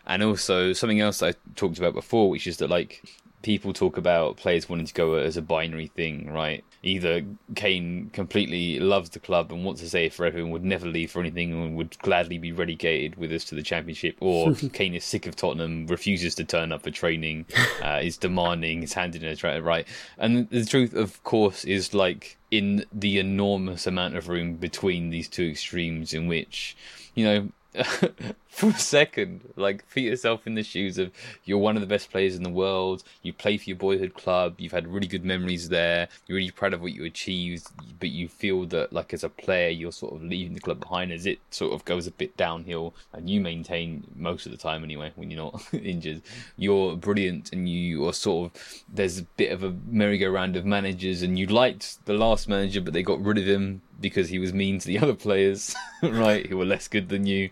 and 0.06 0.24
also 0.24 0.74
something 0.74 1.00
else 1.00 1.22
I 1.22 1.34
talked 1.56 1.78
about 1.78 1.94
before, 1.94 2.30
which 2.30 2.48
is 2.48 2.58
that 2.58 2.70
like 2.70 3.04
people 3.42 3.74
talk 3.74 3.98
about 3.98 4.38
players 4.38 4.70
wanting 4.70 4.86
to 4.86 4.94
go 4.94 5.16
as 5.16 5.38
a 5.38 5.42
binary 5.42 5.88
thing, 5.88 6.32
right? 6.32 6.64
Either 6.84 7.24
Kane 7.56 8.10
completely 8.14 8.80
loves 8.80 9.10
the 9.10 9.20
club 9.20 9.52
and 9.52 9.64
wants 9.64 9.82
to 9.82 9.90
stay 9.90 10.10
forever 10.10 10.38
and 10.38 10.52
would 10.52 10.64
never 10.64 10.88
leave 10.88 11.12
for 11.12 11.20
anything 11.20 11.52
and 11.52 11.76
would 11.76 11.98
gladly 12.00 12.38
be 12.38 12.52
relegated 12.52 13.16
with 13.16 13.32
us 13.32 13.44
to 13.46 13.56
the 13.56 13.64
championship, 13.64 14.16
or 14.20 14.54
Kane 14.74 14.96
is 14.96 15.04
sick 15.04 15.28
of 15.28 15.36
Tottenham, 15.36 15.88
refuses 15.88 16.36
to 16.36 16.44
turn 16.44 16.72
up 16.72 16.84
for 16.84 16.92
training, 16.92 17.46
uh, 17.84 18.00
is 18.02 18.18
demanding, 18.18 18.84
is 18.84 18.94
handing 18.94 19.24
in 19.24 19.38
a 19.44 19.62
right? 19.62 19.88
And 20.18 20.50
the 20.50 20.66
truth, 20.66 20.94
of 20.94 21.24
course, 21.24 21.66
is 21.66 21.94
like 21.94 22.38
in 22.52 22.86
the 22.92 23.18
enormous 23.18 23.88
amount 23.88 24.16
of 24.16 24.28
room 24.28 24.56
between 24.56 25.10
these 25.10 25.28
two 25.28 25.50
extremes, 25.50 26.14
in 26.14 26.28
which, 26.28 26.76
you 27.16 27.26
know, 27.26 27.84
for 28.52 28.70
a 28.70 28.74
second. 28.78 29.42
Like, 29.56 29.90
put 29.92 30.04
yourself 30.04 30.46
in 30.46 30.56
the 30.56 30.64
shoes 30.64 30.98
of 30.98 31.12
you're 31.46 31.58
one 31.58 31.78
of 31.78 31.82
the 31.82 31.88
best 31.88 32.12
players 32.12 32.36
in 32.36 32.44
the 32.44 32.50
world. 32.50 33.02
You 33.24 33.34
play 33.34 33.58
for 33.58 33.64
your 33.64 33.78
boyhood 33.78 34.14
club. 34.14 34.56
You've 34.60 34.74
had 34.74 34.88
really 34.88 35.08
good 35.08 35.24
memories 35.24 35.70
there. 35.70 36.10
You're 36.28 36.36
really 36.36 36.52
proud 36.52 36.74
of 36.74 36.82
what 36.82 36.92
you 36.92 37.06
achieved, 37.06 37.68
but 38.00 38.10
you 38.10 38.28
feel 38.28 38.66
that, 38.68 38.92
like, 38.92 39.14
as 39.14 39.24
a 39.24 39.30
player, 39.30 39.70
you're 39.70 39.94
sort 39.94 40.14
of 40.14 40.22
leaving 40.22 40.54
the 40.54 40.60
club 40.60 40.82
behind 40.82 41.12
as 41.14 41.26
it 41.26 41.40
sort 41.50 41.74
of 41.74 41.86
goes 41.86 42.08
a 42.08 42.12
bit 42.12 42.36
downhill. 42.36 42.94
And 43.14 43.30
you 43.30 43.40
maintain 43.40 44.04
most 44.16 44.46
of 44.46 44.52
the 44.52 44.58
time, 44.58 44.84
anyway, 44.84 45.14
when 45.16 45.32
you're 45.32 45.44
not 45.44 45.64
injured. 45.74 46.22
You're 46.58 46.98
brilliant, 46.98 47.54
and 47.54 47.70
you 47.70 48.06
are 48.08 48.14
sort 48.14 48.52
of 48.52 48.84
there's 48.94 49.18
a 49.18 49.24
bit 49.24 49.54
of 49.54 49.64
a 49.64 49.74
merry-go-round 49.88 50.58
of 50.58 50.66
managers, 50.66 51.22
and 51.22 51.40
you 51.40 51.48
liked 51.48 52.06
the 52.06 52.14
last 52.14 52.50
manager, 52.50 52.82
but 52.82 52.94
they 52.94 53.02
got 53.02 53.24
rid 53.24 53.38
of 53.38 53.48
him 53.48 53.82
because 54.02 54.30
he 54.30 54.40
was 54.40 54.52
mean 54.52 54.80
to 54.80 54.88
the 54.88 55.00
other 55.00 55.14
players, 55.14 55.74
right, 56.04 56.48
who 56.48 56.58
were 56.58 56.66
less 56.66 56.88
good 56.88 57.08
than 57.10 57.26
you. 57.26 57.50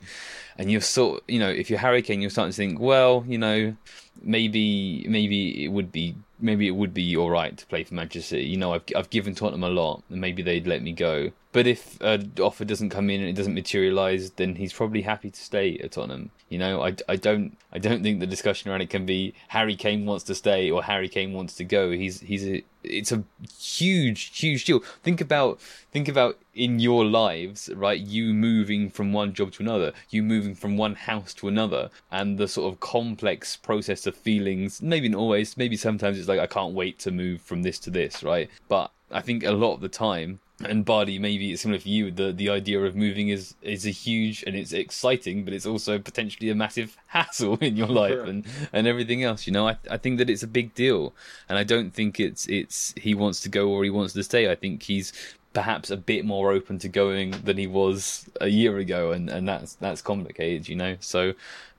And 0.59 0.69
you're 0.69 0.81
sort, 0.81 1.23
you 1.29 1.39
know, 1.39 1.49
if 1.49 1.69
you're 1.69 1.79
Harry 1.79 2.01
Kane, 2.01 2.19
you're 2.19 2.29
starting 2.29 2.51
to 2.51 2.55
think, 2.55 2.81
well, 2.81 3.23
you 3.25 3.37
know, 3.37 3.75
maybe 4.21 5.05
maybe 5.07 5.63
it 5.63 5.69
would 5.69 5.89
be 5.89 6.15
maybe 6.37 6.67
it 6.67 6.71
would 6.71 6.93
be 6.93 7.15
all 7.15 7.29
right 7.29 7.57
to 7.57 7.65
play 7.67 7.85
for 7.85 7.93
Manchester 7.93 8.35
City. 8.35 8.47
You 8.47 8.57
know, 8.57 8.73
I've 8.73 8.83
I've 8.93 9.09
given 9.09 9.33
Tottenham 9.33 9.63
a 9.63 9.69
lot, 9.69 10.03
and 10.09 10.19
maybe 10.19 10.41
they'd 10.41 10.67
let 10.67 10.83
me 10.83 10.91
go. 10.91 11.31
But 11.51 11.65
if 11.65 11.99
an 12.01 12.33
offer 12.39 12.63
doesn't 12.63 12.91
come 12.91 13.09
in 13.09 13.21
and 13.21 13.29
it 13.29 13.33
doesn't 13.33 13.55
materialise, 13.55 14.29
then 14.31 14.55
he's 14.55 14.71
probably 14.71 15.01
happy 15.01 15.31
to 15.31 15.41
stay 15.41 15.79
at 15.79 15.93
Tottenham. 15.93 16.29
You 16.47 16.59
know, 16.59 16.83
I, 16.83 16.95
I 17.07 17.15
don't 17.15 17.57
I 17.73 17.79
don't 17.79 18.03
think 18.03 18.19
the 18.19 18.27
discussion 18.27 18.69
around 18.69 18.81
it 18.81 18.91
can 18.91 19.05
be 19.05 19.33
Harry 19.47 19.75
Kane 19.75 20.05
wants 20.05 20.23
to 20.25 20.35
stay 20.35 20.69
or 20.69 20.83
Harry 20.83 21.09
Kane 21.09 21.33
wants 21.33 21.55
to 21.55 21.63
go. 21.63 21.91
He's 21.91 22.21
he's 22.21 22.45
a 22.45 22.63
it's 22.83 23.11
a 23.11 23.23
huge 23.57 24.37
huge 24.37 24.65
deal. 24.65 24.81
Think 25.01 25.21
about 25.21 25.59
think 25.91 26.07
about 26.07 26.37
in 26.53 26.79
your 26.79 27.03
lives, 27.03 27.67
right? 27.75 27.99
You 27.99 28.31
moving 28.31 28.91
from 28.91 29.11
one 29.11 29.33
job 29.33 29.51
to 29.53 29.63
another, 29.63 29.93
you 30.11 30.21
moving 30.21 30.53
from 30.53 30.77
one 30.77 30.93
house 30.93 31.33
to 31.35 31.47
another, 31.47 31.89
and 32.11 32.37
the 32.37 32.47
sort 32.47 32.71
of 32.71 32.79
complex 32.79 33.57
process 33.57 34.05
of 34.05 34.15
feelings. 34.15 34.83
Maybe 34.83 35.09
not 35.09 35.17
always. 35.19 35.57
Maybe 35.57 35.77
sometimes 35.77 36.19
it's 36.19 36.27
like 36.27 36.39
I 36.39 36.47
can't 36.47 36.75
wait 36.75 36.99
to 36.99 37.11
move 37.11 37.41
from 37.41 37.63
this 37.63 37.79
to 37.79 37.89
this, 37.89 38.21
right? 38.21 38.51
But 38.67 38.91
I 39.09 39.21
think 39.21 39.43
a 39.43 39.51
lot 39.51 39.73
of 39.73 39.81
the 39.81 39.89
time 39.89 40.39
and 40.63 40.83
Bardi, 40.83 41.19
maybe 41.19 41.51
it's 41.51 41.61
similar 41.61 41.79
for 41.79 41.87
you. 41.87 42.11
The 42.11 42.31
the 42.31 42.49
idea 42.49 42.81
of 42.81 42.95
moving 42.95 43.29
is 43.29 43.55
is 43.61 43.85
a 43.85 43.91
huge 43.91 44.43
and 44.45 44.55
it's 44.55 44.73
exciting, 44.73 45.45
but 45.45 45.53
it's 45.53 45.65
also 45.65 45.99
potentially 45.99 46.49
a 46.49 46.55
massive 46.55 46.97
hassle 47.07 47.57
in 47.57 47.77
your 47.77 47.87
life 47.87 48.17
yeah. 48.17 48.29
and 48.29 48.45
and 48.73 48.87
everything 48.87 49.23
else. 49.23 49.47
You 49.47 49.53
know, 49.53 49.67
I 49.67 49.77
I 49.89 49.97
think 49.97 50.17
that 50.17 50.29
it's 50.29 50.43
a 50.43 50.47
big 50.47 50.73
deal, 50.73 51.13
and 51.47 51.57
I 51.57 51.63
don't 51.63 51.93
think 51.93 52.19
it's 52.19 52.47
it's 52.47 52.93
he 52.97 53.13
wants 53.13 53.39
to 53.41 53.49
go 53.49 53.69
or 53.69 53.83
he 53.83 53.89
wants 53.89 54.13
to 54.13 54.23
stay. 54.23 54.51
I 54.51 54.55
think 54.55 54.83
he's 54.83 55.13
perhaps 55.53 55.89
a 55.89 55.97
bit 55.97 56.25
more 56.25 56.51
open 56.51 56.77
to 56.79 56.87
going 56.87 57.31
than 57.43 57.57
he 57.57 57.67
was 57.67 58.29
a 58.41 58.47
year 58.47 58.77
ago, 58.77 59.11
and 59.11 59.29
and 59.29 59.47
that's 59.47 59.75
that's 59.75 60.01
complicated. 60.01 60.67
You 60.67 60.75
know, 60.75 60.97
so 60.99 61.33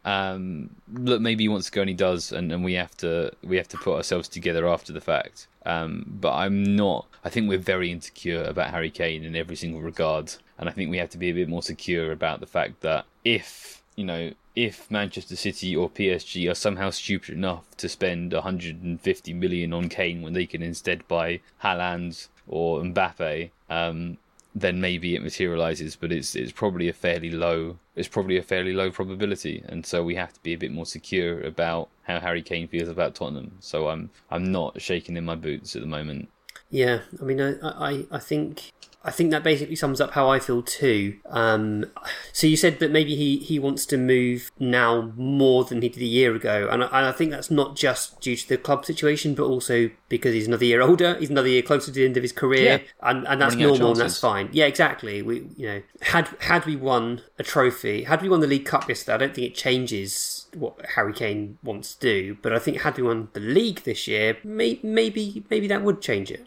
um, 0.05 0.71
look, 0.93 1.21
maybe 1.21 1.45
he 1.45 1.49
wants 1.49 1.67
to 1.67 1.73
go 1.73 1.83
and 1.83 1.91
he 1.91 1.95
does, 1.95 2.33
and, 2.33 2.51
and 2.53 2.65
we 2.65 2.75
have 2.75 2.97
to 2.99 3.33
we 3.43 3.57
have 3.57 3.69
to 3.69 3.77
put 3.77 3.97
ourselves 3.97 4.29
together 4.29 4.67
after 4.67 4.93
the 4.93 5.01
fact. 5.01 5.47
Um, 5.67 6.05
but 6.21 6.33
I'm 6.33 6.77
not. 6.77 7.07
I 7.25 7.29
think 7.29 7.49
we're 7.49 7.59
very 7.59 7.91
insecure 7.91 8.45
about 8.45 8.71
Harry 8.71 8.91
Kane 8.91 9.25
in 9.25 9.37
every 9.37 9.57
single 9.57 9.83
regard, 9.83 10.35
and 10.59 10.69
I 10.69 10.73
think 10.73 10.91
we 10.91 10.99
have 10.99 11.11
to 11.11 11.19
be 11.19 11.29
a 11.29 11.35
bit 11.35 11.49
more 11.49 11.63
secure 11.63 12.13
about 12.13 12.41
the 12.41 12.47
fact 12.47 12.81
that 12.81 13.05
if 13.25 13.83
you 13.97 14.05
know 14.05 14.33
if 14.57 14.91
Manchester 14.91 15.37
City 15.37 15.77
or 15.77 15.89
PSG 15.89 16.51
are 16.51 16.55
somehow 16.55 16.91
stupid 16.91 17.35
enough 17.35 17.65
to 17.77 17.89
spend 17.89 18.33
150 18.33 19.33
million 19.35 19.73
on 19.73 19.89
Kane 19.89 20.23
when 20.23 20.33
they 20.33 20.47
can 20.47 20.63
instead 20.63 21.07
buy 21.07 21.41
Haaland 21.63 22.29
or 22.49 22.81
Mbappe, 22.81 23.51
um, 23.69 24.19
then 24.55 24.81
maybe 24.81 25.15
it 25.15 25.23
materializes, 25.23 25.97
but 25.97 26.13
it's 26.13 26.35
it's 26.35 26.53
probably 26.53 26.89
a 26.89 26.93
fairly 26.93 27.31
low 27.31 27.79
it's 28.01 28.09
probably 28.09 28.39
a 28.39 28.43
fairly 28.43 28.73
low 28.73 28.91
probability, 28.91 29.63
and 29.69 29.85
so 29.85 30.03
we 30.03 30.15
have 30.15 30.33
to 30.33 30.43
be 30.43 30.55
a 30.55 30.59
bit 30.59 30.73
more 30.73 30.87
secure 30.87 31.41
about 31.43 31.91
how 32.05 32.19
Harry 32.19 32.43
Kane 32.43 32.67
feels 32.67 32.89
about 32.89 33.15
Tottenham. 33.15 33.53
So 33.61 33.89
I'm 33.89 34.11
I'm 34.31 34.51
not 34.51 34.81
shaking 34.81 35.17
in 35.17 35.25
my 35.25 35.35
boots 35.35 35.77
at 35.77 35.83
the 35.83 35.89
moment. 35.89 36.31
Yeah, 36.71 37.01
I 37.21 37.25
mean, 37.25 37.41
I 37.41 37.57
I, 37.63 38.07
I 38.11 38.19
think 38.19 38.73
I 39.03 39.11
think 39.11 39.31
that 39.31 39.43
basically 39.43 39.77
sums 39.77 39.99
up 39.99 40.11
how 40.11 40.29
I 40.29 40.39
feel 40.39 40.63
too. 40.63 41.19
Um, 41.27 41.87
so 42.33 42.47
you 42.47 42.57
said 42.57 42.81
that 42.81 42.91
maybe 42.91 43.17
he, 43.17 43.39
he 43.39 43.59
wants 43.59 43.87
to 43.87 43.97
move 43.97 44.53
now 44.59 45.13
more 45.17 45.65
than 45.65 45.81
he 45.81 45.89
did 45.89 46.03
a 46.03 46.07
year 46.07 46.35
ago, 46.35 46.69
and 46.71 46.85
I, 46.85 46.87
and 46.87 47.07
I 47.07 47.13
think 47.13 47.31
that's 47.31 47.51
not 47.51 47.77
just 47.77 48.21
due 48.21 48.37
to 48.37 48.49
the 48.49 48.59
club 48.59 48.85
situation, 48.85 49.35
but 49.35 49.45
also 49.45 49.91
because 50.11 50.35
he's 50.35 50.47
another 50.47 50.67
year 50.67 50.83
older, 50.83 51.17
he's 51.19 51.31
another 51.31 51.49
year 51.49 51.63
closer 51.63 51.87
to 51.87 51.93
the 51.93 52.05
end 52.05 52.19
of 52.19 52.23
his 52.23 52.33
career, 52.33 52.83
yeah. 52.83 53.09
and, 53.09 53.27
and 53.27 53.41
that's 53.41 53.55
Running 53.55 53.69
normal 53.69 53.93
and 53.93 54.01
that's 54.01 54.19
fine. 54.19 54.51
Yeah, 54.53 54.67
exactly. 54.67 55.23
We 55.23 55.47
you 55.57 55.67
know 55.67 55.83
had 56.03 56.29
had 56.41 56.67
we 56.67 56.77
won 56.77 57.23
a 57.39 57.43
trophy, 57.43 58.05
had 58.05 58.21
we 58.21 58.29
won 58.29 58.41
the 58.41 58.47
League 58.47 58.67
Cup 58.67 58.87
yesterday, 58.87 59.15
I 59.15 59.19
don't 59.19 59.35
think 59.35 59.47
it 59.47 59.55
changes 59.55 60.47
what 60.55 60.79
Harry 60.95 61.15
Kane 61.15 61.57
wants 61.63 61.95
to 61.95 62.01
do, 62.01 62.37
but 62.43 62.53
I 62.53 62.59
think 62.59 62.83
had 62.83 62.99
we 62.99 63.05
won 63.05 63.29
the 63.33 63.41
league 63.41 63.85
this 63.85 64.07
year, 64.07 64.37
may, 64.45 64.79
maybe 64.83 65.43
maybe 65.49 65.69
that 65.69 65.83
would 65.83 66.03
change 66.03 66.31
it. 66.31 66.47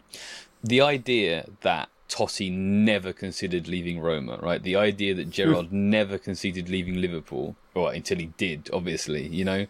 The 0.62 0.80
idea 0.80 1.46
that 1.62 1.88
Totti 2.14 2.48
never 2.52 3.12
considered 3.12 3.66
leaving 3.66 3.98
Roma, 3.98 4.38
right? 4.40 4.62
The 4.62 4.76
idea 4.76 5.14
that 5.14 5.30
Gerrard 5.30 5.66
hmm. 5.66 5.90
never 5.90 6.16
considered 6.16 6.68
leaving 6.68 7.00
Liverpool, 7.00 7.56
well, 7.74 7.88
until 7.88 8.18
he 8.18 8.26
did, 8.36 8.70
obviously, 8.72 9.26
you 9.26 9.44
know, 9.44 9.66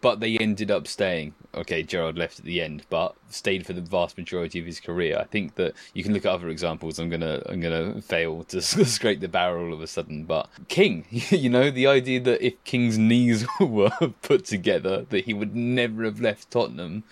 but 0.00 0.20
they 0.20 0.36
ended 0.38 0.70
up 0.70 0.86
staying. 0.86 1.34
Okay, 1.54 1.82
Gerrard 1.82 2.18
left 2.18 2.38
at 2.38 2.44
the 2.44 2.60
end, 2.60 2.82
but 2.90 3.14
stayed 3.30 3.66
for 3.66 3.72
the 3.72 3.80
vast 3.80 4.18
majority 4.18 4.58
of 4.58 4.66
his 4.66 4.80
career. 4.80 5.16
I 5.18 5.24
think 5.24 5.54
that 5.54 5.74
you 5.94 6.02
can 6.02 6.12
look 6.12 6.26
at 6.26 6.32
other 6.32 6.48
examples. 6.48 6.98
I'm 6.98 7.08
gonna 7.08 7.42
I'm 7.46 7.60
gonna 7.60 8.00
fail 8.02 8.44
to 8.44 8.60
scrape 8.62 9.20
the 9.20 9.28
barrel 9.28 9.66
all 9.66 9.72
of 9.72 9.80
a 9.80 9.86
sudden, 9.86 10.24
but 10.24 10.48
King, 10.68 11.06
you 11.10 11.48
know, 11.48 11.70
the 11.70 11.86
idea 11.86 12.20
that 12.20 12.44
if 12.44 12.62
King's 12.64 12.98
knees 12.98 13.46
were 13.60 13.90
put 14.22 14.44
together, 14.44 15.06
that 15.08 15.24
he 15.24 15.34
would 15.34 15.54
never 15.54 16.04
have 16.04 16.20
left 16.20 16.50
Tottenham. 16.50 17.04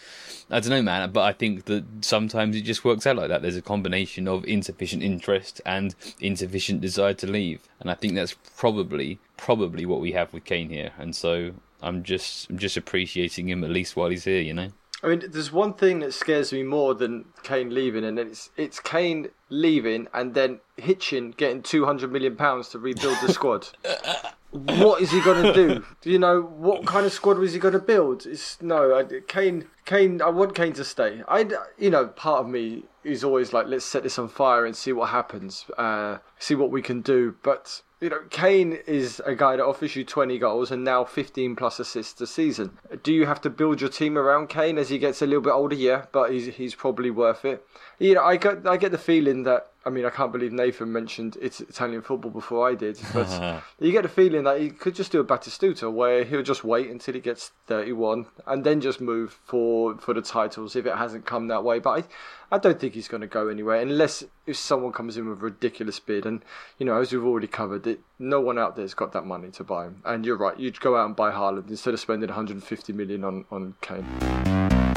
I 0.51 0.61
don't 0.61 0.71
know, 0.71 0.83
man, 0.83 1.11
but 1.11 1.23
I 1.23 1.33
think 1.33 1.65
that 1.67 1.85
sometimes 2.03 2.57
it 2.57 2.63
just 2.63 2.85
works 2.85 3.07
out 3.07 3.17
like 3.17 3.29
that. 3.29 3.43
There's 3.43 3.57
a 3.57 3.63
combination 3.63 4.29
of 4.29 4.45
insufficient 4.45 5.03
interest 5.03 5.61
and 5.65 5.95
insufficient 6.21 6.81
desire 6.81 7.15
to 7.15 7.27
leave, 7.27 7.61
and 7.81 7.91
I 7.91 7.95
think 7.95 8.15
that's 8.15 8.35
probably 8.57 9.19
probably 9.37 9.85
what 9.85 10.01
we 10.01 10.13
have 10.13 10.33
with 10.33 10.45
Kane 10.45 10.71
here. 10.71 10.93
And 10.99 11.15
so 11.15 11.55
I'm 11.85 12.03
just 12.03 12.51
I'm 12.51 12.59
just 12.59 12.77
appreciating 12.77 13.49
him 13.49 13.62
at 13.64 13.70
least 13.70 13.97
while 13.97 14.09
he's 14.09 14.25
here, 14.25 14.40
you 14.40 14.55
know. 14.55 14.70
I 15.03 15.09
mean, 15.09 15.23
there's 15.29 15.53
one 15.53 15.75
thing 15.75 15.99
that 15.99 16.14
scares 16.14 16.51
me 16.51 16.62
more 16.62 16.94
than 16.94 17.27
Kane 17.42 17.75
leaving, 17.75 18.05
and 18.05 18.18
it's 18.18 18.51
it's 18.57 18.81
Kane 18.81 19.29
leaving 19.51 20.09
and 20.14 20.35
then 20.35 20.61
Hitchen 20.79 21.37
getting 21.37 21.62
200 21.62 22.11
million 22.11 22.37
pounds 22.37 22.70
to 22.70 22.79
rebuild 22.79 23.18
the 23.20 23.33
squad. 23.33 23.68
what 24.51 25.03
is 25.03 25.11
he 25.11 25.20
going 25.20 25.42
to 25.42 25.53
do? 25.53 25.85
Do 26.01 26.11
you 26.11 26.18
know 26.18 26.40
what 26.40 26.87
kind 26.87 27.05
of 27.05 27.12
squad 27.12 27.38
was 27.38 27.53
he 27.53 27.59
going 27.59 27.75
to 27.75 27.81
build? 27.81 28.25
It's 28.25 28.61
no, 28.62 28.97
I, 28.97 29.05
Kane. 29.27 29.66
Kane, 29.85 30.23
I 30.23 30.31
want 30.31 30.55
Kane 30.55 30.73
to 30.75 30.85
stay. 30.85 31.23
I, 31.29 31.47
you 31.77 31.90
know, 31.90 32.07
part 32.07 32.40
of 32.40 32.49
me 32.49 32.85
is 33.03 33.23
always 33.23 33.53
like, 33.53 33.66
let's 33.66 33.85
set 33.85 34.03
this 34.03 34.18
on 34.18 34.29
fire 34.29 34.64
and 34.64 34.75
see 34.75 34.92
what 34.94 35.11
happens, 35.11 35.66
uh, 35.77 36.18
see 36.38 36.55
what 36.55 36.70
we 36.70 36.81
can 36.81 37.03
do. 37.03 37.37
But 37.42 37.83
you 38.05 38.11
know, 38.11 38.21
Kane 38.29 38.79
is 38.87 39.23
a 39.25 39.35
guy 39.35 39.57
that 39.57 39.64
offers 39.64 39.97
you 39.97 40.05
20 40.05 40.38
goals 40.38 40.71
and 40.71 40.85
now 40.85 41.05
15 41.05 41.57
plus 41.57 41.81
assists 41.81 42.21
a 42.21 42.27
season. 42.27 42.77
Do 43.03 43.14
you 43.14 43.25
have 43.25 43.40
to 43.40 43.49
build 43.49 43.81
your 43.81 43.88
team 43.88 44.19
around 44.19 44.51
Kane 44.51 44.77
as 44.77 44.90
he 44.90 44.99
gets 44.99 45.23
a 45.23 45.27
little 45.27 45.40
bit 45.40 45.55
older? 45.55 45.75
Yeah, 45.75 46.05
but 46.12 46.31
he's 46.31 46.55
he's 46.55 46.75
probably 46.75 47.11
worth 47.11 47.47
it. 47.47 47.67
You 47.99 48.17
know, 48.17 48.23
I 48.23 48.37
get 48.37 48.67
I 48.67 48.77
get 48.77 48.93
the 48.93 48.99
feeling 48.99 49.45
that 49.45 49.71
I 49.87 49.90
mean, 49.90 50.07
I 50.07 50.11
can't 50.11 50.33
believe 50.33 50.53
Nathan 50.53 50.92
mentioned 50.92 51.37
it's 51.40 51.61
Italian 51.61 52.03
football 52.03 52.31
before 52.31 52.68
I 52.68 52.75
did, 52.75 52.99
but 53.12 53.62
you 53.79 53.92
get 53.92 54.03
the 54.03 54.09
feeling 54.09 54.44
that 54.44 54.61
he 54.61 54.70
could 54.70 54.94
just 54.94 55.12
do 55.12 55.20
a 55.20 55.25
Batistuta 55.25 55.92
where 55.92 56.25
he'll 56.25 56.42
just 56.42 56.64
wait 56.64 56.90
until 56.90 57.14
he 57.14 57.20
gets 57.20 57.53
31 57.66 58.27
and 58.47 58.64
then 58.64 58.81
just 58.81 59.01
move 59.01 59.38
for 59.44 59.97
for 59.99 60.14
the 60.14 60.23
titles 60.23 60.75
if 60.77 60.87
it 60.87 60.97
hasn't 60.97 61.27
come 61.27 61.49
that 61.49 61.64
way. 61.64 61.79
But 61.79 62.05
I, 62.51 62.55
I 62.55 62.59
don't 62.59 62.79
think 62.79 62.94
he's 62.94 63.09
going 63.09 63.20
to 63.20 63.27
go 63.27 63.49
anywhere 63.49 63.81
unless 63.81 64.25
if 64.47 64.57
someone 64.57 64.92
comes 64.92 65.16
in 65.16 65.29
with 65.29 65.38
a 65.38 65.42
ridiculous 65.42 65.99
bid. 65.99 66.25
And, 66.25 66.44
you 66.79 66.87
know, 66.87 67.01
as 67.01 67.12
we've 67.12 67.25
already 67.25 67.49
covered, 67.49 67.87
it, 67.87 68.01
no 68.18 68.40
one 68.40 68.59
out 68.59 68.77
there's 68.77 68.94
got 68.94 69.12
that 69.12 69.27
money 69.27 69.51
to 69.53 69.64
buy 69.64 69.87
him. 69.87 70.03
And 70.05 70.25
you're 70.25 70.37
right, 70.37 70.59
you'd 70.59 70.81
go 70.81 70.97
out 70.97 71.07
and 71.07 71.16
buy 71.16 71.33
Haaland 71.33 71.68
instead 71.68 71.94
of 71.94 72.01
spending 72.01 72.29
150 72.29 72.92
million 72.92 73.25
on, 73.25 73.44
on 73.51 73.75
Kane. 73.81 74.93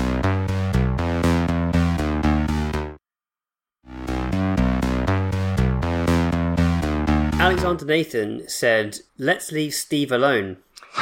Alexander 7.48 7.86
Nathan 7.86 8.50
said, 8.50 9.00
"Let's 9.18 9.54
leave 9.54 9.74
Steve 9.74 10.12
alone." 10.12 10.58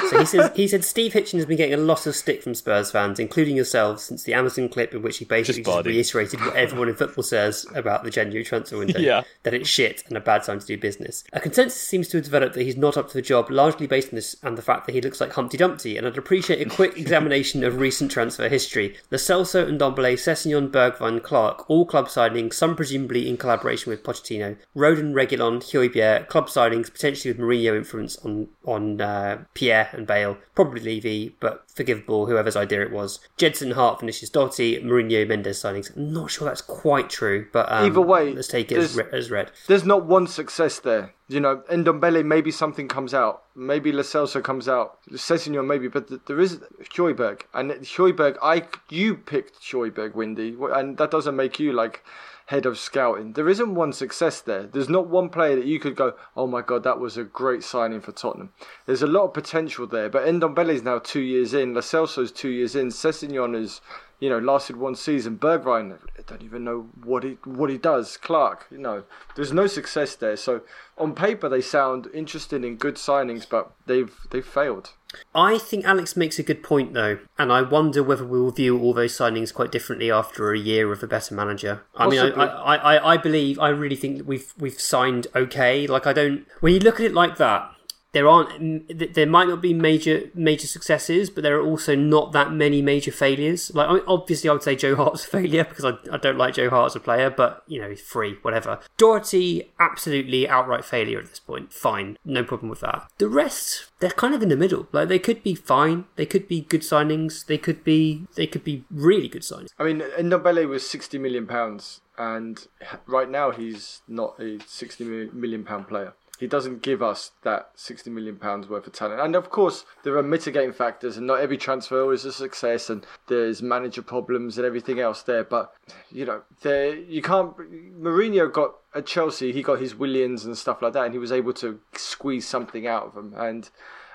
So 0.10 0.20
he 0.20 0.26
says 0.26 0.52
he 0.56 0.68
said 0.68 0.84
Steve 0.84 1.14
Hitchen 1.14 1.34
has 1.34 1.46
been 1.46 1.58
getting 1.58 1.74
a 1.74 1.84
lot 1.84 2.06
of 2.06 2.16
stick 2.16 2.44
from 2.44 2.54
Spurs 2.54 2.92
fans, 2.92 3.20
including 3.20 3.56
yourselves, 3.56 4.04
since 4.04 4.24
the 4.24 4.34
Amazon 4.34 4.70
clip 4.70 4.94
in 4.94 5.02
which 5.02 5.18
he 5.18 5.26
basically 5.26 5.64
Just 5.64 5.76
just, 5.76 5.86
reiterated 5.86 6.42
what 6.42 6.56
everyone 6.56 6.90
in 6.90 6.96
football 6.96 7.24
says 7.24 7.66
about 7.74 8.04
the 8.04 8.10
January 8.10 8.44
transfer 8.44 8.78
window. 8.78 9.00
Yeah. 9.00 9.24
That 9.44 9.54
it's 9.54 9.70
shit 9.70 10.04
and 10.08 10.18
a 10.18 10.22
bad 10.22 10.44
time 10.44 10.60
to 10.60 10.66
do 10.66 10.78
business. 10.78 11.24
A 11.34 11.40
consensus 11.40 11.82
seems 11.82 12.08
to 12.10 12.18
have 12.18 12.26
developed 12.26 12.56
that 12.56 12.64
he's 12.64 12.78
not 12.78 12.98
up 12.98 13.08
to 13.10 13.14
the 13.14 13.22
job, 13.22 13.50
largely 13.50 13.88
based 13.88 14.10
on 14.10 14.16
this 14.16 14.36
and 14.44 14.58
the 14.58 14.62
fact 14.62 14.86
that 14.86 14.94
he 14.94 15.02
looks 15.02 15.22
like 15.22 15.34
Humpty 15.34 15.58
Dumpty. 15.58 15.98
And 15.98 16.06
I'd 16.06 16.18
appreciate 16.18 16.66
a 16.66 16.70
quick 16.70 16.98
examination 16.98 17.64
of 17.64 17.80
recent 17.80 18.12
transfer 18.12 18.50
history. 18.50 18.96
Lo 19.12 19.18
Celso 19.18 19.68
and 19.68 19.80
Dombele, 19.80 20.14
Sessegnon, 20.14 20.70
Bergwijn, 20.70 21.22
Clark, 21.22 21.70
all 21.70 21.86
club 21.86 22.08
signings, 22.08 22.54
some 22.54 22.76
presumably 22.76 23.30
in 23.30 23.38
collaboration 23.38 23.90
with 23.90 24.04
Pochettino. 24.04 24.58
Rodon, 24.76 25.14
Reguilon, 25.14 25.62
Højbjerg, 25.62 26.28
club 26.28 26.48
signings, 26.48 26.92
potentially 26.92 27.34
with 27.34 27.42
Mourinho 27.42 27.76
influence 27.76 28.18
on 28.18 28.48
on 28.66 29.00
uh, 29.00 29.44
Pierre 29.54 29.85
and 29.94 30.08
Bale. 30.08 30.38
Probably 30.56 30.82
Levy, 30.82 31.36
but 31.40 31.64
forgivable, 31.70 32.26
whoever's 32.26 32.56
idea 32.56 32.82
it 32.82 32.92
was. 32.92 33.20
Gedson, 33.38 33.74
Hart, 33.74 34.00
Vinicius 34.00 34.30
Doherty, 34.30 34.80
Mourinho, 34.82 35.28
Mendes 35.28 35.62
signings. 35.62 35.96
I'm 35.96 36.14
not 36.14 36.32
sure 36.32 36.48
that's 36.48 36.62
quite 36.62 37.10
true, 37.10 37.48
but 37.52 37.72
um, 37.72 37.86
Either 37.86 38.02
way, 38.02 38.34
let's 38.34 38.48
take 38.48 38.72
it 38.72 38.78
as, 38.78 38.96
re- 38.96 39.06
as 39.12 39.32
read. 39.32 39.52
There's 39.68 39.86
not 39.86 40.06
one 40.06 40.28
success 40.28 40.80
there. 40.80 41.14
You 41.28 41.40
know, 41.40 41.64
Ndombele, 41.72 42.24
maybe 42.24 42.52
something 42.52 42.88
comes 42.88 43.14
out. 43.14 43.44
Maybe 43.56 43.92
Lo 43.92 44.04
Celso 44.04 44.44
comes 44.44 44.68
out. 44.68 45.00
Sessegnon, 45.12 45.66
maybe. 45.66 45.88
But 45.88 46.08
th- 46.08 46.22
there 46.28 46.40
is 46.40 46.60
Højbjerg. 46.94 47.42
And 47.54 47.72
Højbjerg, 47.72 48.38
I, 48.44 48.64
you 48.90 49.16
picked 49.16 49.60
Højbjerg, 49.62 50.14
Windy. 50.14 50.56
And 50.74 50.98
that 50.98 51.10
doesn't 51.10 51.36
make 51.36 51.60
you 51.60 51.74
like 51.74 52.04
head 52.46 52.66
of 52.66 52.78
scouting. 52.78 53.34
There 53.34 53.50
isn't 53.50 53.74
one 53.74 53.92
success 53.92 54.42
there. 54.42 54.64
There's 54.64 54.90
not 54.90 55.08
one 55.08 55.30
player 55.30 55.56
that 55.56 55.66
you 55.66 55.80
could 55.80 55.96
go, 55.96 56.14
oh 56.38 56.46
my 56.46 56.62
God, 56.62 56.84
that 56.84 57.00
was 57.00 57.18
a 57.18 57.24
great 57.24 57.64
signing 57.64 58.02
for 58.02 58.12
Tottenham. 58.12 58.52
There's 58.86 59.02
a 59.02 59.08
lot 59.08 59.26
of 59.26 59.34
potential 59.34 59.88
there. 59.88 60.10
But 60.10 60.26
Ndombele 60.26 60.74
is 60.74 60.84
now 60.84 61.00
two 61.00 61.22
years 61.22 61.54
in. 61.54 61.74
Lo 61.74 61.82
Celso's 61.82 62.32
two 62.32 62.50
years 62.50 62.76
in. 62.76 62.90
Sessegnon 62.90 63.56
is 63.56 63.82
you 64.20 64.30
know, 64.30 64.40
lasted 64.40 64.78
one 64.78 64.96
season. 64.96 65.38
Bergwijn, 65.38 65.98
I 66.18 66.22
don't 66.26 66.42
even 66.42 66.64
know 66.64 66.90
what 67.04 67.24
he 67.24 67.38
what 67.44 67.70
he 67.70 67.78
does. 67.78 68.18
Clark, 68.18 68.68
you 68.72 68.78
know, 68.78 69.04
there's 69.36 69.52
no 69.52 69.68
success 69.68 70.16
there. 70.16 70.38
So 70.38 70.62
on 70.98 71.14
paper 71.14 71.50
they 71.50 71.62
sound 71.62 72.08
interesting 72.14 72.64
and 72.64 72.80
good 72.80 72.96
signings, 72.96 73.48
but 73.48 73.72
they've 73.86 74.16
they've 74.32 74.46
failed. 74.46 74.94
I 75.34 75.58
think 75.58 75.86
Alex 75.86 76.16
makes 76.16 76.40
a 76.40 76.44
good 76.44 76.64
point 76.64 76.94
though, 76.94 77.20
and 77.38 77.52
I 77.52 77.62
wonder 77.62 78.02
whether 78.02 78.26
we'll 78.26 78.52
view 78.52 78.80
all 78.80 78.94
those 78.94 79.16
signings 79.18 79.54
quite 79.54 79.72
differently 79.72 80.12
after 80.12 80.52
a 80.52 80.58
year 80.58 80.92
of 80.92 81.04
a 81.04 81.08
better 81.08 81.36
manager. 81.36 81.84
I 81.96 82.08
mean, 82.08 82.20
I, 82.20 82.30
I, 82.30 82.76
I, 82.76 83.14
I 83.14 83.18
believe, 83.18 83.60
I 83.60 83.70
really 83.70 83.96
think 83.96 84.18
that 84.18 84.26
we've 84.26 84.54
we've 84.58 84.80
signed 84.80 85.28
okay. 85.36 85.88
Like 85.88 86.08
I 86.08 86.14
don't, 86.14 86.46
when 86.62 86.74
you 86.74 86.80
look 86.80 87.00
at 87.00 87.06
it 87.06 87.14
like 87.14 87.38
that, 87.38 87.75
there 88.16 88.30
aren't, 88.30 89.14
there 89.14 89.26
might 89.26 89.50
not 89.50 89.62
be 89.62 89.74
major 89.74 90.32
major 90.34 90.68
successes, 90.68 91.30
but 91.30 91.44
there 91.44 91.60
are 91.60 91.66
also 91.66 91.98
not 91.98 92.32
that 92.32 92.50
many 92.50 92.82
major 92.82 93.12
failures. 93.12 93.76
Like 93.76 94.04
obviously, 94.08 94.50
I 94.50 94.54
would 94.54 94.64
say 94.64 94.78
Joe 94.78 94.96
Hart's 94.96 95.26
a 95.26 95.28
failure 95.28 95.64
because 95.70 95.84
I, 95.84 95.98
I 96.10 96.16
don't 96.16 96.38
like 96.38 96.54
Joe 96.54 96.70
Hart 96.70 96.92
as 96.92 96.96
a 96.96 97.02
player, 97.02 97.30
but 97.30 97.64
you 97.68 97.82
know, 97.82 97.90
he's 97.90 98.00
free, 98.00 98.38
whatever. 98.42 98.80
Doherty, 98.96 99.74
absolutely 99.82 100.48
outright 100.48 100.86
failure 100.86 101.20
at 101.20 101.26
this 101.26 101.42
point. 101.42 101.74
Fine, 101.74 102.18
no 102.24 102.42
problem 102.46 102.70
with 102.70 102.80
that. 102.80 103.06
The 103.18 103.28
rest, 103.28 103.92
they're 104.00 104.12
kind 104.12 104.34
of 104.34 104.42
in 104.42 104.48
the 104.48 104.56
middle. 104.56 104.88
Like 104.94 105.10
they 105.10 105.20
could 105.20 105.44
be 105.44 105.54
fine, 105.54 106.06
they 106.16 106.26
could 106.26 106.48
be 106.48 106.62
good 106.62 106.84
signings, 106.84 107.46
they 107.46 107.58
could 107.58 107.84
be 107.84 108.28
they 108.36 108.48
could 108.48 108.64
be 108.64 108.86
really 108.90 109.28
good 109.28 109.42
signings. 109.42 109.72
I 109.78 109.84
mean, 109.84 110.00
Ndombele 110.00 110.70
was 110.70 110.90
60 110.90 111.18
million 111.18 111.48
pounds, 111.48 112.00
and 112.18 112.66
right 113.06 113.30
now 113.30 113.52
he's 113.52 114.02
not 114.08 114.40
a 114.40 114.60
sixty 114.66 115.04
million 115.04 115.66
pound 115.66 115.90
player. 115.90 116.14
He 116.40 116.48
doesn't 116.48 116.82
give 116.82 117.02
us 117.02 117.32
that 117.44 117.72
60 117.76 118.10
million 118.10 118.38
pounds 118.38 118.68
worth 118.68 118.88
of 118.88 118.94
talent. 118.94 119.22
And 119.22 119.36
of 119.36 119.50
course, 119.50 119.86
there 120.04 120.18
are 120.18 120.24
mitigating 120.24 120.74
factors, 120.74 121.18
and 121.18 121.28
not 121.28 121.40
every 121.40 121.58
transfer 121.58 122.12
is 122.14 122.26
a 122.26 122.34
success, 122.34 122.90
and 122.90 123.06
there's 123.28 123.62
manager 123.62 124.02
problems 124.02 124.58
and 124.58 124.66
everything 124.66 125.00
else 125.00 125.24
there. 125.24 125.44
But 125.44 125.74
you 126.12 126.26
know, 126.26 126.44
there 126.62 126.96
you 126.96 127.22
can't. 127.22 127.56
Mourinho 127.58 128.52
got 128.52 128.76
at 128.94 129.06
Chelsea, 129.06 129.52
he 129.52 129.62
got 129.62 129.80
his 129.80 129.96
Williams 129.96 130.46
and 130.46 130.58
stuff 130.58 130.82
like 130.82 130.94
that, 130.94 131.06
and 131.06 131.14
he 131.14 131.20
was 131.20 131.32
able 131.32 131.54
to 131.54 131.80
squeeze 131.94 132.48
something 132.48 132.88
out 132.88 133.08
of 133.08 133.14
them. 133.14 133.34
And 133.36 133.70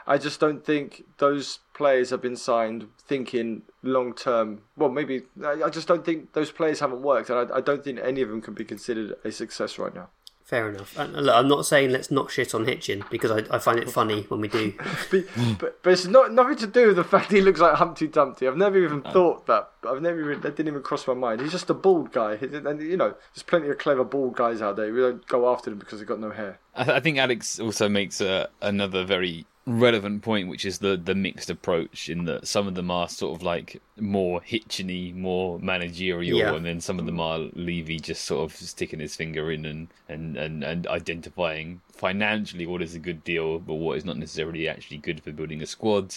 I 0.07 0.19
just 0.19 0.41
don't 0.41 0.65
think 0.65 1.05
those 1.19 1.61
players 1.75 2.11
have 2.11 2.23
been 2.23 2.37
signed 2.37 2.89
thinking 3.07 3.63
long 3.83 4.15
term. 4.15 4.63
Well, 4.77 4.91
maybe 4.91 5.23
I 5.45 5.69
just 5.71 5.87
don't 5.87 6.05
think 6.05 6.33
those 6.33 6.51
players 6.51 6.81
haven't 6.81 7.03
worked, 7.03 7.31
and 7.31 7.51
I, 7.51 7.59
I 7.59 7.61
don't 7.61 7.85
think 7.85 8.01
any 8.03 8.23
of 8.23 8.29
them 8.29 8.41
can 8.41 8.55
be 8.55 8.65
considered 8.65 9.15
a 9.25 9.31
success 9.31 9.79
right 9.79 9.95
now. 9.95 10.09
Fair 10.51 10.69
enough. 10.69 10.99
And 10.99 11.13
look, 11.13 11.33
I'm 11.33 11.47
not 11.47 11.65
saying 11.65 11.91
let's 11.91 12.11
not 12.11 12.33
shit 12.33 12.57
on 12.57 12.67
Hitchen 12.67 13.09
because 13.09 13.31
I, 13.31 13.55
I 13.55 13.61
find 13.61 13.79
it 13.79 13.89
funny 13.89 14.23
when 14.23 14.41
we 14.41 14.49
do. 14.49 14.75
But, 15.09 15.25
but, 15.61 15.83
but 15.85 15.93
it's 15.93 16.07
not 16.07 16.33
nothing 16.33 16.57
to 16.57 16.67
do 16.67 16.89
with 16.89 16.97
the 16.97 17.05
fact 17.05 17.31
he 17.31 17.41
looks 17.41 17.61
like 17.61 17.75
Humpty 17.75 18.09
Dumpty. 18.09 18.49
I've 18.49 18.57
never 18.57 18.77
even 18.79 19.01
thought 19.01 19.47
that. 19.47 19.71
I've 19.89 20.03
never 20.03 20.21
even 20.21 20.41
that 20.41 20.57
didn't 20.57 20.67
even 20.67 20.83
cross 20.83 21.07
my 21.07 21.15
mind. 21.15 21.41
He's 21.41 21.53
just 21.53 21.71
a 21.71 21.75
bald 21.75 22.11
guy, 22.11 22.33
and 22.35 22.81
you 22.83 22.97
know, 22.97 23.15
there's 23.33 23.45
plenty 23.47 23.69
of 23.69 23.79
clever 23.79 24.03
bald 24.03 24.35
guys 24.35 24.61
out 24.61 24.75
there. 24.75 24.93
We 24.93 25.01
don't 25.01 25.25
go 25.29 25.53
after 25.53 25.71
them 25.71 25.79
because 25.79 26.01
they've 26.01 26.09
got 26.09 26.19
no 26.19 26.31
hair. 26.31 26.59
I, 26.75 26.95
I 26.95 27.01
think 27.01 27.19
Alex 27.19 27.61
also 27.61 27.89
makes 27.89 28.21
a, 28.21 28.49
another 28.61 29.05
very 29.05 29.47
relevant 29.67 30.23
point, 30.23 30.49
which 30.49 30.65
is 30.65 30.79
the 30.79 30.97
the 30.97 31.15
mixed 31.15 31.51
approach. 31.51 32.09
In 32.09 32.25
that 32.25 32.47
some 32.49 32.67
of 32.67 32.75
them 32.75 32.91
are 32.91 33.09
sort 33.09 33.37
of 33.37 33.43
like 33.43 33.81
more 33.99 34.41
hitcheny, 34.41 35.15
more 35.15 35.59
managerial, 35.61 36.39
Yeah. 36.39 36.55
and 36.55 36.65
then 36.65 36.81
some 36.81 36.99
of 36.99 37.07
them 37.07 37.21
are 37.21 37.39
Levy 37.55 37.99
just 38.01 38.25
sort 38.25 38.51
of 38.51 38.57
sticking 38.57 39.01
his 39.01 39.17
finger 39.17 39.51
in 39.51 39.65
and 39.67 39.89
and 40.09 40.37
and, 40.37 40.65
and 40.65 40.87
identifying 40.87 41.81
financially 41.93 42.67
what 42.67 42.83
is 42.83 42.95
a 42.95 42.99
good 42.99 43.23
deal, 43.25 43.59
but 43.59 43.75
what 43.75 43.97
is 43.99 44.05
not 44.05 44.17
necessarily 44.17 44.69
actually 44.69 44.99
good 44.99 45.23
for 45.23 45.33
building 45.33 45.63
a 45.63 45.67
squad, 45.67 46.15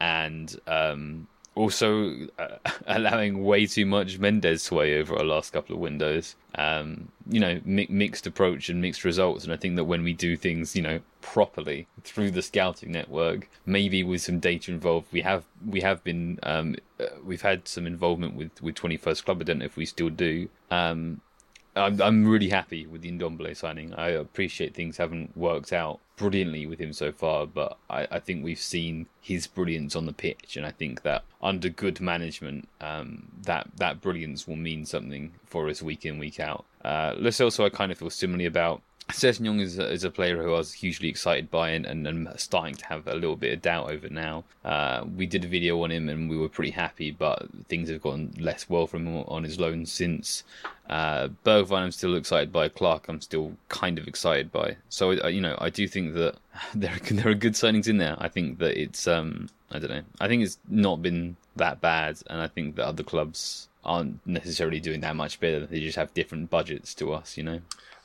and 0.00 0.58
um, 0.66 1.26
also 1.60 2.26
uh, 2.38 2.56
allowing 2.86 3.44
way 3.44 3.66
too 3.66 3.84
much 3.84 4.18
Mendes 4.18 4.62
sway 4.62 4.98
over 4.98 5.16
our 5.16 5.24
last 5.24 5.52
couple 5.52 5.74
of 5.74 5.80
windows. 5.80 6.34
Um, 6.54 7.12
you 7.28 7.38
know, 7.38 7.60
mi- 7.64 7.86
mixed 7.90 8.26
approach 8.26 8.68
and 8.68 8.80
mixed 8.80 9.04
results. 9.04 9.44
And 9.44 9.52
I 9.52 9.56
think 9.56 9.76
that 9.76 9.84
when 9.84 10.02
we 10.02 10.12
do 10.12 10.36
things, 10.36 10.74
you 10.74 10.82
know, 10.82 11.00
properly 11.20 11.86
through 12.02 12.30
the 12.30 12.42
scouting 12.42 12.90
network, 12.92 13.48
maybe 13.66 14.02
with 14.02 14.22
some 14.22 14.40
data 14.40 14.72
involved, 14.72 15.08
we 15.12 15.20
have 15.20 15.44
we 15.66 15.82
have 15.82 16.02
been 16.02 16.38
um, 16.42 16.76
uh, 16.98 17.04
we've 17.22 17.42
had 17.42 17.68
some 17.68 17.86
involvement 17.86 18.34
with 18.34 18.62
with 18.62 18.74
Twenty 18.74 18.96
First 18.96 19.24
Club. 19.24 19.40
I 19.40 19.44
don't 19.44 19.58
know 19.58 19.66
if 19.66 19.76
we 19.76 19.86
still 19.86 20.10
do. 20.10 20.48
Um, 20.70 21.20
I'm 21.80 22.00
I'm 22.00 22.26
really 22.26 22.48
happy 22.48 22.86
with 22.86 23.02
the 23.02 23.10
Ndombele 23.10 23.56
signing. 23.56 23.94
I 23.94 24.08
appreciate 24.08 24.74
things 24.74 24.96
haven't 24.96 25.36
worked 25.36 25.72
out 25.72 26.00
brilliantly 26.16 26.66
with 26.66 26.78
him 26.78 26.92
so 26.92 27.10
far, 27.10 27.46
but 27.46 27.78
I, 27.88 28.06
I 28.10 28.18
think 28.20 28.44
we've 28.44 28.60
seen 28.60 29.06
his 29.20 29.46
brilliance 29.46 29.96
on 29.96 30.06
the 30.06 30.12
pitch, 30.12 30.56
and 30.56 30.66
I 30.66 30.70
think 30.70 31.02
that 31.02 31.24
under 31.42 31.68
good 31.68 32.00
management, 32.00 32.68
um, 32.80 33.28
that 33.42 33.70
that 33.76 34.00
brilliance 34.00 34.46
will 34.46 34.56
mean 34.56 34.84
something 34.84 35.32
for 35.46 35.68
us 35.68 35.82
week 35.82 36.04
in 36.04 36.18
week 36.18 36.38
out. 36.38 36.64
Uh, 36.84 37.14
Celso, 37.14 37.64
I 37.64 37.70
kind 37.70 37.90
of 37.90 37.98
feel 37.98 38.10
similarly 38.10 38.46
about. 38.46 38.82
Sessegnon 39.10 39.60
is 39.60 39.78
a, 39.78 39.90
is 39.90 40.04
a 40.04 40.10
player 40.10 40.42
who 40.42 40.54
I 40.54 40.58
was 40.58 40.72
hugely 40.72 41.08
excited 41.08 41.50
by 41.50 41.70
and, 41.70 41.86
and, 41.86 42.06
and 42.06 42.28
starting 42.36 42.74
to 42.74 42.86
have 42.86 43.06
a 43.06 43.14
little 43.14 43.36
bit 43.36 43.52
of 43.52 43.62
doubt 43.62 43.90
over 43.90 44.08
now. 44.08 44.44
Uh, 44.64 45.04
we 45.16 45.26
did 45.26 45.44
a 45.44 45.48
video 45.48 45.82
on 45.82 45.90
him 45.90 46.08
and 46.08 46.28
we 46.28 46.36
were 46.36 46.48
pretty 46.48 46.70
happy, 46.70 47.10
but 47.10 47.46
things 47.68 47.88
have 47.88 48.02
gone 48.02 48.32
less 48.38 48.68
well 48.68 48.86
from 48.86 49.06
him 49.06 49.24
on 49.28 49.44
his 49.44 49.58
loan 49.58 49.86
since. 49.86 50.44
Uh, 50.88 51.28
Bergwijn, 51.44 51.82
I'm 51.82 51.92
still 51.92 52.16
excited 52.16 52.52
by. 52.52 52.68
Clark, 52.68 53.06
I'm 53.08 53.20
still 53.20 53.52
kind 53.68 53.98
of 53.98 54.08
excited 54.08 54.50
by. 54.50 54.76
So 54.88 55.12
you 55.28 55.40
know, 55.40 55.56
I 55.58 55.70
do 55.70 55.86
think 55.86 56.14
that 56.14 56.36
there 56.74 56.92
are, 56.92 57.14
there 57.14 57.28
are 57.28 57.34
good 57.34 57.54
signings 57.54 57.88
in 57.88 57.98
there. 57.98 58.16
I 58.18 58.28
think 58.28 58.58
that 58.58 58.80
it's 58.80 59.06
um, 59.06 59.48
I 59.70 59.78
don't 59.78 59.90
know. 59.90 60.02
I 60.20 60.26
think 60.26 60.42
it's 60.42 60.58
not 60.68 61.00
been 61.00 61.36
that 61.56 61.80
bad, 61.80 62.18
and 62.28 62.40
I 62.40 62.48
think 62.48 62.76
that 62.76 62.86
other 62.86 63.04
clubs 63.04 63.68
aren't 63.84 64.24
necessarily 64.26 64.80
doing 64.80 65.00
that 65.00 65.16
much 65.16 65.40
better. 65.40 65.64
They 65.64 65.80
just 65.80 65.96
have 65.96 66.12
different 66.12 66.50
budgets 66.50 66.94
to 66.94 67.12
us, 67.12 67.36
you 67.36 67.44
know. 67.44 67.60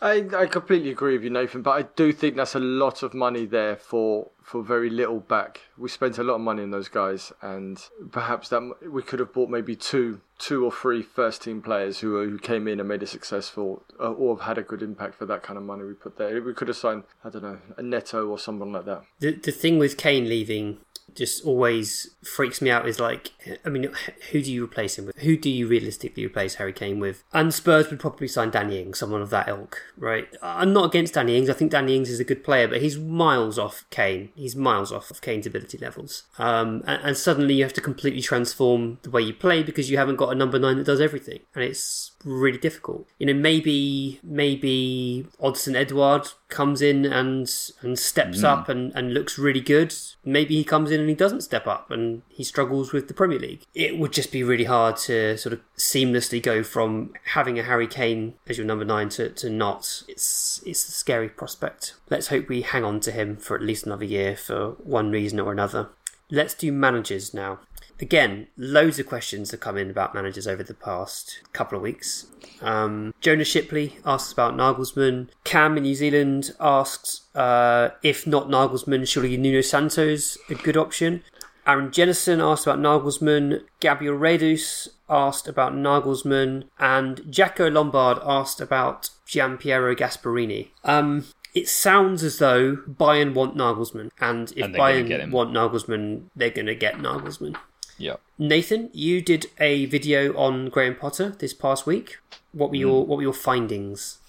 I, 0.05 0.23
I 0.37 0.45
completely 0.45 0.91
agree 0.91 1.13
with 1.13 1.23
you, 1.23 1.31
Nathan, 1.31 1.63
but 1.63 1.71
I 1.71 1.81
do 1.95 2.13
think 2.13 2.35
that's 2.35 2.53
a 2.53 2.59
lot 2.59 3.01
of 3.01 3.15
money 3.15 3.47
there 3.47 3.75
for 3.75 4.29
for 4.43 4.61
very 4.61 4.91
little 4.91 5.19
back. 5.19 5.61
We 5.79 5.89
spent 5.89 6.19
a 6.19 6.23
lot 6.23 6.35
of 6.35 6.41
money 6.41 6.61
on 6.61 6.69
those 6.69 6.89
guys, 6.89 7.33
and 7.41 7.83
perhaps 8.11 8.49
that 8.49 8.61
we 8.87 9.01
could 9.01 9.17
have 9.17 9.33
bought 9.33 9.49
maybe 9.49 9.75
two 9.75 10.21
two 10.37 10.63
or 10.63 10.71
three 10.71 11.01
first 11.01 11.41
team 11.41 11.59
players 11.59 11.99
who 11.99 12.23
who 12.23 12.37
came 12.37 12.67
in 12.67 12.79
and 12.79 12.87
made 12.87 13.01
it 13.01 13.09
successful, 13.09 13.81
uh, 13.99 14.11
or 14.11 14.37
have 14.37 14.45
had 14.45 14.57
a 14.59 14.61
good 14.61 14.83
impact 14.83 15.15
for 15.15 15.25
that 15.25 15.41
kind 15.41 15.57
of 15.57 15.63
money 15.63 15.83
we 15.83 15.93
put 15.93 16.19
there. 16.19 16.39
We 16.39 16.53
could 16.53 16.67
have 16.67 16.77
signed, 16.77 17.05
I 17.23 17.29
don't 17.29 17.41
know, 17.41 17.57
a 17.75 17.81
Neto 17.81 18.27
or 18.27 18.37
someone 18.37 18.71
like 18.73 18.85
that. 18.85 19.01
The 19.21 19.31
the 19.31 19.51
thing 19.51 19.79
with 19.79 19.97
Kane 19.97 20.29
leaving 20.29 20.77
just 21.13 21.45
always 21.45 22.15
freaks 22.23 22.61
me 22.61 22.69
out 22.69 22.87
is 22.87 22.99
like, 22.99 23.31
I 23.63 23.69
mean, 23.69 23.89
who 24.31 24.41
do 24.41 24.51
you 24.51 24.65
replace 24.65 24.97
him 24.97 25.05
with? 25.05 25.17
Who 25.19 25.37
do 25.37 25.49
you 25.49 25.67
realistically 25.67 26.25
replace 26.25 26.55
Harry 26.55 26.73
Kane 26.73 26.99
with? 26.99 27.23
And 27.33 27.53
Spurs 27.53 27.89
would 27.89 27.99
probably 27.99 28.27
sign 28.27 28.49
Danny 28.49 28.81
Ings, 28.81 28.99
someone 28.99 29.21
of 29.21 29.29
that 29.29 29.47
ilk, 29.47 29.81
right? 29.97 30.27
I'm 30.41 30.73
not 30.73 30.85
against 30.85 31.13
Danny 31.13 31.37
Ings. 31.37 31.49
I 31.49 31.53
think 31.53 31.71
Danny 31.71 31.95
Ings 31.95 32.09
is 32.09 32.19
a 32.19 32.25
good 32.25 32.43
player, 32.43 32.67
but 32.67 32.81
he's 32.81 32.97
miles 32.97 33.57
off 33.57 33.85
Kane. 33.89 34.29
He's 34.35 34.55
miles 34.55 34.91
off 34.91 35.09
of 35.11 35.21
Kane's 35.21 35.47
ability 35.47 35.77
levels. 35.77 36.23
Um, 36.37 36.83
and, 36.85 37.01
and 37.03 37.17
suddenly 37.17 37.55
you 37.55 37.63
have 37.63 37.73
to 37.73 37.81
completely 37.81 38.21
transform 38.21 38.99
the 39.03 39.09
way 39.09 39.21
you 39.21 39.33
play 39.33 39.63
because 39.63 39.89
you 39.89 39.97
haven't 39.97 40.17
got 40.17 40.31
a 40.31 40.35
number 40.35 40.59
nine 40.59 40.77
that 40.77 40.85
does 40.85 41.01
everything, 41.01 41.39
and 41.53 41.63
it's 41.63 42.11
really 42.25 42.57
difficult. 42.57 43.07
You 43.19 43.27
know, 43.27 43.33
maybe 43.33 44.19
maybe 44.23 45.27
Odsonne 45.41 45.75
Edouard 45.75 46.27
comes 46.55 46.81
in 46.81 47.05
and 47.05 47.51
and 47.81 47.99
steps 47.99 48.39
Hmm. 48.39 48.45
up 48.45 48.69
and, 48.69 48.91
and 48.95 49.13
looks 49.13 49.37
really 49.37 49.61
good. 49.61 49.93
Maybe 50.23 50.55
he 50.55 50.63
comes 50.63 50.89
in 50.91 50.99
and 50.99 51.09
he 51.09 51.15
doesn't 51.15 51.41
step 51.41 51.67
up 51.67 51.91
and 51.91 52.23
he 52.29 52.43
struggles 52.43 52.91
with 52.93 53.07
the 53.07 53.13
Premier 53.13 53.37
League. 53.39 53.63
It 53.75 53.99
would 53.99 54.11
just 54.13 54.31
be 54.31 54.41
really 54.43 54.63
hard 54.63 54.97
to 55.07 55.37
sort 55.37 55.53
of 55.53 55.59
seamlessly 55.77 56.41
go 56.41 56.63
from 56.63 57.13
having 57.33 57.59
a 57.59 57.63
Harry 57.63 57.87
Kane 57.87 58.33
as 58.47 58.57
your 58.57 58.65
number 58.65 58.85
nine 58.85 59.09
to, 59.09 59.29
to 59.29 59.49
not. 59.49 60.03
It's 60.07 60.61
it's 60.65 60.87
a 60.87 60.91
scary 60.91 61.29
prospect. 61.29 61.93
Let's 62.09 62.27
hope 62.27 62.47
we 62.49 62.61
hang 62.63 62.83
on 62.83 62.99
to 63.01 63.11
him 63.11 63.37
for 63.37 63.55
at 63.55 63.61
least 63.61 63.85
another 63.85 64.05
year 64.05 64.35
for 64.35 64.71
one 64.83 65.11
reason 65.11 65.39
or 65.39 65.51
another. 65.51 65.89
Let's 66.31 66.55
do 66.55 66.71
managers 66.71 67.33
now. 67.35 67.59
Again, 68.01 68.47
loads 68.57 68.99
of 68.99 69.05
questions 69.05 69.51
have 69.51 69.61
come 69.61 69.77
in 69.77 69.89
about 69.89 70.13
managers 70.13 70.47
over 70.47 70.63
the 70.63 70.73
past 70.73 71.41
couple 71.53 71.77
of 71.77 71.81
weeks. 71.81 72.27
Um, 72.61 73.13
Jonah 73.21 73.45
Shipley 73.45 73.97
asks 74.05 74.33
about 74.33 74.55
Nagelsmann. 74.55 75.29
Cam 75.43 75.77
in 75.77 75.83
New 75.83 75.95
Zealand 75.95 76.51
asks 76.59 77.21
uh, 77.35 77.89
if 78.03 78.27
not 78.27 78.49
Nagelsmann, 78.49 79.07
surely 79.07 79.37
Nuno 79.37 79.61
Santo's 79.61 80.37
a 80.49 80.55
good 80.55 80.77
option. 80.77 81.23
Aaron 81.67 81.89
Jennison 81.89 82.41
asked 82.41 82.67
about 82.67 82.79
Nagelsmann. 82.79 83.63
Gabriel 83.79 84.17
Redus 84.17 84.87
asked 85.09 85.47
about 85.47 85.73
Nagelsmann. 85.73 86.65
And 86.77 87.21
Jacko 87.29 87.69
Lombard 87.69 88.19
asked 88.23 88.61
about 88.61 89.09
Giampiero 89.25 89.95
Gasperini. 89.95 90.69
Um, 90.83 91.25
it 91.55 91.67
sounds 91.69 92.23
as 92.23 92.37
though 92.37 92.75
Bayern 92.75 93.33
want 93.33 93.55
Nagelsmann. 93.55 94.11
And 94.19 94.51
if 94.51 94.65
And 94.65 94.75
they're 94.75 95.01
gonna 95.01 95.07
get 95.07 95.21
Bayern 95.21 95.31
want 95.31 95.51
Nagelsmann, 95.53 96.23
they're 96.35 96.49
going 96.51 96.65
to 96.67 96.75
get 96.75 96.95
Nagelsmann. 96.95 97.55
Yeah. 97.97 98.17
Nathan, 98.37 98.89
you 98.93 99.21
did 99.21 99.47
a 99.59 99.85
video 99.85 100.35
on 100.37 100.69
Graham 100.69 100.95
Potter 100.95 101.29
this 101.39 101.53
past 101.53 101.85
week. 101.85 102.17
What 102.51 102.69
were 102.69 102.75
hmm. 102.75 102.81
your 102.81 103.05
What 103.05 103.17
were 103.17 103.23
your 103.23 103.33
findings? 103.33 104.19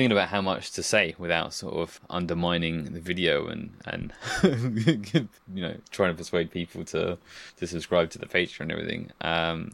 Thinking 0.00 0.16
about 0.16 0.30
how 0.30 0.40
much 0.40 0.70
to 0.70 0.82
say 0.82 1.14
without 1.18 1.52
sort 1.52 1.74
of 1.74 2.00
undermining 2.08 2.84
the 2.94 3.00
video 3.00 3.48
and 3.48 3.70
and 3.84 4.14
you 5.54 5.62
know 5.62 5.76
trying 5.90 6.10
to 6.10 6.16
persuade 6.16 6.50
people 6.50 6.82
to 6.82 7.18
to 7.56 7.66
subscribe 7.66 8.08
to 8.08 8.18
the 8.18 8.24
Patreon 8.24 8.60
and 8.60 8.72
everything. 8.72 9.10
Um, 9.20 9.72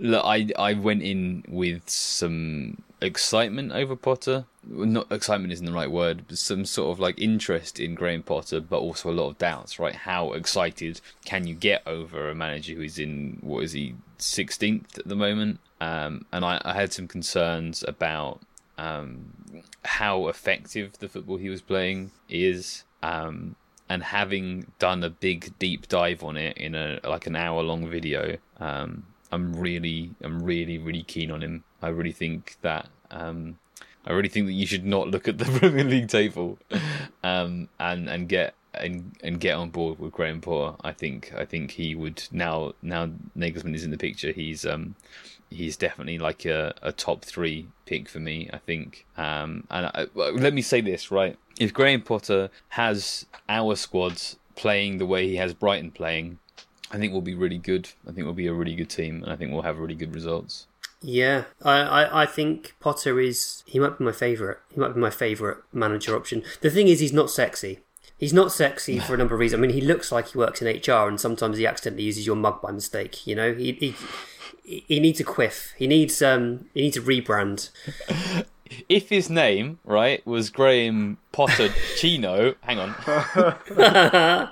look, 0.00 0.24
I 0.24 0.48
I 0.58 0.72
went 0.72 1.02
in 1.02 1.44
with 1.46 1.90
some 1.90 2.82
excitement 3.02 3.72
over 3.72 3.94
Potter. 3.94 4.46
Not 4.66 5.12
excitement 5.12 5.52
isn't 5.52 5.66
the 5.66 5.72
right 5.72 5.90
word, 5.90 6.24
but 6.26 6.38
some 6.38 6.64
sort 6.64 6.90
of 6.92 6.98
like 6.98 7.18
interest 7.20 7.78
in 7.78 7.94
Graham 7.94 8.22
Potter, 8.22 8.60
but 8.60 8.78
also 8.78 9.10
a 9.10 9.12
lot 9.12 9.28
of 9.28 9.36
doubts. 9.36 9.78
Right? 9.78 9.94
How 9.94 10.32
excited 10.32 11.02
can 11.26 11.46
you 11.46 11.54
get 11.54 11.82
over 11.86 12.30
a 12.30 12.34
manager 12.34 12.72
who 12.72 12.82
is 12.82 12.98
in 12.98 13.40
what 13.42 13.62
is 13.64 13.72
he 13.72 13.94
sixteenth 14.16 14.96
at 14.96 15.06
the 15.06 15.16
moment? 15.16 15.60
Um, 15.82 16.24
and 16.32 16.46
I, 16.46 16.62
I 16.64 16.72
had 16.72 16.94
some 16.94 17.06
concerns 17.06 17.84
about 17.86 18.40
um, 18.78 19.32
how 19.84 20.28
effective 20.28 20.98
the 20.98 21.08
football 21.08 21.36
he 21.36 21.48
was 21.48 21.62
playing 21.62 22.12
is, 22.28 22.84
um, 23.02 23.56
and 23.88 24.02
having 24.02 24.72
done 24.78 25.04
a 25.04 25.10
big 25.10 25.56
deep 25.58 25.88
dive 25.88 26.22
on 26.24 26.36
it 26.36 26.56
in 26.56 26.74
a 26.74 27.00
like 27.04 27.26
an 27.26 27.36
hour 27.36 27.62
long 27.62 27.88
video, 27.88 28.36
um, 28.58 29.06
I'm 29.32 29.54
really, 29.56 30.12
I'm 30.22 30.42
really, 30.42 30.78
really 30.78 31.02
keen 31.02 31.30
on 31.30 31.42
him. 31.42 31.64
I 31.82 31.88
really 31.88 32.12
think 32.12 32.56
that. 32.62 32.88
Um, 33.10 33.58
I 34.08 34.12
really 34.12 34.28
think 34.28 34.46
that 34.46 34.52
you 34.52 34.66
should 34.66 34.84
not 34.84 35.08
look 35.08 35.26
at 35.26 35.38
the 35.38 35.44
Premier 35.58 35.82
League 35.82 36.08
table, 36.08 36.58
um, 37.24 37.68
and 37.80 38.08
and 38.08 38.28
get 38.28 38.54
and 38.74 39.16
and 39.22 39.40
get 39.40 39.56
on 39.56 39.70
board 39.70 39.98
with 39.98 40.12
Graham 40.12 40.40
Potter. 40.40 40.76
I 40.84 40.92
think 40.92 41.32
I 41.36 41.44
think 41.44 41.72
he 41.72 41.94
would 41.94 42.22
now 42.30 42.72
now 42.82 43.10
Nagelsmann 43.36 43.74
is 43.74 43.84
in 43.84 43.90
the 43.90 43.98
picture. 43.98 44.32
He's 44.32 44.64
um 44.64 44.94
he's 45.50 45.76
definitely 45.76 46.18
like 46.18 46.44
a, 46.44 46.74
a 46.82 46.92
top 46.92 47.24
three 47.24 47.68
pick 47.84 48.08
for 48.08 48.20
me. 48.20 48.50
I 48.52 48.58
think. 48.58 49.06
Um, 49.16 49.66
and 49.70 49.86
I, 49.86 50.06
let 50.14 50.54
me 50.54 50.62
say 50.62 50.80
this 50.80 51.10
right: 51.10 51.36
if 51.58 51.72
Graham 51.72 52.02
Potter 52.02 52.50
has 52.70 53.26
our 53.48 53.76
squads 53.76 54.36
playing 54.54 54.98
the 54.98 55.06
way 55.06 55.28
he 55.28 55.36
has 55.36 55.54
Brighton 55.54 55.90
playing, 55.90 56.38
I 56.90 56.98
think 56.98 57.12
we'll 57.12 57.22
be 57.22 57.34
really 57.34 57.58
good. 57.58 57.90
I 58.08 58.12
think 58.12 58.24
we'll 58.24 58.34
be 58.34 58.46
a 58.46 58.54
really 58.54 58.74
good 58.74 58.90
team, 58.90 59.22
and 59.22 59.32
I 59.32 59.36
think 59.36 59.52
we'll 59.52 59.62
have 59.62 59.78
really 59.78 59.94
good 59.94 60.14
results. 60.14 60.66
Yeah, 61.02 61.44
I, 61.62 61.80
I, 61.80 62.22
I 62.22 62.26
think 62.26 62.74
Potter 62.80 63.20
is 63.20 63.62
he 63.66 63.78
might 63.78 63.98
be 63.98 64.04
my 64.04 64.12
favourite. 64.12 64.58
He 64.72 64.80
might 64.80 64.94
be 64.94 65.00
my 65.00 65.10
favourite 65.10 65.58
manager 65.72 66.16
option. 66.16 66.42
The 66.62 66.70
thing 66.70 66.88
is, 66.88 67.00
he's 67.00 67.12
not 67.12 67.30
sexy. 67.30 67.80
He's 68.18 68.32
not 68.32 68.50
sexy 68.50 68.98
for 68.98 69.14
a 69.14 69.18
number 69.18 69.34
of 69.34 69.40
reasons. 69.40 69.60
I 69.60 69.62
mean, 69.62 69.74
he 69.74 69.82
looks 69.82 70.10
like 70.10 70.28
he 70.28 70.38
works 70.38 70.62
in 70.62 70.68
HR, 70.68 71.06
and 71.06 71.20
sometimes 71.20 71.58
he 71.58 71.66
accidentally 71.66 72.04
uses 72.04 72.26
your 72.26 72.36
mug 72.36 72.62
by 72.62 72.72
mistake. 72.72 73.26
You 73.26 73.34
know, 73.34 73.52
he 73.52 73.72
he, 73.72 73.94
he 74.66 75.00
needs 75.00 75.20
a 75.20 75.24
quiff. 75.24 75.72
He 75.76 75.86
needs 75.86 76.20
um 76.20 76.66
he 76.74 76.82
needs 76.82 76.96
a 76.96 77.00
rebrand. 77.00 77.70
If 78.88 79.08
his 79.08 79.30
name 79.30 79.78
right 79.84 80.26
was 80.26 80.50
Graham 80.50 81.18
Potter 81.32 81.68
Chino, 81.96 82.54
hang 82.62 82.78
on, 82.78 82.94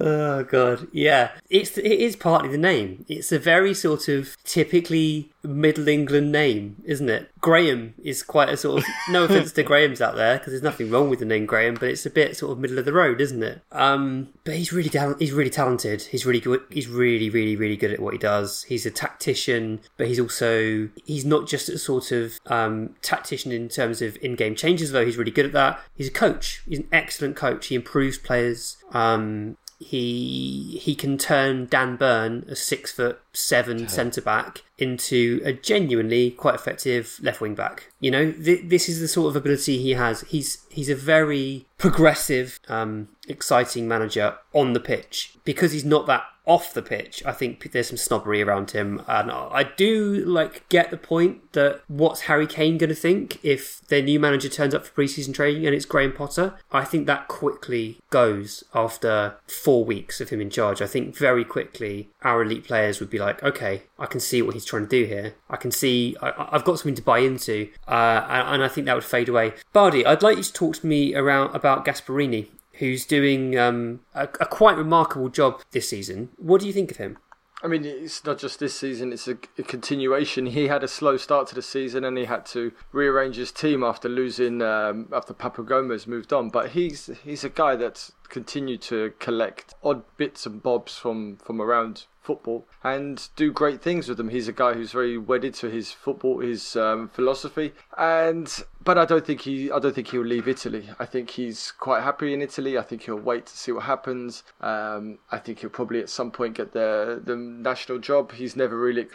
Oh 0.00 0.44
god, 0.44 0.88
yeah. 0.92 1.32
It's 1.48 1.78
it 1.78 1.84
is 1.86 2.16
partly 2.16 2.50
the 2.50 2.58
name. 2.58 3.04
It's 3.08 3.32
a 3.32 3.38
very 3.38 3.74
sort 3.74 4.08
of 4.08 4.36
typically 4.44 5.30
Middle 5.42 5.88
England 5.88 6.30
name, 6.30 6.76
isn't 6.84 7.08
it? 7.08 7.30
Graham 7.40 7.94
is 8.02 8.22
quite 8.22 8.48
a 8.48 8.56
sort 8.56 8.82
of 8.82 8.88
no 9.08 9.24
offense 9.24 9.52
to 9.52 9.62
Grahams 9.62 10.00
out 10.00 10.14
there 10.14 10.38
because 10.38 10.52
there's 10.52 10.62
nothing 10.62 10.90
wrong 10.90 11.10
with 11.10 11.18
the 11.18 11.24
name 11.24 11.46
Graham, 11.46 11.74
but 11.74 11.88
it's 11.88 12.06
a 12.06 12.10
bit 12.10 12.36
sort 12.36 12.52
of 12.52 12.58
middle 12.58 12.78
of 12.78 12.84
the 12.84 12.92
road, 12.92 13.20
isn't 13.20 13.42
it? 13.42 13.60
Um, 13.72 14.28
but 14.44 14.54
he's 14.54 14.72
really 14.72 14.88
tal- 14.88 15.16
he's 15.18 15.32
really 15.32 15.50
talented. 15.50 16.02
He's 16.02 16.24
really 16.24 16.40
good. 16.40 16.62
He's 16.70 16.88
really 16.88 17.28
really 17.30 17.56
really 17.56 17.76
good 17.76 17.92
at 17.92 18.00
what 18.00 18.12
he 18.12 18.18
does. 18.18 18.62
He's 18.64 18.86
a 18.86 18.90
tactician, 18.90 19.80
but 19.96 20.06
he's 20.06 20.20
also 20.20 20.88
he's 21.04 21.24
not 21.24 21.48
just 21.48 21.68
a 21.68 21.78
sort 21.78 22.12
of 22.12 22.38
um, 22.46 22.94
tactician 23.02 23.52
in 23.52 23.68
terms 23.68 24.00
of 24.02 24.16
in-game 24.22 24.54
changes, 24.54 24.92
though. 24.92 25.04
He's 25.04 25.16
really 25.16 25.30
good 25.30 25.46
at 25.46 25.52
that. 25.52 25.80
He's 25.94 26.08
a 26.08 26.12
coach. 26.12 26.62
He's 26.68 26.78
an 26.78 26.88
excellent 26.92 27.36
coach. 27.36 27.66
He 27.66 27.74
improves 27.74 28.18
players. 28.18 28.76
Um, 28.92 29.56
he 29.82 30.78
he 30.80 30.94
can 30.94 31.18
turn 31.18 31.66
Dan 31.66 31.96
Burn, 31.96 32.44
a 32.48 32.54
six 32.54 32.92
foot 32.92 33.20
seven 33.34 33.88
centre 33.88 34.20
back, 34.20 34.62
into 34.78 35.40
a 35.44 35.52
genuinely 35.52 36.30
quite 36.32 36.54
effective 36.54 37.18
left 37.22 37.40
wing 37.40 37.54
back. 37.54 37.92
You 38.00 38.10
know, 38.10 38.32
th- 38.32 38.62
this 38.64 38.88
is 38.88 39.00
the 39.00 39.08
sort 39.08 39.30
of 39.30 39.36
ability 39.36 39.78
he 39.78 39.92
has. 39.92 40.22
He's 40.22 40.64
he's 40.68 40.88
a 40.88 40.94
very 40.94 41.66
progressive, 41.78 42.58
um, 42.68 43.08
exciting 43.28 43.88
manager 43.88 44.36
on 44.52 44.72
the 44.72 44.80
pitch 44.80 45.36
because 45.44 45.72
he's 45.72 45.84
not 45.84 46.06
that 46.06 46.24
off 46.44 46.74
the 46.74 46.82
pitch. 46.82 47.22
I 47.24 47.32
think 47.32 47.70
there's 47.70 47.88
some 47.88 47.96
snobbery 47.96 48.42
around 48.42 48.72
him, 48.72 49.02
and 49.06 49.30
I 49.30 49.64
do 49.76 50.24
like 50.26 50.68
get 50.68 50.90
the 50.90 50.96
point 50.96 51.52
that 51.52 51.82
what's 51.88 52.22
Harry 52.22 52.46
Kane 52.46 52.78
going 52.78 52.90
to 52.90 52.96
think 52.96 53.38
if 53.44 53.80
their 53.88 54.02
new 54.02 54.18
manager 54.18 54.48
turns 54.48 54.74
up 54.74 54.84
for 54.84 55.02
preseason 55.02 55.34
training 55.34 55.66
and 55.66 55.74
it's 55.74 55.84
Graham 55.84 56.12
Potter? 56.12 56.54
I 56.72 56.84
think 56.84 57.06
that 57.06 57.28
quickly 57.28 57.98
goes 58.10 58.64
after 58.74 59.36
four 59.46 59.84
weeks 59.84 60.20
of 60.20 60.30
him 60.30 60.40
in 60.40 60.50
charge. 60.50 60.82
I 60.82 60.86
think 60.86 61.16
very 61.16 61.44
quickly 61.44 62.10
our 62.22 62.42
elite 62.42 62.64
players 62.64 62.98
would 63.00 63.10
be 63.10 63.18
like, 63.18 63.42
okay, 63.42 63.82
I 63.98 64.06
can 64.06 64.20
see 64.20 64.42
what 64.42 64.54
he's 64.54 64.64
trying 64.64 64.84
to 64.84 64.88
do 64.88 65.04
here. 65.04 65.34
I 65.48 65.56
can 65.56 65.70
see 65.70 66.16
I, 66.20 66.48
I've 66.50 66.64
got 66.64 66.78
something 66.78 66.96
to 66.96 67.02
buy 67.02 67.20
into, 67.20 67.68
uh, 67.86 68.26
and, 68.28 68.54
and 68.54 68.64
I 68.64 68.68
think 68.68 68.86
that 68.86 68.94
would 68.94 69.04
fade 69.04 69.28
away. 69.28 69.52
Bardi, 69.72 70.04
I'd 70.04 70.22
like 70.22 70.38
you 70.38 70.42
to 70.42 70.52
talk 70.52 70.76
to 70.76 70.86
me 70.86 71.14
around 71.14 71.54
about 71.54 71.84
Gasperini. 71.84 72.48
Who's 72.74 73.04
doing 73.04 73.58
um, 73.58 74.00
a, 74.14 74.22
a 74.40 74.46
quite 74.46 74.76
remarkable 74.76 75.28
job 75.28 75.62
this 75.72 75.88
season? 75.88 76.30
What 76.36 76.60
do 76.60 76.66
you 76.66 76.72
think 76.72 76.90
of 76.90 76.96
him? 76.96 77.18
I 77.62 77.68
mean, 77.68 77.84
it's 77.84 78.24
not 78.24 78.38
just 78.38 78.58
this 78.58 78.76
season; 78.76 79.12
it's 79.12 79.28
a, 79.28 79.36
a 79.56 79.62
continuation. 79.62 80.46
He 80.46 80.66
had 80.66 80.82
a 80.82 80.88
slow 80.88 81.16
start 81.16 81.46
to 81.48 81.54
the 81.54 81.62
season, 81.62 82.04
and 82.04 82.18
he 82.18 82.24
had 82.24 82.44
to 82.46 82.72
rearrange 82.90 83.36
his 83.36 83.52
team 83.52 83.84
after 83.84 84.08
losing 84.08 84.62
um, 84.62 85.08
after 85.12 85.32
Papu 85.32 85.64
Gomez 85.64 86.08
moved 86.08 86.32
on. 86.32 86.50
But 86.50 86.70
he's 86.70 87.08
he's 87.22 87.44
a 87.44 87.48
guy 87.48 87.76
that's 87.76 88.12
continued 88.28 88.82
to 88.82 89.12
collect 89.20 89.74
odd 89.84 90.02
bits 90.16 90.44
and 90.44 90.60
bobs 90.60 90.98
from 90.98 91.36
from 91.36 91.62
around 91.62 92.06
football 92.22 92.64
and 92.82 93.28
do 93.36 93.52
great 93.52 93.82
things 93.82 94.08
with 94.08 94.16
them. 94.16 94.28
He's 94.28 94.48
a 94.48 94.52
guy 94.52 94.74
who's 94.74 94.92
very 94.92 95.18
wedded 95.18 95.54
to 95.54 95.68
his 95.68 95.92
football, 95.92 96.38
his 96.38 96.76
um, 96.76 97.08
philosophy, 97.08 97.72
and 97.98 98.64
but 98.82 98.96
I 98.98 99.04
don't 99.04 99.26
think 99.26 99.42
he 99.42 99.70
I 99.70 99.78
don't 99.78 99.94
think 99.94 100.08
he'll 100.08 100.24
leave 100.24 100.48
Italy. 100.48 100.88
I 100.98 101.06
think 101.06 101.30
he's 101.30 101.72
quite 101.72 102.02
happy 102.02 102.32
in 102.32 102.42
Italy. 102.42 102.78
I 102.78 102.82
think 102.82 103.02
he'll 103.02 103.16
wait 103.16 103.46
to 103.46 103.56
see 103.56 103.72
what 103.72 103.84
happens. 103.84 104.44
Um, 104.60 105.18
I 105.30 105.38
think 105.38 105.60
he'll 105.60 105.70
probably 105.70 106.00
at 106.00 106.08
some 106.08 106.30
point 106.30 106.54
get 106.54 106.72
the 106.72 107.20
the 107.24 107.36
national 107.36 107.98
job. 107.98 108.32
He's 108.32 108.56
never 108.56 108.78
really 108.78 109.08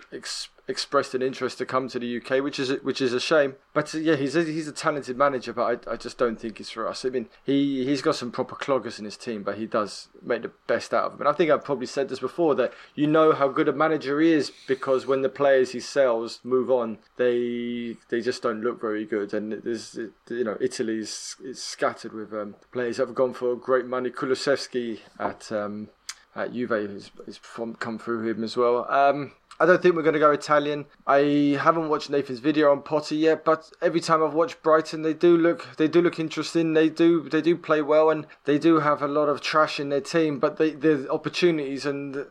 expressed 0.68 1.15
an 1.15 1.22
interest 1.22 1.57
to 1.57 1.65
come 1.65 1.88
to 1.88 1.99
the 1.99 2.18
UK, 2.18 2.43
which 2.43 2.59
is 2.59 2.72
which 2.84 3.01
is 3.01 3.13
a 3.13 3.20
shame. 3.20 3.55
But 3.74 3.93
uh, 3.95 3.99
yeah, 3.99 4.15
he's 4.15 4.36
a, 4.36 4.43
he's 4.43 4.68
a 4.68 4.72
talented 4.72 5.18
manager, 5.18 5.53
but 5.53 5.88
I, 5.88 5.93
I 5.93 5.95
just 5.95 6.18
don't 6.18 6.39
think 6.39 6.59
it's 6.59 6.70
for 6.70 6.88
us. 6.88 7.05
I 7.05 7.09
mean, 7.09 7.30
he 7.43 7.86
he's 7.86 8.01
got 8.01 8.15
some 8.15 8.32
proper 8.32 8.55
cloggers 8.55 8.99
in 8.99 9.05
his 9.05 9.18
team, 9.18 9.43
but 9.43 9.57
he 9.57 9.65
does 9.65 10.09
make 10.22 10.41
the 10.41 10.51
best 10.68 10.93
out 10.93 11.05
of 11.05 11.11
them. 11.13 11.22
And 11.22 11.30
I 11.30 11.34
think 11.34 11.51
I've 11.51 11.63
probably 11.63 11.88
said 11.88 12.09
this 12.09 12.20
before 12.20 12.55
that 12.55 12.74
you 12.95 13.07
know 13.07 13.32
how 13.32 13.47
good 13.47 13.68
a 13.68 13.74
manager 13.74 14.20
he 14.20 14.32
is 14.32 14.51
because 14.68 15.05
when 15.05 15.22
the 15.22 15.30
players 15.30 15.72
he 15.72 15.80
sells 15.80 16.39
move 16.43 16.70
on, 16.70 16.97
they 17.18 17.97
they 18.09 18.22
just 18.22 18.41
don't 18.43 18.61
look 18.61 18.82
very 18.82 19.05
good. 19.05 19.34
And 19.34 19.53
there's 19.63 19.97
you 20.30 20.43
know 20.43 20.57
Italy's 20.59 21.36
is 21.43 21.61
scattered 21.61 22.13
with 22.13 22.34
um, 22.34 22.55
players 22.72 22.97
that 22.97 23.07
have 23.07 23.15
gone 23.15 23.34
for 23.34 23.55
great 23.55 23.86
money. 23.86 24.09
Kulusevski 24.09 24.99
at 25.20 25.51
um, 25.51 25.89
at 26.36 26.53
Juve 26.53 26.70
has, 26.70 27.11
has 27.26 27.39
come 27.80 27.97
through 27.97 28.30
him 28.30 28.43
as 28.43 28.55
well. 28.55 28.86
Um, 28.89 29.32
I 29.60 29.66
don't 29.66 29.82
think 29.82 29.95
we're 29.95 30.03
going 30.03 30.14
to 30.14 30.20
go 30.20 30.32
Italian. 30.32 30.86
I 31.08 31.58
haven't 31.60 31.89
watched 31.89 32.10
Nathan's 32.10 32.39
video 32.39 32.72
on 32.72 32.84
Potter 32.84 33.16
yet, 33.16 33.43
but 33.43 33.72
every 33.82 33.99
time 33.99 34.24
I've 34.24 34.36
watched 34.36 34.62
Brighton, 34.62 35.01
they 35.01 35.14
do 35.14 35.36
look 35.36 35.76
they 35.78 35.88
do 35.88 36.01
look 36.01 36.20
interesting. 36.20 36.74
They 36.74 36.89
do 36.89 37.28
they 37.28 37.41
do 37.41 37.58
play 37.58 37.82
well, 37.82 38.10
and 38.10 38.28
they 38.45 38.60
do 38.60 38.80
have 38.80 39.01
a 39.01 39.08
lot 39.08 39.30
of 39.30 39.41
trash 39.41 39.80
in 39.80 39.89
their 39.89 40.01
team. 40.01 40.39
But 40.39 40.58
they, 40.58 40.72
the 40.72 41.10
opportunities 41.12 41.86
and 41.86 42.14
the, 42.14 42.28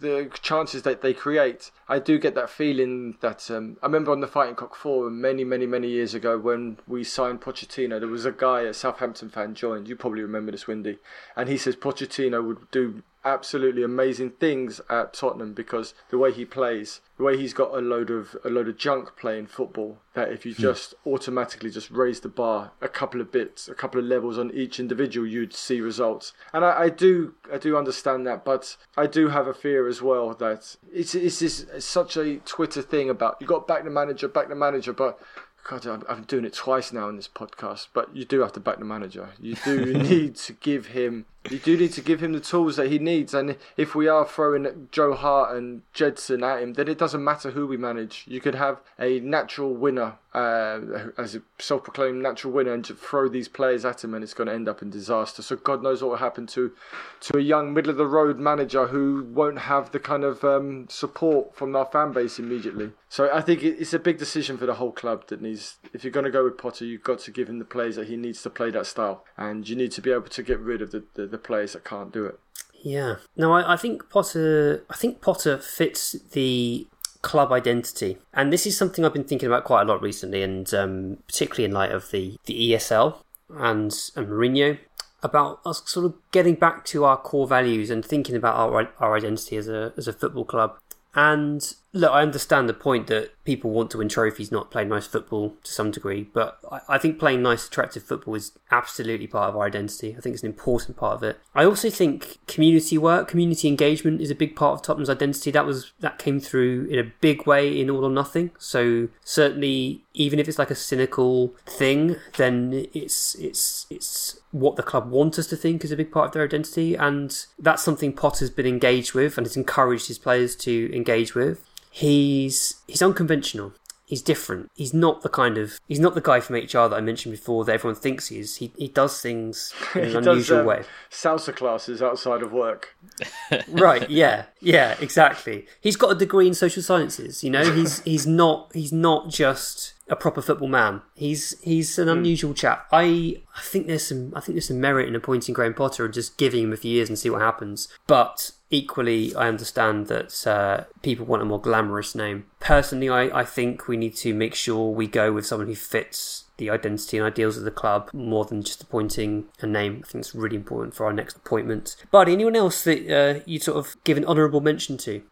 the 0.00 0.30
chances 0.40 0.82
that 0.82 1.02
they 1.02 1.12
create, 1.12 1.70
I 1.88 1.98
do 1.98 2.18
get 2.18 2.34
that 2.34 2.48
feeling 2.48 3.18
that 3.20 3.50
um, 3.50 3.76
I 3.82 3.86
remember 3.86 4.12
on 4.12 4.20
the 4.20 4.26
Fighting 4.26 4.54
Cock 4.54 4.74
Forum 4.74 5.20
many 5.20 5.44
many 5.44 5.66
many 5.66 5.88
years 5.88 6.14
ago 6.14 6.38
when 6.38 6.78
we 6.86 7.04
signed 7.04 7.42
Pochettino. 7.42 8.00
There 8.00 8.08
was 8.08 8.24
a 8.24 8.32
guy, 8.32 8.62
a 8.62 8.72
Southampton 8.72 9.28
fan, 9.28 9.54
joined. 9.54 9.88
You 9.88 9.96
probably 9.96 10.22
remember 10.22 10.52
this, 10.52 10.66
Windy, 10.66 10.98
and 11.36 11.48
he 11.48 11.58
says 11.58 11.76
Pochettino 11.76 12.46
would 12.46 12.70
do 12.70 13.02
absolutely 13.24 13.82
amazing 13.82 14.30
things 14.30 14.80
at 14.88 15.12
Tottenham 15.12 15.52
because 15.52 15.94
the 16.08 16.18
way 16.18 16.32
he 16.32 16.44
plays, 16.44 17.00
the 17.18 17.24
way 17.24 17.36
he's 17.36 17.52
got 17.52 17.74
a 17.74 17.80
load 17.80 18.10
of 18.10 18.36
a 18.44 18.48
load 18.48 18.68
of 18.68 18.76
junk 18.76 19.16
playing 19.16 19.46
football. 19.46 19.98
That 20.14 20.32
if 20.32 20.44
you 20.44 20.54
hmm. 20.54 20.62
just 20.62 20.94
automatically 21.06 21.70
just 21.70 21.90
raise 21.90 22.20
the 22.20 22.28
bar 22.28 22.72
a 22.80 22.88
couple 22.88 23.20
of 23.20 23.30
bits, 23.30 23.68
a 23.68 23.74
couple 23.74 24.00
of 24.00 24.06
levels 24.06 24.38
on 24.38 24.50
each 24.52 24.80
individual, 24.80 25.26
you'd 25.26 25.54
see 25.54 25.80
results. 25.80 26.32
And 26.52 26.64
I, 26.64 26.82
I 26.82 26.88
do 26.88 27.34
I 27.52 27.58
do 27.58 27.76
understand 27.76 28.26
that, 28.26 28.44
but 28.44 28.76
I 28.96 29.06
do 29.06 29.28
have 29.28 29.46
a 29.46 29.54
fear 29.54 29.86
as 29.86 30.02
well 30.02 30.34
that 30.34 30.76
it's 30.92 31.14
it's, 31.14 31.38
this, 31.40 31.66
it's 31.72 31.86
such 31.86 32.16
a 32.16 32.38
Twitter 32.38 32.82
thing 32.82 33.10
about 33.10 33.36
you 33.40 33.46
got 33.46 33.68
back 33.68 33.84
the 33.84 33.90
manager, 33.90 34.28
back 34.28 34.48
the 34.48 34.54
manager, 34.54 34.92
but 34.92 35.20
God, 35.64 35.86
I'm, 35.86 36.02
I'm 36.08 36.22
doing 36.22 36.44
it 36.44 36.54
twice 36.54 36.92
now 36.92 37.08
in 37.08 37.16
this 37.16 37.28
podcast, 37.28 37.88
but 37.92 38.16
you 38.16 38.24
do 38.24 38.40
have 38.40 38.52
to 38.54 38.60
back 38.60 38.78
the 38.78 38.84
manager. 38.84 39.30
You 39.38 39.56
do 39.56 39.92
need 40.02 40.36
to 40.36 40.54
give 40.54 40.86
him 40.86 41.26
you 41.48 41.58
do 41.58 41.76
need 41.76 41.92
to 41.94 42.02
give 42.02 42.22
him 42.22 42.32
the 42.32 42.40
tools 42.40 42.76
that 42.76 42.90
he 42.90 42.98
needs. 42.98 43.32
And 43.32 43.56
if 43.76 43.94
we 43.94 44.08
are 44.08 44.26
throwing 44.26 44.88
Joe 44.92 45.14
Hart 45.14 45.56
and 45.56 45.82
Gedson 45.94 46.42
at 46.42 46.62
him, 46.62 46.74
then 46.74 46.88
it 46.88 46.98
doesn't 46.98 47.24
matter 47.24 47.52
who 47.52 47.66
we 47.66 47.76
manage. 47.78 48.24
You 48.26 48.40
could 48.40 48.56
have 48.56 48.80
a 48.98 49.20
natural 49.20 49.74
winner, 49.74 50.18
uh, 50.34 50.80
as 51.16 51.34
a 51.34 51.42
self 51.58 51.84
proclaimed 51.84 52.22
natural 52.22 52.52
winner, 52.52 52.74
and 52.74 52.84
just 52.84 53.00
throw 53.00 53.28
these 53.28 53.48
players 53.48 53.84
at 53.84 54.04
him, 54.04 54.12
and 54.12 54.22
it's 54.22 54.34
going 54.34 54.48
to 54.48 54.54
end 54.54 54.68
up 54.68 54.82
in 54.82 54.90
disaster. 54.90 55.40
So 55.40 55.56
God 55.56 55.82
knows 55.82 56.02
what 56.02 56.10
will 56.10 56.16
happen 56.18 56.46
to, 56.48 56.72
to 57.20 57.38
a 57.38 57.42
young 57.42 57.72
middle 57.72 57.90
of 57.90 57.96
the 57.96 58.06
road 58.06 58.38
manager 58.38 58.88
who 58.88 59.26
won't 59.32 59.60
have 59.60 59.92
the 59.92 59.98
kind 59.98 60.24
of 60.24 60.44
um, 60.44 60.88
support 60.90 61.56
from 61.56 61.74
our 61.74 61.86
fan 61.86 62.12
base 62.12 62.38
immediately. 62.38 62.92
So 63.08 63.28
I 63.32 63.40
think 63.40 63.64
it's 63.64 63.92
a 63.92 63.98
big 63.98 64.18
decision 64.18 64.56
for 64.56 64.66
the 64.66 64.74
whole 64.74 64.92
club 64.92 65.26
that 65.28 65.40
needs. 65.40 65.78
If 65.92 66.04
you're 66.04 66.12
going 66.12 66.24
to 66.24 66.30
go 66.30 66.44
with 66.44 66.58
Potter, 66.58 66.84
you've 66.84 67.02
got 67.02 67.18
to 67.20 67.32
give 67.32 67.48
him 67.48 67.58
the 67.58 67.64
players 67.64 67.96
that 67.96 68.06
he 68.06 68.16
needs 68.16 68.42
to 68.42 68.50
play 68.50 68.70
that 68.70 68.86
style, 68.86 69.24
and 69.36 69.68
you 69.68 69.74
need 69.74 69.90
to 69.92 70.02
be 70.02 70.12
able 70.12 70.28
to 70.28 70.42
get 70.42 70.60
rid 70.60 70.82
of 70.82 70.92
the, 70.92 71.04
the 71.14 71.29
the 71.30 71.38
players 71.38 71.72
that 71.72 71.84
can't 71.84 72.12
do 72.12 72.26
it. 72.26 72.38
Yeah. 72.82 73.16
No, 73.36 73.52
I, 73.52 73.74
I 73.74 73.76
think 73.76 74.08
Potter. 74.10 74.84
I 74.90 74.94
think 74.94 75.20
Potter 75.20 75.58
fits 75.58 76.12
the 76.32 76.86
club 77.22 77.52
identity, 77.52 78.18
and 78.32 78.52
this 78.52 78.66
is 78.66 78.76
something 78.76 79.04
I've 79.04 79.12
been 79.12 79.24
thinking 79.24 79.46
about 79.46 79.64
quite 79.64 79.82
a 79.82 79.84
lot 79.84 80.02
recently, 80.02 80.42
and 80.42 80.72
um, 80.74 81.18
particularly 81.26 81.64
in 81.64 81.72
light 81.72 81.92
of 81.92 82.10
the 82.10 82.36
the 82.46 82.72
ESL 82.72 83.16
and 83.50 83.92
and 84.16 84.28
Mourinho 84.28 84.78
about 85.22 85.60
us 85.66 85.82
sort 85.86 86.06
of 86.06 86.14
getting 86.32 86.54
back 86.54 86.84
to 86.86 87.04
our 87.04 87.16
core 87.16 87.46
values 87.46 87.90
and 87.90 88.04
thinking 88.04 88.36
about 88.36 88.56
our 88.56 88.90
our 88.98 89.16
identity 89.16 89.56
as 89.56 89.68
a 89.68 89.92
as 89.96 90.08
a 90.08 90.12
football 90.12 90.44
club. 90.44 90.76
And 91.14 91.74
look, 91.92 92.12
I 92.12 92.22
understand 92.22 92.68
the 92.68 92.74
point 92.74 93.08
that 93.08 93.32
people 93.44 93.70
want 93.70 93.90
to 93.90 93.98
win 93.98 94.08
trophies, 94.08 94.52
not 94.52 94.70
play 94.70 94.84
nice 94.84 95.06
football 95.06 95.56
to 95.64 95.72
some 95.72 95.90
degree. 95.90 96.28
But 96.32 96.58
I, 96.88 96.98
think 96.98 97.18
playing 97.18 97.42
nice, 97.42 97.66
attractive 97.66 98.04
football 98.04 98.34
is 98.36 98.52
absolutely 98.70 99.26
part 99.26 99.48
of 99.48 99.56
our 99.56 99.66
identity. 99.66 100.14
I 100.16 100.20
think 100.20 100.34
it's 100.34 100.42
an 100.42 100.50
important 100.50 100.96
part 100.96 101.14
of 101.14 101.22
it. 101.24 101.40
I 101.54 101.64
also 101.64 101.90
think 101.90 102.38
community 102.46 102.96
work, 102.96 103.26
community 103.28 103.66
engagement 103.66 104.20
is 104.20 104.30
a 104.30 104.36
big 104.36 104.54
part 104.54 104.74
of 104.74 104.82
Tottenham's 104.82 105.10
identity. 105.10 105.50
That 105.50 105.66
was 105.66 105.92
that 106.00 106.18
came 106.18 106.38
through 106.38 106.86
in 106.90 106.98
a 106.98 107.12
big 107.20 107.46
way 107.46 107.80
in 107.80 107.90
All 107.90 108.04
or 108.04 108.10
Nothing. 108.10 108.52
So 108.58 109.08
certainly, 109.24 110.04
even 110.14 110.38
if 110.38 110.48
it's 110.48 110.58
like 110.58 110.70
a 110.70 110.76
cynical 110.76 111.48
thing, 111.66 112.16
then 112.36 112.86
it's 112.94 113.34
it's 113.34 113.86
it's 113.90 114.38
what 114.52 114.76
the 114.76 114.82
club 114.82 115.10
want 115.10 115.38
us 115.38 115.46
to 115.48 115.56
think 115.56 115.84
is 115.84 115.92
a 115.92 115.96
big 115.96 116.12
part 116.12 116.26
of 116.26 116.32
their 116.32 116.44
identity, 116.44 116.94
and 116.94 117.46
that's 117.58 117.82
something 117.82 118.12
Potter's 118.12 118.50
been 118.50 118.66
engaged 118.66 119.12
with 119.12 119.36
and 119.36 119.46
has 119.46 119.56
encouraged 119.56 120.06
his 120.06 120.18
players 120.18 120.54
to 120.56 120.94
engage 120.94 121.34
with 121.34 121.66
he's 121.90 122.76
he's 122.86 123.02
unconventional. 123.02 123.72
He's 124.10 124.22
different. 124.22 124.72
He's 124.74 124.92
not 124.92 125.22
the 125.22 125.28
kind 125.28 125.56
of 125.56 125.78
he's 125.86 126.00
not 126.00 126.16
the 126.16 126.20
guy 126.20 126.40
from 126.40 126.56
HR 126.56 126.88
that 126.88 126.94
I 126.94 127.00
mentioned 127.00 127.32
before 127.32 127.64
that 127.64 127.72
everyone 127.72 127.94
thinks 127.94 128.26
he 128.26 128.40
is. 128.40 128.56
He 128.56 128.72
he 128.76 128.88
does 128.88 129.20
things 129.20 129.72
in 129.94 130.02
an 130.02 130.16
unusual 130.16 130.34
does, 130.34 130.50
um, 130.50 130.66
way. 130.66 130.82
Salsa 131.10 131.54
classes 131.54 132.02
outside 132.02 132.42
of 132.42 132.50
work. 132.50 132.96
right. 133.68 134.10
Yeah. 134.10 134.46
Yeah. 134.60 134.96
Exactly. 135.00 135.68
He's 135.80 135.94
got 135.94 136.10
a 136.10 136.16
degree 136.16 136.48
in 136.48 136.54
social 136.54 136.82
sciences. 136.82 137.44
You 137.44 137.50
know. 137.50 137.72
He's 137.72 138.00
he's 138.04 138.26
not 138.26 138.72
he's 138.74 138.92
not 138.92 139.28
just 139.28 139.94
a 140.08 140.16
proper 140.16 140.42
football 140.42 140.66
man. 140.66 141.02
He's 141.14 141.60
he's 141.60 141.96
an 141.96 142.08
hmm. 142.08 142.18
unusual 142.18 142.52
chap. 142.52 142.88
I 142.90 143.40
I 143.56 143.60
think 143.60 143.86
there's 143.86 144.08
some 144.08 144.32
I 144.34 144.40
think 144.40 144.56
there's 144.56 144.66
some 144.66 144.80
merit 144.80 145.06
in 145.06 145.14
appointing 145.14 145.54
Graham 145.54 145.74
Potter 145.74 146.04
and 146.04 146.12
just 146.12 146.36
giving 146.36 146.64
him 146.64 146.72
a 146.72 146.76
few 146.76 146.90
years 146.90 147.08
and 147.08 147.16
see 147.16 147.30
what 147.30 147.42
happens. 147.42 147.86
But 148.08 148.50
equally, 148.70 149.34
I 149.34 149.48
understand 149.48 150.06
that 150.06 150.46
uh, 150.46 150.84
people 151.02 151.26
want 151.26 151.42
a 151.42 151.44
more 151.44 151.60
glamorous 151.60 152.14
name. 152.14 152.46
Personally, 152.60 153.08
I, 153.08 153.40
I 153.40 153.44
think 153.44 153.88
we 153.88 153.96
need 153.96 154.16
to 154.16 154.32
make 154.32 154.54
sure 154.54 154.90
we 154.90 155.06
go 155.06 155.32
with 155.32 155.46
someone 155.46 155.68
who 155.68 155.74
fits 155.74 156.44
the 156.56 156.70
identity 156.70 157.16
and 157.16 157.26
ideals 157.26 157.56
of 157.56 157.64
the 157.64 157.70
club 157.70 158.10
more 158.12 158.44
than 158.44 158.62
just 158.62 158.82
appointing 158.82 159.46
a 159.60 159.66
name. 159.66 160.02
I 160.04 160.08
think 160.08 160.22
it's 160.22 160.34
really 160.34 160.56
important 160.56 160.94
for 160.94 161.06
our 161.06 161.12
next 161.12 161.36
appointment. 161.36 161.96
But 162.10 162.28
anyone 162.28 162.54
else 162.54 162.84
that 162.84 163.10
uh, 163.10 163.40
you'd 163.46 163.62
sort 163.62 163.78
of 163.78 163.96
give 164.04 164.16
an 164.16 164.24
honourable 164.24 164.60
mention 164.60 164.96
to? 164.98 165.22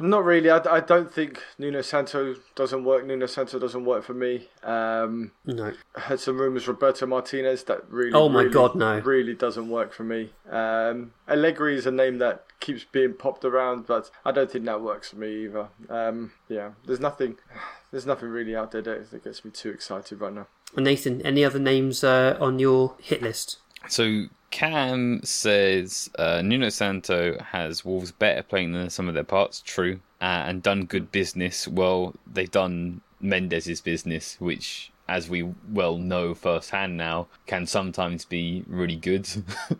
Not 0.00 0.24
really. 0.24 0.50
I, 0.50 0.58
I 0.70 0.80
don't 0.80 1.12
think 1.12 1.42
Nuno 1.58 1.82
Santo 1.82 2.36
doesn't 2.54 2.84
work. 2.84 3.06
Nuno 3.06 3.26
Santo 3.26 3.58
doesn't 3.58 3.84
work 3.84 4.04
for 4.04 4.14
me. 4.14 4.48
Um, 4.62 5.32
no. 5.44 5.72
I 5.94 6.00
heard 6.00 6.20
some 6.20 6.38
rumours 6.38 6.68
Roberto 6.68 7.06
Martinez 7.06 7.64
that 7.64 7.88
really. 7.90 8.12
Oh 8.12 8.28
my 8.28 8.42
really, 8.42 8.52
god, 8.52 8.74
no! 8.74 8.98
Really 9.00 9.34
doesn't 9.34 9.68
work 9.68 9.92
for 9.92 10.04
me. 10.04 10.32
Um, 10.50 11.12
Allegri 11.28 11.76
is 11.76 11.86
a 11.86 11.90
name 11.90 12.18
that 12.18 12.45
keeps 12.60 12.84
being 12.84 13.14
popped 13.14 13.44
around, 13.44 13.86
but 13.86 14.10
I 14.24 14.32
don't 14.32 14.50
think 14.50 14.64
that 14.64 14.80
works 14.80 15.10
for 15.10 15.16
me 15.16 15.44
either. 15.44 15.68
Um, 15.88 16.32
yeah, 16.48 16.72
there's 16.86 17.00
nothing. 17.00 17.36
There's 17.92 18.04
nothing 18.04 18.28
really 18.28 18.54
out 18.54 18.72
there 18.72 18.82
that 18.82 19.24
gets 19.24 19.44
me 19.44 19.52
too 19.52 19.70
excited 19.70 20.20
right 20.20 20.32
now. 20.32 20.48
Nathan, 20.76 21.22
any 21.22 21.44
other 21.44 21.60
names 21.60 22.02
uh, 22.02 22.36
on 22.40 22.58
your 22.58 22.96
hit 23.00 23.22
list? 23.22 23.58
So 23.88 24.26
Cam 24.50 25.20
says 25.22 26.10
uh, 26.18 26.42
Nuno 26.42 26.68
Santo 26.68 27.38
has 27.38 27.84
Wolves 27.84 28.10
better 28.12 28.42
playing 28.42 28.72
than 28.72 28.90
some 28.90 29.08
of 29.08 29.14
their 29.14 29.24
parts. 29.24 29.62
True, 29.64 30.00
uh, 30.20 30.44
and 30.46 30.62
done 30.62 30.84
good 30.84 31.12
business. 31.12 31.68
Well, 31.68 32.14
they've 32.26 32.50
done 32.50 33.00
Mendes's 33.20 33.80
business, 33.80 34.40
which, 34.40 34.90
as 35.08 35.28
we 35.28 35.54
well 35.70 35.98
know 35.98 36.34
firsthand 36.34 36.96
now, 36.96 37.28
can 37.46 37.66
sometimes 37.66 38.24
be 38.24 38.64
really 38.66 38.96
good 38.96 39.28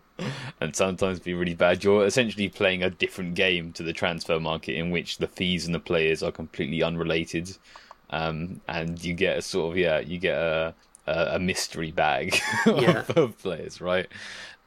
and 0.60 0.76
sometimes 0.76 1.20
be 1.20 1.34
really 1.34 1.54
bad. 1.54 1.82
You're 1.82 2.06
essentially 2.06 2.48
playing 2.48 2.82
a 2.82 2.90
different 2.90 3.34
game 3.34 3.72
to 3.72 3.82
the 3.82 3.92
transfer 3.92 4.38
market, 4.38 4.76
in 4.76 4.90
which 4.90 5.18
the 5.18 5.28
fees 5.28 5.66
and 5.66 5.74
the 5.74 5.80
players 5.80 6.22
are 6.22 6.32
completely 6.32 6.82
unrelated. 6.82 7.56
Um, 8.10 8.60
and 8.68 9.02
you 9.02 9.14
get 9.14 9.38
a 9.38 9.42
sort 9.42 9.72
of 9.72 9.78
yeah, 9.78 9.98
you 9.98 10.18
get 10.18 10.38
a 10.38 10.74
a, 11.06 11.38
mystery 11.38 11.92
bag 11.92 12.36
yeah. 12.66 13.04
of 13.16 13.38
players, 13.38 13.80
right? 13.80 14.08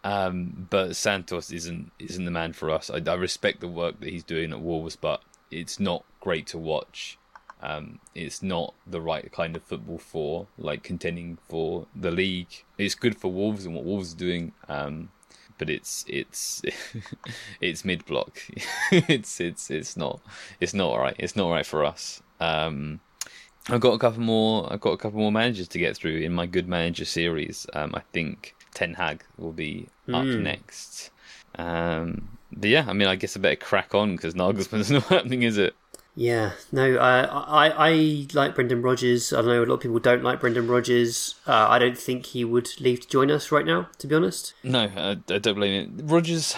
Um, 0.04 0.68
but 0.70 0.96
Santos 0.96 1.52
isn't 1.52 1.92
isn't 2.00 2.26
the 2.26 2.32
man 2.32 2.54
for 2.54 2.70
us. 2.70 2.90
I, 2.90 3.02
I, 3.06 3.16
respect 3.16 3.60
the 3.60 3.68
work 3.68 4.00
that 4.00 4.10
he's 4.10 4.24
doing 4.24 4.54
at 4.54 4.62
Wolves, 4.62 4.96
but 4.96 5.22
it's 5.52 5.80
not 5.80 6.06
great 6.22 6.48
to 6.48 6.58
watch. 6.58 7.18
Um, 7.62 8.00
it's 8.16 8.42
not 8.42 8.74
the 8.88 9.02
right 9.02 9.30
kind 9.32 9.56
of 9.56 9.64
football 9.64 9.98
for 9.98 10.48
like 10.58 10.84
contending 10.84 11.38
for 11.48 11.88
the 11.96 12.12
league. 12.12 12.64
It's 12.78 12.96
good 12.96 13.18
for 13.18 13.32
Wolves 13.32 13.66
and 13.66 13.76
what 13.76 13.84
Wolves 13.84 14.14
are 14.14 14.18
doing, 14.18 14.54
um, 14.70 15.10
but 15.58 15.70
it's 15.70 16.06
it's 16.08 16.62
it's 17.62 17.84
mid 17.84 18.06
block. 18.06 18.42
it's 18.92 19.40
it's 19.42 19.70
it's 19.70 19.98
not 19.98 20.22
it's 20.60 20.74
not 20.74 20.98
right. 20.98 21.16
It's 21.20 21.36
not 21.36 21.50
right 21.50 21.66
for 21.66 21.84
us. 21.84 22.22
Um, 22.40 23.02
I've 23.68 23.82
got 23.82 23.94
a 23.94 24.00
couple 24.00 24.22
more. 24.22 24.72
I've 24.72 24.82
got 24.82 24.92
a 24.92 24.98
couple 24.98 25.20
more 25.20 25.32
managers 25.32 25.68
to 25.70 25.80
get 25.80 25.98
through 25.98 26.18
in 26.18 26.34
my 26.34 26.46
good 26.46 26.68
manager 26.68 27.06
series. 27.06 27.68
Um, 27.74 27.94
I 27.94 28.02
think 28.14 28.56
Ten 28.74 28.94
Hag 28.94 29.24
will 29.38 29.52
be 29.52 29.90
up 30.08 30.24
mm. 30.24 30.42
next. 30.42 31.12
Um, 31.56 32.30
but 32.52 32.70
yeah, 32.70 32.86
I 32.88 32.94
mean, 32.94 33.08
I 33.08 33.16
guess 33.16 33.38
I 33.38 33.40
better 33.40 33.56
crack 33.56 33.94
on 33.94 34.16
because 34.16 34.34
Nagelsmann's 34.34 34.92
not 34.92 35.04
happening, 35.04 35.44
is 35.44 35.58
it? 35.58 35.76
Yeah, 36.20 36.52
no, 36.74 36.98
uh, 36.98 37.46
I 37.48 37.70
I 37.70 38.28
like 38.34 38.54
Brendan 38.54 38.82
Rodgers. 38.82 39.32
I 39.32 39.40
know 39.40 39.64
a 39.64 39.66
lot 39.66 39.76
of 39.76 39.80
people 39.80 40.00
don't 40.00 40.22
like 40.22 40.42
Brendan 40.42 40.68
Rodgers. 40.68 41.36
Uh, 41.48 41.68
I 41.70 41.80
don't 41.80 41.98
think 41.98 42.26
he 42.26 42.44
would 42.44 42.70
leave 42.82 43.00
to 43.00 43.08
join 43.08 43.32
us 43.32 43.54
right 43.54 43.66
now, 43.66 43.88
to 44.00 44.06
be 44.06 44.16
honest. 44.16 44.54
No, 44.62 44.92
I, 44.98 45.12
I 45.12 45.38
don't 45.38 45.56
blame 45.56 45.98
it. 45.98 46.04
Rodgers, 46.04 46.58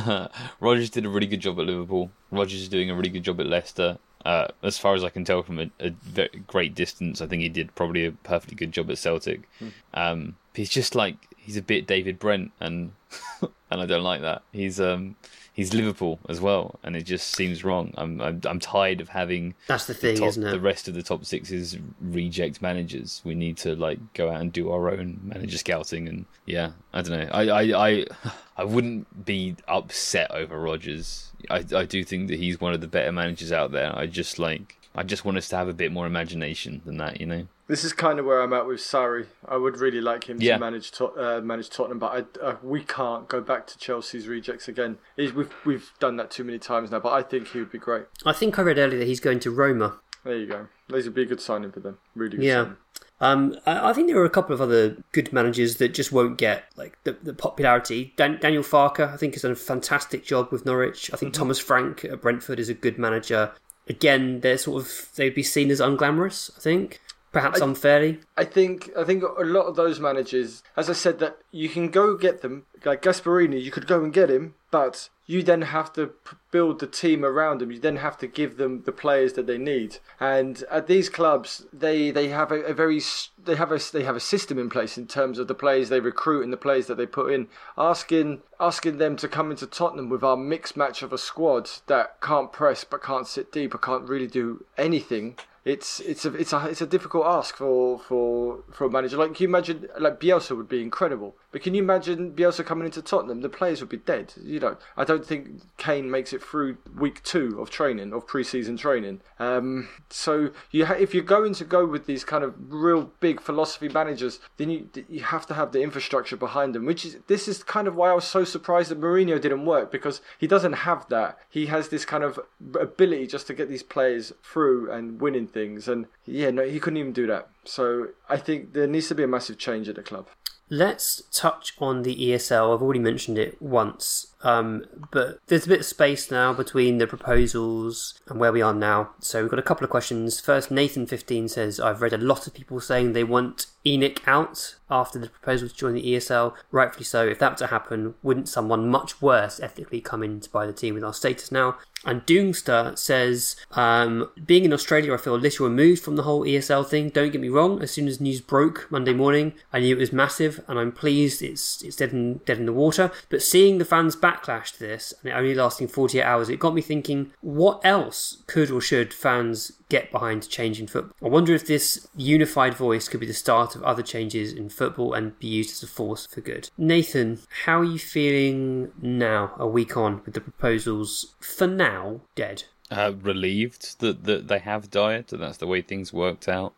Rodgers 0.60 0.90
did 0.90 1.06
a 1.06 1.08
really 1.08 1.26
good 1.26 1.40
job 1.40 1.58
at 1.58 1.64
Liverpool. 1.64 2.10
Rodgers 2.30 2.60
is 2.60 2.68
doing 2.68 2.90
a 2.90 2.94
really 2.94 3.08
good 3.08 3.22
job 3.22 3.40
at 3.40 3.46
Leicester. 3.46 3.96
Uh, 4.26 4.48
as 4.62 4.76
far 4.76 4.94
as 4.94 5.02
I 5.02 5.08
can 5.08 5.24
tell 5.24 5.42
from 5.42 5.60
a, 5.60 5.70
a 5.80 6.28
great 6.46 6.74
distance, 6.74 7.22
I 7.22 7.26
think 7.26 7.40
he 7.40 7.48
did 7.48 7.74
probably 7.74 8.04
a 8.04 8.12
perfectly 8.12 8.54
good 8.54 8.72
job 8.72 8.90
at 8.90 8.98
Celtic. 8.98 9.48
Mm. 9.62 9.72
Um, 9.94 10.36
he's 10.52 10.68
just 10.68 10.94
like 10.94 11.16
he's 11.38 11.56
a 11.56 11.62
bit 11.62 11.86
David 11.86 12.18
Brent, 12.18 12.52
and 12.60 12.92
and 13.70 13.80
I 13.80 13.86
don't 13.86 14.04
like 14.04 14.20
that. 14.20 14.42
He's 14.52 14.78
um 14.78 15.16
he's 15.52 15.74
Liverpool 15.74 16.18
as 16.28 16.40
well, 16.40 16.78
and 16.82 16.96
it 16.96 17.02
just 17.02 17.34
seems 17.34 17.64
wrong. 17.64 17.92
I'm 17.96 18.20
I'm, 18.20 18.40
I'm 18.44 18.60
tired 18.60 19.00
of 19.00 19.08
having 19.08 19.54
that's 19.66 19.86
the 19.86 19.94
thing, 19.94 20.14
the 20.14 20.20
top, 20.20 20.28
isn't 20.30 20.46
it? 20.46 20.50
The 20.50 20.60
rest 20.60 20.88
of 20.88 20.94
the 20.94 21.02
top 21.02 21.24
six 21.24 21.50
is 21.50 21.78
reject 22.00 22.62
managers. 22.62 23.20
We 23.24 23.34
need 23.34 23.56
to 23.58 23.74
like 23.76 23.98
go 24.14 24.30
out 24.30 24.40
and 24.40 24.52
do 24.52 24.70
our 24.70 24.90
own 24.90 25.20
manager 25.22 25.58
scouting, 25.58 26.08
and 26.08 26.26
yeah, 26.46 26.72
I 26.92 27.02
don't 27.02 27.18
know. 27.18 27.28
I 27.32 27.48
I 27.48 27.88
I, 27.88 28.06
I 28.56 28.64
wouldn't 28.64 29.24
be 29.24 29.56
upset 29.68 30.30
over 30.30 30.58
Rodgers. 30.58 31.32
I 31.48 31.64
I 31.74 31.84
do 31.84 32.04
think 32.04 32.28
that 32.28 32.38
he's 32.38 32.60
one 32.60 32.72
of 32.72 32.80
the 32.80 32.88
better 32.88 33.12
managers 33.12 33.52
out 33.52 33.72
there. 33.72 33.96
I 33.96 34.06
just 34.06 34.38
like 34.38 34.76
I 34.94 35.02
just 35.04 35.24
want 35.24 35.38
us 35.38 35.48
to 35.50 35.56
have 35.56 35.68
a 35.68 35.72
bit 35.72 35.92
more 35.92 36.06
imagination 36.06 36.82
than 36.84 36.96
that, 36.98 37.20
you 37.20 37.26
know. 37.26 37.46
This 37.68 37.84
is 37.84 37.92
kind 37.92 38.18
of 38.18 38.24
where 38.26 38.40
I'm 38.42 38.52
at 38.52 38.66
with 38.66 38.80
Sarri. 38.80 39.26
I 39.46 39.56
would 39.56 39.78
really 39.78 40.00
like 40.00 40.24
him 40.28 40.38
Yeah. 40.40 40.54
to 40.54 40.60
manage 40.60 40.90
Tot- 40.90 41.16
uh, 41.16 41.40
manage 41.40 41.70
Tottenham, 41.70 42.00
but 42.00 42.28
I, 42.40 42.44
uh, 42.44 42.56
we 42.62 42.82
can't 42.82 43.28
go 43.28 43.40
back 43.40 43.68
to 43.68 43.78
Chelsea's 43.78 44.26
rejects 44.26 44.66
again. 44.66 44.98
We've 45.16 45.54
we've 45.64 45.90
done 46.00 46.16
that 46.16 46.32
too 46.32 46.42
many 46.42 46.58
times 46.58 46.90
now, 46.90 46.98
but 46.98 47.12
I 47.12 47.22
think 47.22 47.48
he 47.48 47.60
would 47.60 47.70
be 47.70 47.78
great. 47.78 48.06
I 48.26 48.32
think 48.32 48.58
I 48.58 48.62
read 48.62 48.78
earlier 48.78 48.98
that 48.98 49.06
he's 49.06 49.20
going 49.20 49.38
to 49.40 49.50
Roma. 49.52 49.98
There 50.24 50.36
you 50.36 50.46
go. 50.46 50.66
These 50.88 51.04
would 51.04 51.14
be 51.14 51.22
a 51.22 51.26
good 51.26 51.40
signing 51.40 51.70
for 51.70 51.80
them. 51.80 51.98
Really 52.16 52.36
good 52.38 52.44
Yeah. 52.44 52.62
signing. 52.64 52.76
Um, 53.22 53.56
I 53.66 53.90
I 53.90 53.92
think 53.92 54.08
there 54.08 54.18
are 54.18 54.24
a 54.24 54.30
couple 54.30 54.54
of 54.54 54.60
other 54.60 54.96
good 55.12 55.32
managers 55.32 55.76
that 55.76 55.94
just 55.94 56.10
won't 56.10 56.36
get 56.38 56.64
like 56.76 56.98
the, 57.04 57.12
the 57.22 57.32
popularity. 57.34 58.12
Dan- 58.16 58.38
Daniel 58.40 58.64
Farke, 58.64 59.00
I 59.12 59.16
think, 59.16 59.34
has 59.34 59.42
done 59.42 59.52
a 59.52 59.54
fantastic 59.54 60.24
job 60.24 60.50
with 60.50 60.66
Norwich. 60.66 61.10
I 61.14 61.16
think 61.16 61.32
Thomas 61.34 61.60
Frank 61.60 62.04
at 62.04 62.20
Brentford 62.20 62.58
is 62.58 62.68
a 62.68 62.74
good 62.74 62.98
manager. 62.98 63.52
Again, 63.90 64.40
they're 64.40 64.56
sort 64.56 64.84
of 64.84 65.08
they'd 65.16 65.34
be 65.34 65.42
seen 65.42 65.68
as 65.70 65.80
unglamorous. 65.80 66.50
I 66.56 66.60
think, 66.60 67.00
perhaps 67.32 67.60
unfairly. 67.60 68.20
I 68.36 68.44
think 68.44 68.90
I 68.96 69.02
think 69.02 69.24
a 69.24 69.42
lot 69.42 69.66
of 69.66 69.74
those 69.74 69.98
managers, 69.98 70.62
as 70.76 70.88
I 70.88 70.92
said, 70.92 71.18
that 71.18 71.38
you 71.50 71.68
can 71.68 71.90
go 71.90 72.16
get 72.16 72.40
them. 72.40 72.66
Like 72.84 73.02
Gasperini, 73.02 73.60
you 73.60 73.72
could 73.72 73.88
go 73.88 74.04
and 74.04 74.12
get 74.12 74.30
him, 74.30 74.54
but 74.70 75.08
you 75.26 75.42
then 75.44 75.62
have 75.62 75.92
to 75.92 76.08
p- 76.08 76.36
build 76.50 76.80
the 76.80 76.86
team 76.86 77.24
around 77.24 77.60
them. 77.60 77.70
You 77.70 77.78
then 77.78 77.96
have 77.96 78.18
to 78.18 78.26
give 78.26 78.56
them 78.56 78.82
the 78.82 78.92
players 78.92 79.34
that 79.34 79.46
they 79.46 79.58
need. 79.58 79.98
And 80.18 80.64
at 80.70 80.88
these 80.88 81.08
clubs, 81.08 81.66
they 81.72 82.10
they 82.10 82.28
have 82.28 82.50
a, 82.50 82.62
a 82.62 82.74
very 82.74 83.00
they 83.44 83.54
have 83.54 83.70
a 83.70 83.78
they 83.92 84.02
have 84.02 84.16
a 84.16 84.20
system 84.20 84.58
in 84.58 84.68
place 84.68 84.98
in 84.98 85.06
terms 85.06 85.38
of 85.38 85.46
the 85.46 85.54
players 85.54 85.88
they 85.88 86.00
recruit 86.00 86.42
and 86.42 86.52
the 86.52 86.56
players 86.56 86.86
that 86.86 86.96
they 86.96 87.06
put 87.06 87.32
in. 87.32 87.48
Asking 87.78 88.42
asking 88.58 88.98
them 88.98 89.16
to 89.16 89.28
come 89.28 89.50
into 89.52 89.66
Tottenham 89.66 90.08
with 90.08 90.24
our 90.24 90.36
mixed 90.36 90.76
match 90.76 91.02
of 91.02 91.12
a 91.12 91.18
squad 91.18 91.70
that 91.86 92.20
can't 92.20 92.52
press 92.52 92.82
but 92.82 93.02
can't 93.02 93.28
sit 93.28 93.52
deep 93.52 93.70
but 93.70 93.82
can't 93.82 94.08
really 94.08 94.26
do 94.26 94.64
anything 94.76 95.36
it's 95.64 96.00
it's 96.00 96.24
a 96.24 96.34
it's 96.34 96.52
a 96.52 96.66
it's 96.68 96.80
a 96.80 96.86
difficult 96.86 97.26
ask 97.26 97.56
for 97.56 97.98
for 97.98 98.60
for 98.72 98.86
a 98.86 98.90
manager. 98.90 99.18
Like, 99.18 99.34
can 99.34 99.44
you 99.44 99.48
imagine 99.48 99.88
like 99.98 100.18
Bielsa 100.18 100.56
would 100.56 100.68
be 100.68 100.80
incredible, 100.80 101.36
but 101.52 101.62
can 101.62 101.74
you 101.74 101.82
imagine 101.82 102.32
Bielsa 102.32 102.64
coming 102.64 102.86
into 102.86 103.02
Tottenham? 103.02 103.42
The 103.42 103.50
players 103.50 103.80
would 103.80 103.90
be 103.90 103.98
dead. 103.98 104.32
You 104.42 104.58
know, 104.58 104.76
I 104.96 105.04
don't 105.04 105.24
think 105.24 105.60
Kane 105.76 106.10
makes 106.10 106.32
it 106.32 106.42
through 106.42 106.78
week 106.96 107.22
two 107.22 107.60
of 107.60 107.68
training 107.68 108.14
of 108.14 108.26
pre-season 108.26 108.78
training. 108.78 109.20
Um, 109.38 109.88
so 110.08 110.50
you 110.70 110.86
ha- 110.86 110.94
if 110.94 111.12
you're 111.12 111.22
going 111.22 111.52
to 111.54 111.64
go 111.64 111.84
with 111.84 112.06
these 112.06 112.24
kind 112.24 112.42
of 112.42 112.54
real 112.72 113.12
big 113.20 113.40
philosophy 113.40 113.90
managers, 113.90 114.40
then 114.56 114.70
you 114.70 114.88
you 115.10 115.20
have 115.20 115.46
to 115.48 115.54
have 115.54 115.72
the 115.72 115.82
infrastructure 115.82 116.38
behind 116.38 116.74
them. 116.74 116.86
Which 116.86 117.04
is 117.04 117.18
this 117.26 117.48
is 117.48 117.62
kind 117.62 117.86
of 117.86 117.96
why 117.96 118.10
I 118.10 118.14
was 118.14 118.24
so 118.24 118.44
surprised 118.44 118.90
that 118.90 119.00
Mourinho 119.00 119.38
didn't 119.38 119.66
work 119.66 119.92
because 119.92 120.22
he 120.38 120.46
doesn't 120.46 120.72
have 120.72 121.06
that. 121.10 121.38
He 121.50 121.66
has 121.66 121.90
this 121.90 122.06
kind 122.06 122.24
of 122.24 122.40
ability 122.80 123.26
just 123.26 123.46
to 123.48 123.54
get 123.54 123.68
these 123.68 123.82
players 123.82 124.32
through 124.42 124.90
and 124.90 125.20
winning 125.20 125.49
things. 125.52 125.88
And 125.88 126.06
yeah, 126.26 126.50
no, 126.50 126.64
he 126.64 126.80
couldn't 126.80 126.98
even 126.98 127.12
do 127.12 127.26
that. 127.26 127.48
So 127.64 128.08
I 128.28 128.36
think 128.36 128.72
there 128.72 128.86
needs 128.86 129.08
to 129.08 129.14
be 129.14 129.22
a 129.22 129.28
massive 129.28 129.58
change 129.58 129.88
at 129.88 129.96
the 129.96 130.02
club. 130.02 130.28
Let's 130.68 131.22
touch 131.32 131.74
on 131.78 132.02
the 132.02 132.14
ESL. 132.14 132.74
I've 132.74 132.82
already 132.82 133.00
mentioned 133.00 133.38
it 133.38 133.60
once, 133.60 134.29
um, 134.42 134.84
but 135.10 135.38
there's 135.46 135.66
a 135.66 135.68
bit 135.68 135.80
of 135.80 135.86
space 135.86 136.30
now 136.30 136.52
between 136.52 136.98
the 136.98 137.06
proposals 137.06 138.20
and 138.28 138.38
where 138.38 138.52
we 138.52 138.62
are 138.62 138.74
now. 138.74 139.10
So 139.20 139.42
we've 139.42 139.50
got 139.50 139.58
a 139.58 139.62
couple 139.62 139.84
of 139.84 139.90
questions. 139.90 140.40
First, 140.40 140.70
Nathan15 140.70 141.50
says, 141.50 141.80
I've 141.80 142.02
read 142.02 142.12
a 142.12 142.18
lot 142.18 142.46
of 142.46 142.54
people 142.54 142.80
saying 142.80 143.12
they 143.12 143.24
want 143.24 143.66
ENIC 143.84 144.20
out 144.26 144.76
after 144.90 145.18
the 145.18 145.28
proposal 145.28 145.68
to 145.68 145.74
join 145.74 145.94
the 145.94 146.04
ESL. 146.04 146.54
Rightfully 146.70 147.04
so. 147.04 147.26
If 147.26 147.38
that 147.38 147.52
were 147.52 147.58
to 147.58 147.66
happen, 147.68 148.14
wouldn't 148.22 148.48
someone 148.48 148.88
much 148.88 149.22
worse 149.22 149.60
ethically 149.60 150.00
come 150.00 150.22
in 150.22 150.40
to 150.40 150.50
buy 150.50 150.66
the 150.66 150.72
team 150.72 150.94
with 150.94 151.04
our 151.04 151.14
status 151.14 151.52
now? 151.52 151.76
And 152.04 152.24
Doomster 152.24 152.96
says, 152.96 153.56
um, 153.72 154.30
being 154.46 154.64
in 154.64 154.72
Australia, 154.72 155.12
I 155.12 155.18
feel 155.18 155.34
a 155.34 155.36
little 155.36 155.68
removed 155.68 156.02
from 156.02 156.16
the 156.16 156.22
whole 156.22 156.44
ESL 156.44 156.86
thing. 156.86 157.10
Don't 157.10 157.30
get 157.30 157.42
me 157.42 157.50
wrong. 157.50 157.82
As 157.82 157.90
soon 157.90 158.08
as 158.08 158.20
news 158.20 158.40
broke 158.40 158.90
Monday 158.90 159.12
morning, 159.12 159.52
I 159.70 159.80
knew 159.80 159.96
it 159.96 160.00
was 160.00 160.12
massive, 160.12 160.64
and 160.66 160.78
I'm 160.78 160.92
pleased 160.92 161.42
it's 161.42 161.82
it's 161.82 161.96
dead 161.96 162.12
in 162.12 162.38
dead 162.46 162.58
in 162.58 162.64
the 162.64 162.72
water. 162.72 163.12
But 163.28 163.42
seeing 163.42 163.76
the 163.76 163.84
fans 163.84 164.16
backlash 164.30 164.72
to 164.72 164.78
this 164.78 165.14
and 165.22 165.32
it 165.32 165.34
only 165.34 165.54
lasting 165.54 165.88
48 165.88 166.22
hours, 166.22 166.48
it 166.48 166.58
got 166.58 166.74
me 166.74 166.82
thinking, 166.82 167.32
what 167.40 167.80
else 167.84 168.42
could 168.46 168.70
or 168.70 168.80
should 168.80 169.12
fans 169.12 169.72
get 169.88 170.12
behind 170.12 170.48
changing 170.48 170.86
football? 170.86 171.14
I 171.22 171.28
wonder 171.28 171.54
if 171.54 171.66
this 171.66 172.08
unified 172.16 172.74
voice 172.74 173.08
could 173.08 173.20
be 173.20 173.26
the 173.26 173.34
start 173.34 173.74
of 173.74 173.82
other 173.82 174.02
changes 174.02 174.52
in 174.52 174.68
football 174.68 175.14
and 175.14 175.38
be 175.38 175.48
used 175.48 175.72
as 175.72 175.82
a 175.82 175.86
force 175.86 176.26
for 176.26 176.40
good. 176.40 176.70
Nathan, 176.78 177.40
how 177.64 177.80
are 177.80 177.84
you 177.84 177.98
feeling 177.98 178.92
now, 179.00 179.54
a 179.58 179.66
week 179.66 179.96
on, 179.96 180.22
with 180.24 180.34
the 180.34 180.40
proposals 180.40 181.34
for 181.40 181.66
now 181.66 182.20
dead? 182.34 182.64
uh, 182.90 183.12
relieved 183.22 184.00
that, 184.00 184.24
that 184.24 184.48
they 184.48 184.58
have 184.58 184.90
died. 184.90 185.28
That 185.28 185.38
that's 185.38 185.58
the 185.58 185.66
way 185.66 185.82
things 185.82 186.12
worked 186.12 186.48
out. 186.48 186.74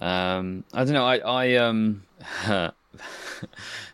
Um, 0.00 0.64
I 0.72 0.84
don't 0.84 0.94
know. 0.94 1.06
I 1.06 1.18
I 1.18 1.54
um 1.56 2.02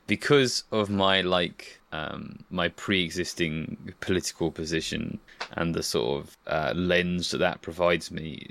because 0.06 0.64
of 0.70 0.90
my 0.90 1.20
like 1.20 1.80
um, 1.94 2.44
my 2.50 2.68
pre-existing 2.68 3.94
political 4.00 4.50
position 4.50 5.20
and 5.52 5.74
the 5.74 5.82
sort 5.82 6.20
of 6.20 6.36
uh, 6.48 6.72
lens 6.74 7.30
that 7.30 7.38
that 7.38 7.62
provides 7.62 8.10
me, 8.10 8.48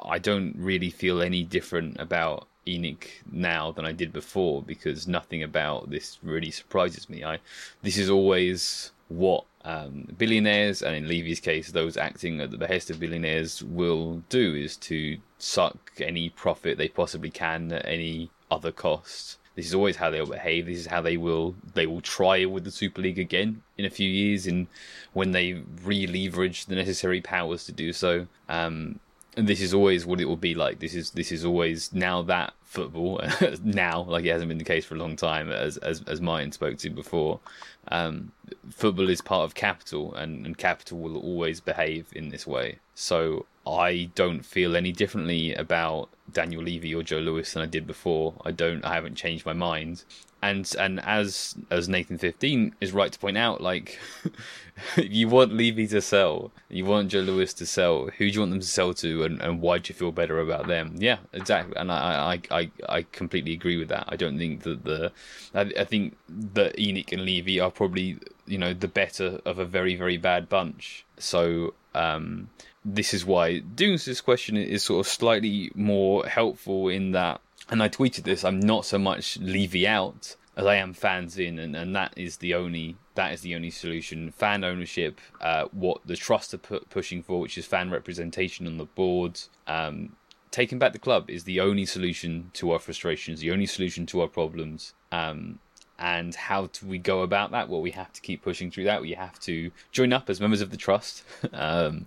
I 0.00 0.18
don't 0.18 0.54
really 0.56 0.88
feel 0.88 1.20
any 1.20 1.42
different 1.42 2.00
about 2.00 2.48
ENIC 2.66 3.08
now 3.30 3.72
than 3.72 3.84
I 3.84 3.92
did 3.92 4.10
before 4.10 4.62
because 4.62 5.06
nothing 5.06 5.42
about 5.42 5.90
this 5.90 6.18
really 6.22 6.50
surprises 6.50 7.10
me. 7.10 7.22
I 7.22 7.40
this 7.82 7.98
is 7.98 8.08
always 8.08 8.92
what 9.08 9.44
um, 9.64 10.08
billionaires 10.16 10.80
and 10.80 10.96
in 10.96 11.06
Levy's 11.06 11.40
case 11.40 11.72
those 11.72 11.98
acting 11.98 12.40
at 12.40 12.50
the 12.50 12.56
behest 12.56 12.88
of 12.88 12.98
billionaires 12.98 13.62
will 13.62 14.22
do 14.30 14.54
is 14.54 14.76
to 14.78 15.18
suck 15.38 15.92
any 16.00 16.30
profit 16.30 16.78
they 16.78 16.88
possibly 16.88 17.30
can 17.30 17.70
at 17.72 17.84
any 17.84 18.30
other 18.50 18.72
cost. 18.72 19.38
This 19.54 19.66
is 19.66 19.74
always 19.74 19.96
how 19.96 20.10
they'll 20.10 20.26
behave. 20.26 20.66
This 20.66 20.78
is 20.78 20.86
how 20.86 21.00
they 21.00 21.16
will 21.16 21.54
they 21.74 21.86
will 21.86 22.00
try 22.00 22.44
with 22.44 22.64
the 22.64 22.70
Super 22.70 23.02
League 23.02 23.18
again 23.18 23.62
in 23.76 23.84
a 23.84 23.90
few 23.90 24.08
years, 24.08 24.46
and 24.46 24.66
when 25.12 25.32
they 25.32 25.62
re-leverage 25.84 26.66
the 26.66 26.74
necessary 26.74 27.20
powers 27.20 27.64
to 27.64 27.72
do 27.72 27.92
so. 27.92 28.26
Um, 28.48 28.98
and 29.36 29.48
this 29.48 29.62
is 29.62 29.72
always 29.72 30.04
what 30.04 30.20
it 30.20 30.26
will 30.26 30.36
be 30.36 30.54
like. 30.54 30.78
This 30.78 30.94
is 30.94 31.10
this 31.10 31.32
is 31.32 31.44
always 31.44 31.92
now 31.92 32.22
that 32.22 32.52
football 32.64 33.20
now, 33.62 34.02
like 34.02 34.24
it 34.24 34.32
hasn't 34.32 34.48
been 34.48 34.58
the 34.58 34.64
case 34.64 34.84
for 34.84 34.94
a 34.94 34.98
long 34.98 35.16
time, 35.16 35.50
as 35.50 35.76
as 35.78 36.02
as 36.06 36.20
Martin 36.20 36.52
spoke 36.52 36.78
to 36.78 36.90
before. 36.90 37.40
Um, 37.88 38.32
football 38.70 39.08
is 39.08 39.20
part 39.20 39.44
of 39.44 39.54
capital, 39.54 40.14
and, 40.14 40.44
and 40.44 40.56
capital 40.56 40.98
will 40.98 41.16
always 41.16 41.60
behave 41.60 42.08
in 42.12 42.28
this 42.28 42.46
way. 42.46 42.78
So 42.94 43.46
I 43.66 44.10
don't 44.14 44.44
feel 44.44 44.74
any 44.74 44.92
differently 44.92 45.54
about 45.54 46.08
Daniel 46.32 46.62
Levy 46.62 46.94
or 46.94 47.02
Joe 47.02 47.18
Lewis 47.18 47.52
than 47.52 47.62
I 47.62 47.66
did 47.66 47.86
before. 47.86 48.34
I 48.44 48.50
don't. 48.50 48.84
I 48.84 48.94
haven't 48.94 49.14
changed 49.14 49.46
my 49.46 49.52
mind. 49.52 50.04
And 50.42 50.68
and 50.76 50.98
as 51.00 51.54
as 51.70 51.88
Nathan 51.88 52.18
fifteen 52.18 52.74
is 52.80 52.90
right 52.90 53.12
to 53.12 53.18
point 53.18 53.38
out, 53.38 53.60
like 53.60 54.00
you 54.96 55.28
want 55.28 55.52
Levy 55.52 55.86
to 55.86 56.00
sell, 56.00 56.50
you 56.68 56.84
want 56.84 57.10
Joe 57.10 57.20
Lewis 57.20 57.54
to 57.54 57.66
sell. 57.66 58.06
Who 58.06 58.28
do 58.28 58.34
you 58.34 58.40
want 58.40 58.50
them 58.50 58.60
to 58.60 58.66
sell 58.66 58.92
to, 58.94 59.22
and, 59.22 59.40
and 59.40 59.60
why 59.60 59.78
do 59.78 59.92
you 59.92 59.94
feel 59.94 60.10
better 60.10 60.40
about 60.40 60.66
them? 60.66 60.96
Yeah, 60.98 61.18
exactly. 61.32 61.76
And 61.76 61.92
I 61.92 62.40
I, 62.50 62.58
I, 62.58 62.70
I 62.88 63.02
completely 63.12 63.52
agree 63.52 63.76
with 63.76 63.88
that. 63.88 64.06
I 64.08 64.16
don't 64.16 64.38
think 64.38 64.64
that 64.64 64.84
the 64.84 65.12
I, 65.54 65.60
I 65.78 65.84
think 65.84 66.16
that 66.28 66.76
ENIC 66.76 67.12
and 67.12 67.24
Levy 67.24 67.60
are 67.60 67.70
probably 67.70 68.18
you 68.46 68.58
know 68.58 68.74
the 68.74 68.88
better 68.88 69.40
of 69.44 69.60
a 69.60 69.64
very 69.64 69.94
very 69.94 70.16
bad 70.16 70.48
bunch. 70.48 71.06
So 71.18 71.74
um, 71.94 72.48
this 72.84 73.14
is 73.14 73.24
why 73.24 73.60
Doom's 73.60 74.20
question 74.20 74.56
is 74.56 74.82
sort 74.82 75.06
of 75.06 75.10
slightly 75.10 75.70
more 75.74 76.26
helpful 76.26 76.88
in 76.88 77.12
that. 77.12 77.40
And 77.70 77.82
I 77.82 77.88
tweeted 77.88 78.24
this. 78.24 78.44
I'm 78.44 78.60
not 78.60 78.84
so 78.84 78.98
much 78.98 79.38
Levy 79.38 79.86
out 79.86 80.36
as 80.56 80.66
I 80.66 80.76
am 80.76 80.92
fans 80.92 81.38
in, 81.38 81.58
and, 81.58 81.74
and 81.74 81.94
that 81.96 82.12
is 82.16 82.38
the 82.38 82.54
only 82.54 82.96
that 83.14 83.32
is 83.32 83.42
the 83.42 83.54
only 83.54 83.70
solution. 83.70 84.32
Fan 84.32 84.64
ownership, 84.64 85.20
uh, 85.40 85.66
what 85.72 86.00
the 86.06 86.16
trust 86.16 86.54
are 86.54 86.58
pu- 86.58 86.84
pushing 86.90 87.22
for, 87.22 87.40
which 87.40 87.56
is 87.56 87.66
fan 87.66 87.90
representation 87.90 88.66
on 88.66 88.78
the 88.78 88.84
board. 88.84 89.40
Um, 89.66 90.16
taking 90.50 90.78
back 90.78 90.92
the 90.92 90.98
club 90.98 91.30
is 91.30 91.44
the 91.44 91.60
only 91.60 91.86
solution 91.86 92.50
to 92.54 92.72
our 92.72 92.78
frustrations, 92.78 93.40
the 93.40 93.50
only 93.50 93.66
solution 93.66 94.06
to 94.06 94.20
our 94.20 94.28
problems. 94.28 94.92
Um, 95.10 95.58
and 95.98 96.34
how 96.34 96.66
do 96.66 96.86
we 96.86 96.98
go 96.98 97.22
about 97.22 97.52
that? 97.52 97.68
Well, 97.68 97.80
we 97.80 97.92
have 97.92 98.12
to 98.12 98.20
keep 98.20 98.42
pushing 98.42 98.70
through 98.70 98.84
that. 98.84 99.02
We 99.02 99.12
have 99.12 99.38
to 99.40 99.70
join 99.92 100.12
up 100.12 100.28
as 100.28 100.40
members 100.40 100.60
of 100.60 100.70
the 100.70 100.76
trust. 100.76 101.22
um, 101.52 102.06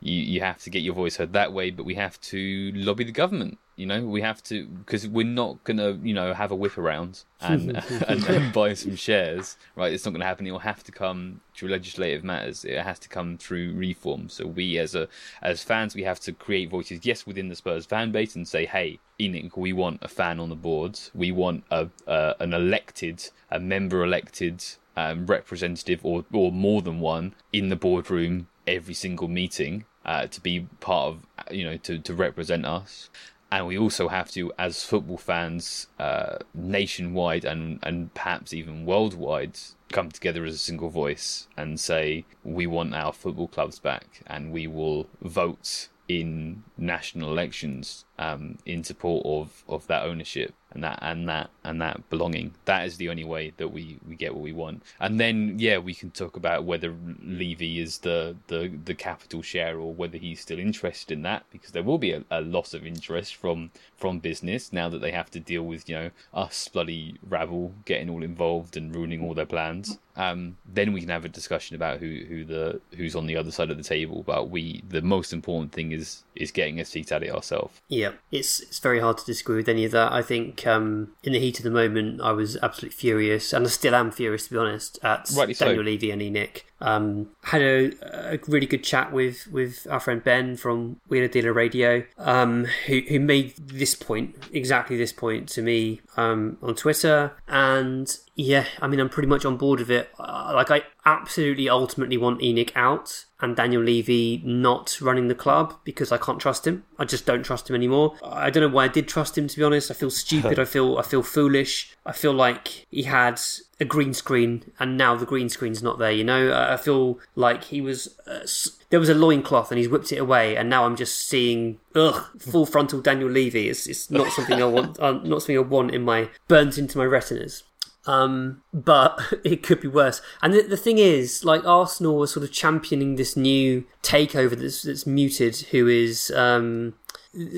you 0.00 0.14
you 0.14 0.40
have 0.40 0.58
to 0.62 0.70
get 0.70 0.82
your 0.82 0.94
voice 0.94 1.16
heard 1.16 1.32
that 1.32 1.52
way, 1.52 1.70
but 1.70 1.84
we 1.84 1.94
have 1.94 2.20
to 2.20 2.72
lobby 2.74 3.04
the 3.04 3.12
government. 3.12 3.58
You 3.76 3.86
know, 3.86 4.04
we 4.04 4.22
have 4.22 4.42
to 4.44 4.66
because 4.66 5.06
we're 5.06 5.24
not 5.26 5.62
gonna, 5.64 5.92
you 6.02 6.14
know, 6.14 6.34
have 6.34 6.50
a 6.50 6.56
whip 6.56 6.78
around 6.78 7.22
and, 7.40 7.76
and, 8.08 8.24
and 8.24 8.52
buy 8.52 8.74
some 8.74 8.96
shares, 8.96 9.56
right? 9.76 9.92
It's 9.92 10.04
not 10.04 10.12
gonna 10.12 10.24
happen. 10.24 10.46
It 10.46 10.50
will 10.50 10.58
have 10.60 10.82
to 10.84 10.92
come 10.92 11.40
through 11.54 11.70
legislative 11.70 12.24
matters. 12.24 12.64
It 12.64 12.80
has 12.80 12.98
to 13.00 13.08
come 13.08 13.38
through 13.38 13.74
reform. 13.74 14.28
So 14.28 14.46
we, 14.46 14.78
as 14.78 14.94
a 14.94 15.08
as 15.42 15.62
fans, 15.62 15.94
we 15.94 16.02
have 16.04 16.20
to 16.20 16.32
create 16.32 16.70
voices. 16.70 17.00
Yes, 17.04 17.26
within 17.26 17.48
the 17.48 17.56
Spurs 17.56 17.86
fan 17.86 18.10
base, 18.12 18.34
and 18.34 18.46
say, 18.46 18.66
hey, 18.66 18.98
ENIC, 19.20 19.56
we 19.56 19.72
want 19.72 20.02
a 20.02 20.08
fan 20.08 20.40
on 20.40 20.48
the 20.48 20.56
boards. 20.56 21.10
We 21.14 21.32
want 21.32 21.64
a 21.70 21.88
uh, 22.06 22.34
an 22.40 22.52
elected, 22.54 23.30
a 23.50 23.60
member 23.60 24.02
elected 24.02 24.64
um, 24.96 25.26
representative, 25.26 26.00
or 26.04 26.24
or 26.32 26.50
more 26.50 26.82
than 26.82 27.00
one 27.00 27.34
in 27.52 27.68
the 27.68 27.76
boardroom 27.76 28.48
every 28.68 28.94
single 28.94 29.28
meeting 29.28 29.84
uh, 30.04 30.26
to 30.26 30.40
be 30.40 30.66
part 30.80 31.08
of, 31.08 31.26
you 31.50 31.64
know, 31.64 31.76
to 31.78 31.98
to 31.98 32.14
represent 32.14 32.64
us. 32.64 33.10
And 33.50 33.66
we 33.66 33.78
also 33.78 34.08
have 34.08 34.30
to, 34.32 34.52
as 34.58 34.84
football 34.84 35.16
fans, 35.16 35.86
uh, 35.98 36.38
nationwide 36.54 37.44
and 37.44 37.78
and 37.82 38.12
perhaps 38.12 38.52
even 38.52 38.84
worldwide, 38.84 39.58
come 39.90 40.10
together 40.10 40.44
as 40.44 40.54
a 40.54 40.58
single 40.58 40.90
voice 40.90 41.48
and 41.56 41.80
say 41.80 42.24
we 42.44 42.66
want 42.66 42.94
our 42.94 43.12
football 43.12 43.48
clubs 43.48 43.78
back, 43.78 44.22
and 44.26 44.52
we 44.52 44.66
will 44.66 45.08
vote 45.22 45.88
in 46.08 46.62
national 46.76 47.30
elections 47.30 48.06
um, 48.18 48.58
in 48.64 48.82
support 48.82 49.24
of, 49.26 49.62
of 49.68 49.86
that 49.88 50.04
ownership 50.04 50.54
and 50.72 50.84
that 50.84 50.98
and 51.02 51.28
that 51.28 51.50
and 51.64 51.80
that 51.80 52.08
belonging. 52.10 52.54
That 52.64 52.86
is 52.86 52.96
the 52.96 53.08
only 53.08 53.24
way 53.24 53.52
that 53.56 53.68
we, 53.68 53.98
we 54.06 54.16
get 54.16 54.34
what 54.34 54.42
we 54.42 54.52
want. 54.52 54.82
And 55.00 55.18
then 55.18 55.56
yeah, 55.58 55.78
we 55.78 55.94
can 55.94 56.10
talk 56.10 56.36
about 56.36 56.64
whether 56.64 56.94
Levy 57.22 57.80
is 57.80 57.98
the, 57.98 58.36
the, 58.48 58.72
the 58.84 58.94
capital 58.94 59.42
share 59.42 59.78
or 59.78 59.92
whether 59.92 60.18
he's 60.18 60.40
still 60.40 60.58
interested 60.58 61.12
in 61.12 61.22
that 61.22 61.44
because 61.50 61.72
there 61.72 61.82
will 61.82 61.98
be 61.98 62.12
a, 62.12 62.24
a 62.30 62.40
loss 62.40 62.74
of 62.74 62.86
interest 62.86 63.36
from 63.36 63.70
from 63.96 64.20
business 64.20 64.72
now 64.72 64.88
that 64.88 65.00
they 65.00 65.10
have 65.10 65.30
to 65.30 65.40
deal 65.40 65.62
with 65.62 65.88
you 65.88 65.94
know 65.94 66.10
us 66.32 66.68
bloody 66.68 67.16
rabble 67.26 67.74
getting 67.84 68.08
all 68.08 68.22
involved 68.22 68.76
and 68.76 68.94
ruining 68.94 69.22
all 69.22 69.34
their 69.34 69.46
plans. 69.46 69.98
Um, 70.16 70.56
then 70.66 70.92
we 70.92 71.00
can 71.00 71.10
have 71.10 71.24
a 71.24 71.28
discussion 71.28 71.76
about 71.76 72.00
who, 72.00 72.24
who 72.28 72.44
the 72.44 72.80
who's 72.96 73.14
on 73.14 73.26
the 73.26 73.36
other 73.36 73.52
side 73.52 73.70
of 73.70 73.76
the 73.76 73.84
table. 73.84 74.24
But 74.26 74.50
we 74.50 74.82
the 74.88 75.00
most 75.00 75.32
important 75.32 75.72
thing 75.72 75.92
is 75.92 76.24
is 76.34 76.50
getting 76.50 76.80
a 76.80 76.84
seat 76.84 77.12
at 77.12 77.22
it 77.22 77.32
ourselves. 77.32 77.80
Yeah, 77.88 78.12
it's 78.32 78.60
it's 78.60 78.80
very 78.80 79.00
hard 79.00 79.18
to 79.18 79.24
disagree 79.24 79.56
with 79.56 79.68
any 79.68 79.84
of 79.84 79.92
that. 79.92 80.12
I 80.12 80.22
think 80.22 80.66
um, 80.68 81.08
in 81.22 81.32
the 81.32 81.40
heat 81.40 81.58
of 81.58 81.64
the 81.64 81.70
moment, 81.70 82.20
I 82.20 82.32
was 82.32 82.56
absolutely 82.62 82.96
furious, 82.96 83.52
and 83.52 83.66
I 83.66 83.68
still 83.68 83.94
am 83.94 84.10
furious 84.10 84.44
to 84.46 84.50
be 84.52 84.58
honest 84.58 84.98
at 85.02 85.30
Rightly 85.34 85.54
so. 85.54 85.66
Daniel 85.66 85.84
Levy 85.84 86.10
and 86.10 86.22
ENIC. 86.22 86.64
Um, 86.80 87.30
had 87.42 87.62
a, 87.62 88.34
a 88.34 88.38
really 88.46 88.66
good 88.66 88.84
chat 88.84 89.12
with, 89.12 89.46
with 89.48 89.86
our 89.90 90.00
friend 90.00 90.22
Ben 90.22 90.56
from 90.56 91.00
Wheeler 91.08 91.28
Dealer 91.28 91.52
Radio, 91.52 92.04
um, 92.18 92.66
who, 92.86 93.00
who 93.08 93.18
made 93.18 93.56
this 93.56 93.94
point, 93.94 94.36
exactly 94.52 94.96
this 94.96 95.12
point 95.12 95.48
to 95.50 95.62
me 95.62 96.00
um, 96.16 96.58
on 96.62 96.74
Twitter. 96.74 97.32
And 97.48 98.16
yeah, 98.36 98.66
I 98.80 98.86
mean, 98.86 99.00
I'm 99.00 99.08
pretty 99.08 99.28
much 99.28 99.44
on 99.44 99.56
board 99.56 99.80
with 99.80 99.90
it. 99.90 100.10
Uh, 100.18 100.52
like, 100.54 100.70
I 100.70 100.84
absolutely 101.04 101.68
ultimately 101.68 102.16
want 102.16 102.40
ENIC 102.40 102.70
out 102.76 103.24
and 103.40 103.56
Daniel 103.56 103.82
Levy 103.82 104.42
not 104.44 105.00
running 105.00 105.28
the 105.28 105.34
club 105.34 105.74
because 105.84 106.10
I 106.10 106.18
can't 106.18 106.40
trust 106.40 106.66
him. 106.66 106.84
I 106.98 107.04
just 107.04 107.24
don't 107.24 107.42
trust 107.42 107.70
him 107.70 107.76
anymore. 107.76 108.16
I 108.22 108.50
don't 108.50 108.62
know 108.62 108.74
why 108.74 108.84
I 108.84 108.88
did 108.88 109.06
trust 109.06 109.38
him 109.38 109.46
to 109.48 109.56
be 109.56 109.62
honest. 109.62 109.90
I 109.90 109.94
feel 109.94 110.10
stupid. 110.10 110.58
I 110.60 110.64
feel 110.64 110.98
I 110.98 111.02
feel 111.02 111.22
foolish. 111.22 111.96
I 112.04 112.12
feel 112.12 112.32
like 112.32 112.86
he 112.90 113.04
had 113.04 113.40
a 113.80 113.84
green 113.84 114.12
screen 114.12 114.72
and 114.80 114.96
now 114.96 115.14
the 115.14 115.26
green 115.26 115.48
screen's 115.48 115.82
not 115.82 115.98
there. 115.98 116.10
You 116.10 116.24
know, 116.24 116.52
I 116.52 116.76
feel 116.76 117.18
like 117.36 117.64
he 117.64 117.80
was 117.80 118.18
uh, 118.26 118.46
there 118.90 119.00
was 119.00 119.08
a 119.08 119.14
loincloth 119.14 119.70
and 119.70 119.78
he's 119.78 119.88
whipped 119.88 120.12
it 120.12 120.18
away, 120.18 120.56
and 120.56 120.68
now 120.68 120.84
I'm 120.84 120.96
just 120.96 121.26
seeing 121.26 121.78
ugh 121.94 122.24
full 122.38 122.66
frontal 122.66 123.00
Daniel 123.00 123.30
Levy. 123.30 123.68
It's 123.68 123.86
it's 123.86 124.10
not 124.10 124.32
something 124.32 124.60
I 124.60 124.66
want. 124.66 124.98
Uh, 125.08 125.12
not 125.12 125.42
something 125.42 125.56
I 125.56 125.60
want 125.60 125.94
in 125.94 126.02
my 126.02 126.28
burnt 126.48 126.76
into 126.76 126.98
my 126.98 127.04
retinas. 127.04 127.62
Um, 128.06 128.62
but 128.72 129.20
it 129.44 129.62
could 129.62 129.80
be 129.80 129.88
worse. 129.88 130.20
And 130.42 130.54
the, 130.54 130.62
the 130.62 130.76
thing 130.76 130.98
is, 130.98 131.44
like 131.44 131.64
Arsenal 131.64 132.16
was 132.16 132.32
sort 132.32 132.42
of 132.42 132.52
championing 132.52 133.14
this 133.14 133.36
new 133.36 133.84
takeover 134.02 134.58
that's, 134.58 134.82
that's 134.82 135.06
muted, 135.06 135.56
who 135.70 135.86
is 135.86 136.30
um, 136.32 136.94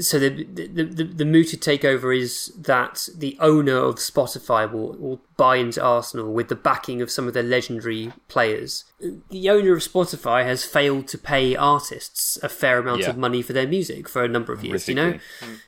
so 0.01 0.19
the, 0.19 0.45
the 0.45 0.67
the 0.67 1.05
the 1.05 1.25
takeover 1.25 2.17
is 2.17 2.53
that 2.59 3.09
the 3.17 3.37
owner 3.41 3.77
of 3.77 3.97
Spotify 3.97 4.71
will, 4.71 4.93
will 4.95 5.21
buy 5.41 5.57
into 5.57 5.83
Arsenal 5.83 6.31
with 6.39 6.49
the 6.49 6.55
backing 6.71 7.01
of 7.01 7.11
some 7.11 7.27
of 7.27 7.33
their 7.33 7.43
legendary 7.57 8.13
players. 8.29 8.85
The 9.31 9.49
owner 9.49 9.73
of 9.73 9.81
Spotify 9.83 10.45
has 10.45 10.67
failed 10.67 11.09
to 11.09 11.17
pay 11.17 11.57
artists 11.57 12.39
a 12.43 12.49
fair 12.51 12.77
amount 12.79 13.01
Yeah. 13.01 13.11
of 13.11 13.17
money 13.17 13.41
for 13.41 13.55
their 13.55 13.67
music 13.67 14.07
for 14.07 14.23
a 14.23 14.29
number 14.29 14.53
of 14.53 14.63
years. 14.63 14.87
You 14.87 14.95
know, 14.97 15.13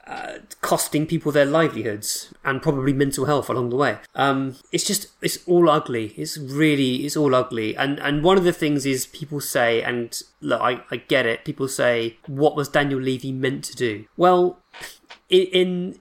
uh, 0.06 0.32
costing 0.60 1.06
people 1.06 1.32
their 1.32 1.46
livelihoods 1.46 2.10
and 2.44 2.60
probably 2.60 2.92
mental 2.92 3.24
health 3.24 3.48
along 3.48 3.70
the 3.70 3.76
way. 3.76 3.96
Um, 4.14 4.56
it's 4.72 4.84
just 4.84 5.02
it's 5.22 5.38
all 5.46 5.70
ugly. 5.70 6.06
It's 6.18 6.36
really 6.36 7.06
it's 7.06 7.16
all 7.16 7.34
ugly. 7.34 7.74
And 7.74 7.98
and 8.00 8.22
one 8.22 8.36
of 8.36 8.44
the 8.44 8.52
things 8.52 8.84
is 8.84 9.06
people 9.06 9.40
say, 9.40 9.80
and 9.82 10.08
look, 10.42 10.60
I, 10.60 10.82
I 10.90 10.96
get 10.98 11.24
it. 11.24 11.46
People 11.46 11.66
say, 11.68 12.18
what 12.26 12.54
was 12.56 12.68
Daniel 12.68 13.00
Levy 13.00 13.32
meant 13.32 13.64
to 13.70 13.74
do? 13.74 14.04
Well, 14.18 14.58
in, 15.30 15.46
in 15.60 15.98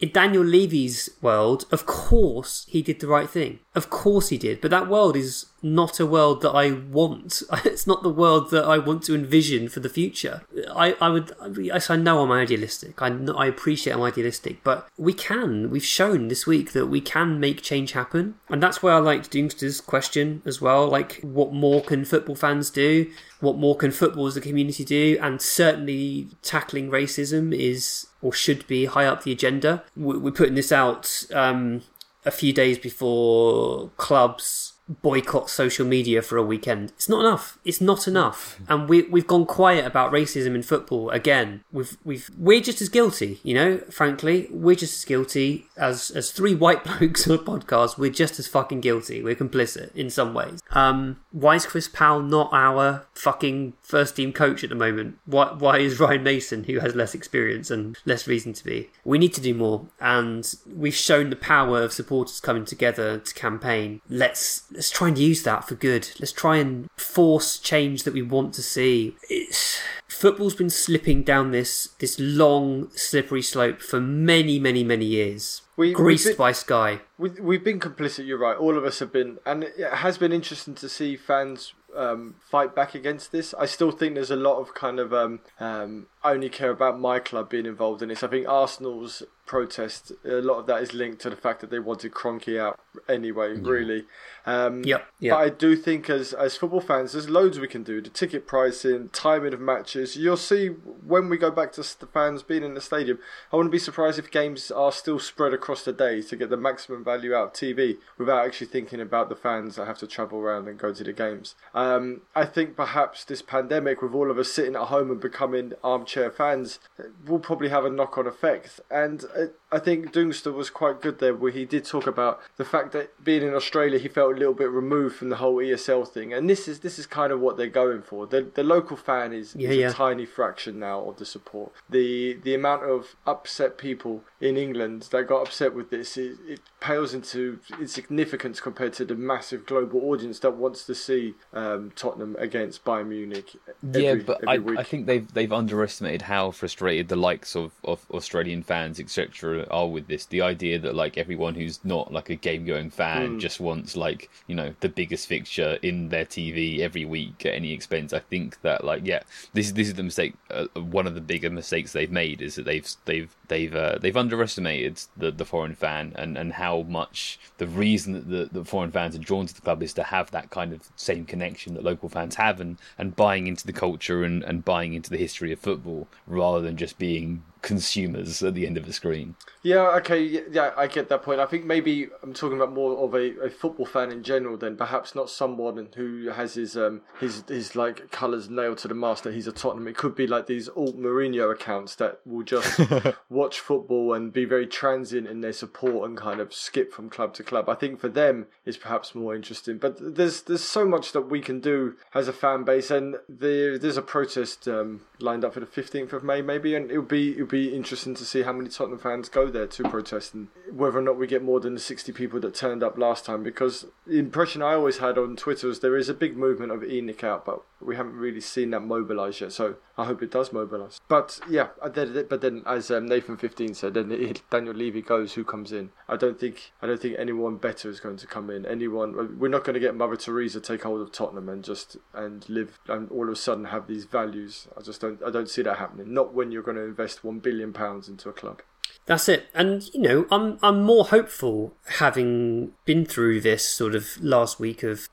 in 0.00 0.12
Daniel 0.12 0.44
Levy's 0.44 1.10
world, 1.20 1.64
of 1.70 1.86
course 1.86 2.66
he 2.68 2.82
did 2.82 3.00
the 3.00 3.08
right 3.08 3.28
thing. 3.28 3.60
Of 3.78 3.90
course 3.90 4.28
he 4.30 4.38
did. 4.38 4.60
But 4.60 4.72
that 4.72 4.88
world 4.88 5.14
is 5.16 5.46
not 5.62 5.98
a 6.00 6.06
world 6.06 6.42
that 6.42 6.50
I 6.50 6.72
want. 6.72 7.42
It's 7.64 7.86
not 7.86 8.02
the 8.02 8.16
world 8.22 8.50
that 8.50 8.64
I 8.64 8.76
want 8.78 9.02
to 9.04 9.14
envision 9.14 9.68
for 9.68 9.78
the 9.80 9.88
future. 9.88 10.42
I, 10.74 10.96
I 11.00 11.08
would, 11.10 11.30
yes, 11.60 11.90
I 11.90 11.96
know 11.96 12.22
I'm 12.22 12.32
idealistic. 12.32 13.00
I, 13.00 13.08
I 13.36 13.46
appreciate 13.46 13.92
I'm 13.92 14.02
idealistic, 14.02 14.54
but 14.64 14.88
we 14.96 15.12
can. 15.12 15.70
We've 15.70 15.84
shown 15.98 16.26
this 16.28 16.44
week 16.46 16.72
that 16.72 16.86
we 16.86 17.00
can 17.00 17.38
make 17.38 17.62
change 17.62 17.92
happen. 17.92 18.34
And 18.48 18.60
that's 18.62 18.82
why 18.82 18.90
I 18.92 18.98
liked 18.98 19.30
Doomster's 19.30 19.80
question 19.80 20.42
as 20.44 20.60
well. 20.60 20.88
Like, 20.88 21.20
what 21.22 21.52
more 21.52 21.80
can 21.82 22.04
football 22.04 22.34
fans 22.36 22.70
do? 22.70 23.10
What 23.40 23.56
more 23.58 23.76
can 23.76 23.92
football 23.92 24.26
as 24.26 24.36
a 24.36 24.40
community 24.40 24.84
do? 24.84 25.18
And 25.22 25.40
certainly 25.40 26.28
tackling 26.42 26.90
racism 26.90 27.54
is 27.56 28.06
or 28.22 28.32
should 28.32 28.66
be 28.66 28.86
high 28.86 29.06
up 29.06 29.22
the 29.22 29.30
agenda. 29.32 29.84
We- 29.96 30.18
We're 30.18 30.32
putting 30.40 30.56
this 30.56 30.72
out 30.72 31.24
um, 31.32 31.82
a 32.24 32.30
few 32.30 32.52
days 32.52 32.78
before 32.78 33.90
clubs 33.96 34.74
boycott 34.88 35.50
social 35.50 35.86
media 35.86 36.22
for 36.22 36.38
a 36.38 36.42
weekend. 36.42 36.90
It's 36.96 37.08
not 37.08 37.20
enough. 37.20 37.58
It's 37.64 37.80
not 37.80 38.08
enough. 38.08 38.58
And 38.68 38.88
we 38.88 39.02
we've 39.02 39.26
gone 39.26 39.44
quiet 39.44 39.84
about 39.84 40.12
racism 40.12 40.54
in 40.54 40.62
football 40.62 41.10
again. 41.10 41.62
We've 41.70 41.96
we've 42.04 42.30
we're 42.38 42.60
just 42.60 42.80
as 42.80 42.88
guilty, 42.88 43.40
you 43.42 43.54
know, 43.54 43.78
frankly. 43.90 44.48
We're 44.50 44.76
just 44.76 44.98
as 44.98 45.04
guilty 45.04 45.66
as 45.76 46.10
as 46.10 46.30
three 46.30 46.54
white 46.54 46.84
blokes 46.98 47.28
on 47.28 47.36
a 47.36 47.38
podcast, 47.38 47.98
we're 47.98 48.10
just 48.10 48.38
as 48.38 48.46
fucking 48.46 48.80
guilty. 48.80 49.22
We're 49.22 49.34
complicit 49.34 49.94
in 49.94 50.10
some 50.10 50.34
ways. 50.34 50.60
Um 50.70 51.20
why 51.38 51.54
is 51.54 51.66
Chris 51.66 51.86
Powell 51.86 52.20
not 52.20 52.50
our 52.52 53.06
fucking 53.14 53.74
first 53.80 54.16
team 54.16 54.32
coach 54.32 54.64
at 54.64 54.70
the 54.70 54.76
moment? 54.76 55.18
Why 55.24 55.52
why 55.52 55.78
is 55.78 56.00
Ryan 56.00 56.24
Mason, 56.24 56.64
who 56.64 56.80
has 56.80 56.96
less 56.96 57.14
experience 57.14 57.70
and 57.70 57.96
less 58.04 58.26
reason 58.26 58.52
to 58.54 58.64
be? 58.64 58.90
We 59.04 59.18
need 59.18 59.34
to 59.34 59.40
do 59.40 59.54
more 59.54 59.86
and 60.00 60.52
we've 60.66 60.94
shown 60.94 61.30
the 61.30 61.36
power 61.36 61.82
of 61.82 61.92
supporters 61.92 62.40
coming 62.40 62.64
together 62.64 63.18
to 63.18 63.34
campaign. 63.34 64.00
Let's 64.08 64.64
let's 64.72 64.90
try 64.90 65.08
and 65.08 65.18
use 65.18 65.44
that 65.44 65.68
for 65.68 65.76
good. 65.76 66.10
Let's 66.18 66.32
try 66.32 66.56
and 66.56 66.90
force 66.96 67.58
change 67.58 68.02
that 68.02 68.14
we 68.14 68.22
want 68.22 68.52
to 68.54 68.62
see. 68.62 69.14
It's, 69.30 69.80
football's 70.18 70.54
been 70.54 70.70
slipping 70.70 71.22
down 71.22 71.50
this 71.52 71.88
this 71.98 72.18
long 72.18 72.90
slippery 72.94 73.42
slope 73.42 73.80
for 73.80 74.00
many 74.00 74.58
many 74.58 74.82
many 74.84 75.04
years. 75.04 75.62
We- 75.76 75.92
Greased 75.92 76.26
been- 76.26 76.36
by 76.36 76.52
Sky. 76.52 77.00
We, 77.18 77.30
we've 77.30 77.62
been 77.62 77.78
complicit, 77.78 78.26
you're 78.26 78.38
right. 78.38 78.56
All 78.56 78.76
of 78.76 78.84
us 78.84 78.98
have 78.98 79.12
been. 79.12 79.38
And 79.46 79.62
it 79.64 79.92
has 79.92 80.18
been 80.18 80.32
interesting 80.32 80.74
to 80.74 80.88
see 80.88 81.16
fans 81.16 81.72
um, 81.96 82.34
fight 82.50 82.74
back 82.74 82.94
against 82.96 83.30
this. 83.30 83.54
I 83.54 83.66
still 83.66 83.92
think 83.92 84.14
there's 84.14 84.30
a 84.32 84.36
lot 84.36 84.58
of 84.58 84.74
kind 84.74 84.98
of 84.98 85.12
um, 85.14 85.38
um, 85.60 86.06
only 86.24 86.48
care 86.48 86.70
about 86.70 86.98
my 86.98 87.20
club 87.20 87.48
being 87.48 87.64
involved 87.66 88.02
in 88.02 88.08
this. 88.08 88.24
I 88.24 88.28
think 88.28 88.48
Arsenal's 88.48 89.22
protest, 89.48 90.12
a 90.24 90.40
lot 90.40 90.60
of 90.60 90.66
that 90.66 90.80
is 90.82 90.94
linked 90.94 91.20
to 91.22 91.30
the 91.30 91.36
fact 91.36 91.60
that 91.62 91.70
they 91.70 91.80
wanted 91.80 92.12
Kroenke 92.12 92.60
out 92.60 92.78
anyway, 93.08 93.54
really. 93.54 94.04
Um, 94.46 94.84
Yep, 94.84 95.06
yep. 95.20 95.34
But 95.34 95.40
I 95.40 95.48
do 95.48 95.74
think 95.74 96.08
as, 96.08 96.32
as 96.32 96.56
football 96.56 96.80
fans, 96.80 97.12
there's 97.12 97.28
loads 97.28 97.58
we 97.58 97.66
can 97.66 97.82
do. 97.82 98.00
The 98.00 98.10
ticket 98.10 98.46
pricing, 98.46 99.08
timing 99.12 99.52
of 99.52 99.60
matches. 99.60 100.16
You'll 100.16 100.36
see 100.36 100.68
when 100.68 101.28
we 101.28 101.36
go 101.36 101.50
back 101.50 101.72
to 101.72 101.80
the 101.80 102.06
fans 102.06 102.42
being 102.42 102.62
in 102.62 102.74
the 102.74 102.80
stadium. 102.80 103.18
I 103.52 103.56
wouldn't 103.56 103.72
be 103.72 103.78
surprised 103.78 104.18
if 104.18 104.30
games 104.30 104.70
are 104.70 104.92
still 104.92 105.18
spread 105.18 105.52
across 105.52 105.84
the 105.84 105.92
day 105.92 106.22
to 106.22 106.36
get 106.36 106.50
the 106.50 106.56
maximum 106.56 107.04
value 107.04 107.34
out 107.34 107.48
of 107.48 107.52
TV 107.54 107.96
without 108.16 108.46
actually 108.46 108.68
thinking 108.68 109.00
about 109.00 109.28
the 109.28 109.36
fans 109.36 109.76
that 109.76 109.86
have 109.86 109.98
to 109.98 110.06
travel 110.06 110.38
around 110.38 110.68
and 110.68 110.78
go 110.78 110.92
to 110.92 111.04
the 111.04 111.12
games. 111.12 111.54
Um, 111.74 112.22
I 112.34 112.44
think 112.44 112.76
perhaps 112.76 113.24
this 113.24 113.42
pandemic, 113.42 114.02
with 114.02 114.14
all 114.14 114.30
of 114.30 114.38
us 114.38 114.52
sitting 114.52 114.76
at 114.76 114.88
home 114.88 115.10
and 115.10 115.20
becoming 115.20 115.72
armchair 115.82 116.30
fans, 116.30 116.78
will 117.26 117.38
probably 117.38 117.68
have 117.68 117.84
a 117.84 117.90
knock 117.90 118.18
on 118.18 118.26
effect. 118.26 118.80
And 118.90 119.24
uh, 119.38 119.46
I 119.70 119.78
think 119.78 120.12
Doomster 120.12 120.52
was 120.52 120.70
quite 120.70 121.02
good 121.02 121.18
there, 121.18 121.34
where 121.34 121.52
he 121.52 121.66
did 121.66 121.84
talk 121.84 122.06
about 122.06 122.40
the 122.56 122.64
fact 122.64 122.92
that 122.92 123.22
being 123.22 123.42
in 123.42 123.54
Australia, 123.54 123.98
he 123.98 124.08
felt 124.08 124.34
a 124.34 124.38
little 124.38 124.54
bit 124.54 124.70
removed 124.70 125.16
from 125.16 125.28
the 125.28 125.36
whole 125.36 125.56
ESL 125.56 126.08
thing, 126.08 126.32
and 126.32 126.48
this 126.48 126.66
is 126.68 126.80
this 126.80 126.98
is 126.98 127.06
kind 127.06 127.32
of 127.32 127.40
what 127.40 127.56
they're 127.58 127.66
going 127.66 128.02
for. 128.02 128.26
The 128.26 128.42
the 128.42 128.62
local 128.62 128.96
fan 128.96 129.32
is, 129.32 129.54
Yeah, 129.54 129.68
is 129.70 129.76
yeah. 129.76 129.90
a 129.90 129.92
tiny 129.92 130.24
fraction 130.24 130.78
now 130.78 131.00
of 131.02 131.18
the 131.18 131.26
support. 131.26 131.72
The 131.90 132.38
the 132.42 132.54
amount 132.54 132.84
of 132.84 133.14
upset 133.26 133.76
people 133.76 134.24
in 134.40 134.56
England 134.56 135.08
that 135.10 135.26
got 135.26 135.42
upset 135.42 135.74
with 135.74 135.90
this, 135.90 136.16
it, 136.16 136.38
it 136.46 136.60
pales 136.80 137.12
into 137.12 137.58
insignificance 137.78 138.60
compared 138.60 138.94
to 138.94 139.04
the 139.04 139.16
massive 139.16 139.66
global 139.66 140.00
audience 140.10 140.38
that 140.38 140.54
wants 140.54 140.84
to 140.86 140.94
see 140.94 141.34
um, 141.52 141.92
Tottenham 141.94 142.36
against 142.38 142.84
Bayern 142.84 143.08
Munich. 143.08 143.56
Every, 143.82 144.02
yeah, 144.02 144.14
but 144.14 144.48
I. 144.48 144.58
I 144.78 144.82
think 144.82 145.06
they've 145.06 145.30
they've 145.34 145.52
underestimated 145.52 146.22
how 146.22 146.52
frustrated 146.52 147.08
the 147.08 147.16
likes 147.16 147.54
of, 147.54 147.72
of 147.84 148.06
Australian 148.10 148.62
fans 148.62 148.98
etc. 148.98 149.57
are 149.70 149.88
with 149.88 150.06
this. 150.08 150.26
The 150.26 150.42
idea 150.42 150.78
that 150.78 150.94
like 150.94 151.18
everyone 151.18 151.54
who's 151.54 151.80
not 151.84 152.12
like 152.12 152.30
a 152.30 152.36
game 152.36 152.64
going 152.64 152.90
fan 152.90 153.32
Hmm. 153.32 153.38
just 153.38 153.60
wants 153.60 153.96
like 153.96 154.30
you 154.46 154.54
know 154.54 154.74
the 154.80 154.88
biggest 154.88 155.26
fixture 155.26 155.78
in 155.82 156.08
their 156.10 156.24
TV 156.24 156.80
every 156.80 157.04
week 157.04 157.44
at 157.46 157.54
any 157.54 157.72
expense. 157.72 158.12
I 158.12 158.20
think 158.20 158.60
that 158.62 158.84
like 158.84 159.06
yeah, 159.06 159.22
this 159.52 159.66
is 159.66 159.74
this 159.74 159.88
is 159.88 159.94
the 159.94 160.02
mistake. 160.02 160.34
Uh, 160.50 160.66
one 160.80 161.06
of 161.06 161.14
the 161.14 161.20
bigger 161.20 161.50
mistakes 161.50 161.92
they've 161.92 162.10
made 162.10 162.40
is 162.42 162.54
that 162.56 162.64
they've 162.64 162.88
they've 163.04 163.34
they've 163.48 163.74
uh, 163.74 163.98
they've 164.00 164.16
underestimated 164.16 165.00
the 165.16 165.30
the 165.30 165.44
foreign 165.44 165.74
fan 165.74 166.12
and 166.16 166.36
and 166.38 166.52
how 166.54 166.82
much 166.82 167.38
the 167.58 167.66
reason 167.66 168.12
that 168.12 168.28
the, 168.28 168.48
the 168.60 168.64
foreign 168.64 168.90
fans 168.90 169.14
are 169.16 169.18
drawn 169.20 169.46
to 169.46 169.54
the 169.54 169.60
club 169.60 169.82
is 169.82 169.92
to 169.94 170.02
have 170.04 170.30
that 170.30 170.50
kind 170.50 170.72
of 170.72 170.88
same 170.96 171.24
connection 171.24 171.74
that 171.74 171.84
local 171.84 172.08
fans 172.08 172.36
have 172.36 172.60
and 172.60 172.78
and 172.96 173.16
buying 173.16 173.46
into 173.46 173.66
the 173.66 173.72
culture 173.72 174.22
and 174.22 174.42
and 174.44 174.64
buying 174.64 174.94
into 174.94 175.10
the 175.10 175.16
history 175.16 175.52
of 175.52 175.58
football 175.58 176.06
rather 176.26 176.60
than 176.60 176.76
just 176.76 176.98
being 176.98 177.42
consumers 177.62 178.42
at 178.42 178.54
the 178.54 178.66
end 178.66 178.76
of 178.76 178.86
the 178.86 178.92
screen. 178.92 179.34
Yeah, 179.62 179.88
okay, 179.96 180.44
yeah, 180.50 180.72
I 180.76 180.86
get 180.86 181.08
that 181.08 181.22
point. 181.22 181.40
I 181.40 181.46
think 181.46 181.64
maybe 181.64 182.08
I'm 182.22 182.32
talking 182.32 182.56
about 182.56 182.72
more 182.72 182.96
of 182.98 183.14
a, 183.14 183.46
a 183.46 183.50
football 183.50 183.86
fan 183.86 184.12
in 184.12 184.22
general 184.22 184.56
than 184.56 184.76
perhaps 184.76 185.14
not 185.14 185.30
someone 185.30 185.88
who 185.94 186.28
has 186.28 186.54
his 186.54 186.76
um 186.76 187.02
his 187.20 187.44
his 187.48 187.74
like 187.74 188.10
colours 188.10 188.48
nailed 188.48 188.78
to 188.78 188.88
the 188.88 188.94
mast 188.94 189.24
that 189.24 189.34
he's 189.34 189.46
a 189.46 189.52
Tottenham. 189.52 189.88
It 189.88 189.96
could 189.96 190.14
be 190.14 190.26
like 190.26 190.46
these 190.46 190.68
alt 190.68 190.98
Mourinho 190.98 191.52
accounts 191.52 191.96
that 191.96 192.20
will 192.24 192.44
just 192.44 192.80
watch 193.28 193.60
football 193.60 194.14
and 194.14 194.32
be 194.32 194.44
very 194.44 194.66
transient 194.66 195.26
in 195.26 195.40
their 195.40 195.52
support 195.52 196.08
and 196.08 196.16
kind 196.16 196.40
of 196.40 196.54
skip 196.54 196.92
from 196.92 197.10
club 197.10 197.34
to 197.34 197.42
club. 197.42 197.68
I 197.68 197.74
think 197.74 198.00
for 198.00 198.08
them 198.08 198.46
is 198.64 198.76
perhaps 198.76 199.14
more 199.14 199.34
interesting. 199.34 199.78
But 199.78 199.96
there's 200.16 200.42
there's 200.42 200.64
so 200.64 200.84
much 200.86 201.12
that 201.12 201.22
we 201.22 201.40
can 201.40 201.60
do 201.60 201.96
as 202.14 202.28
a 202.28 202.32
fan 202.32 202.64
base, 202.64 202.90
and 202.90 203.16
there 203.28 203.78
there's 203.78 203.96
a 203.96 204.02
protest 204.02 204.68
um, 204.68 205.02
lined 205.20 205.44
up 205.44 205.54
for 205.54 205.60
the 205.60 205.66
15th 205.66 206.12
of 206.12 206.22
May 206.22 206.42
maybe, 206.42 206.74
and 206.74 206.90
it 206.90 206.98
would 206.98 207.08
be 207.08 207.36
it 207.36 207.40
would 207.40 207.48
be 207.48 207.74
interesting 207.74 208.14
to 208.14 208.24
see 208.24 208.42
how 208.42 208.52
many 208.52 208.68
Tottenham 208.68 208.98
fans 208.98 209.28
go 209.28 209.48
there 209.48 209.66
to 209.66 209.82
protest 209.84 210.34
and 210.34 210.48
whether 210.72 210.98
or 210.98 211.02
not 211.02 211.16
we 211.16 211.26
get 211.26 211.42
more 211.42 211.60
than 211.60 211.74
the 211.74 211.80
60 211.80 212.12
people 212.12 212.40
that 212.40 212.54
turned 212.54 212.82
up 212.82 212.98
last 212.98 213.24
time. 213.24 213.42
Because 213.42 213.86
the 214.06 214.18
impression 214.18 214.62
I 214.62 214.74
always 214.74 214.98
had 214.98 215.18
on 215.18 215.36
Twitter 215.36 215.66
was 215.66 215.80
there 215.80 215.96
is 215.96 216.08
a 216.08 216.14
big 216.14 216.36
movement 216.36 216.72
of 216.72 216.82
ENIC 216.82 217.24
out, 217.24 217.44
but 217.44 217.62
we 217.80 217.96
haven't 217.96 218.16
really 218.16 218.40
seen 218.40 218.70
that 218.70 218.80
mobilise 218.80 219.40
yet. 219.40 219.52
So 219.52 219.76
I 219.98 220.04
hope 220.04 220.22
it 220.22 220.30
does 220.30 220.52
mobilise. 220.52 221.00
But 221.08 221.40
yeah, 221.50 221.68
but 221.82 222.40
then 222.40 222.62
as 222.64 222.88
um, 222.92 223.06
Nathan 223.06 223.36
15 223.36 223.74
said, 223.74 223.94
then 223.94 224.34
Daniel 224.48 224.74
Levy 224.74 225.02
goes, 225.02 225.34
who 225.34 225.44
comes 225.44 225.72
in? 225.72 225.90
I 226.08 226.16
don't 226.16 226.38
think 226.38 226.70
I 226.80 226.86
don't 226.86 227.02
think 227.02 227.16
anyone 227.18 227.56
better 227.56 227.90
is 227.90 227.98
going 227.98 228.16
to 228.18 228.26
come 228.28 228.48
in. 228.48 228.64
Anyone 228.64 229.38
we're 229.38 229.48
not 229.48 229.64
going 229.64 229.74
to 229.74 229.80
get 229.80 229.96
Mother 229.96 230.16
Teresa 230.16 230.60
take 230.60 230.84
hold 230.84 231.00
of 231.00 231.10
Tottenham 231.10 231.48
and 231.48 231.64
just 231.64 231.96
and 232.14 232.48
live 232.48 232.78
and 232.86 233.10
all 233.10 233.24
of 233.24 233.32
a 233.32 233.36
sudden 233.36 233.66
have 233.66 233.88
these 233.88 234.04
values. 234.04 234.68
I 234.76 234.82
just 234.82 235.00
don't 235.00 235.20
I 235.26 235.30
don't 235.30 235.50
see 235.50 235.62
that 235.62 235.78
happening. 235.78 236.14
Not 236.14 236.32
when 236.32 236.52
you're 236.52 236.62
going 236.62 236.76
to 236.76 236.84
invest 236.84 237.24
one 237.24 237.40
billion 237.40 237.72
pounds 237.72 238.08
into 238.08 238.28
a 238.28 238.32
club. 238.32 238.62
That's 239.06 239.28
it. 239.28 239.48
And 239.54 239.82
you 239.92 240.00
know, 240.00 240.26
I'm 240.30 240.58
I'm 240.62 240.82
more 240.82 241.06
hopeful 241.06 241.74
having 241.98 242.72
been 242.84 243.04
through 243.04 243.40
this 243.40 243.68
sort 243.68 243.94
of 243.94 244.22
last 244.22 244.60
week 244.60 244.82
of 244.82 245.08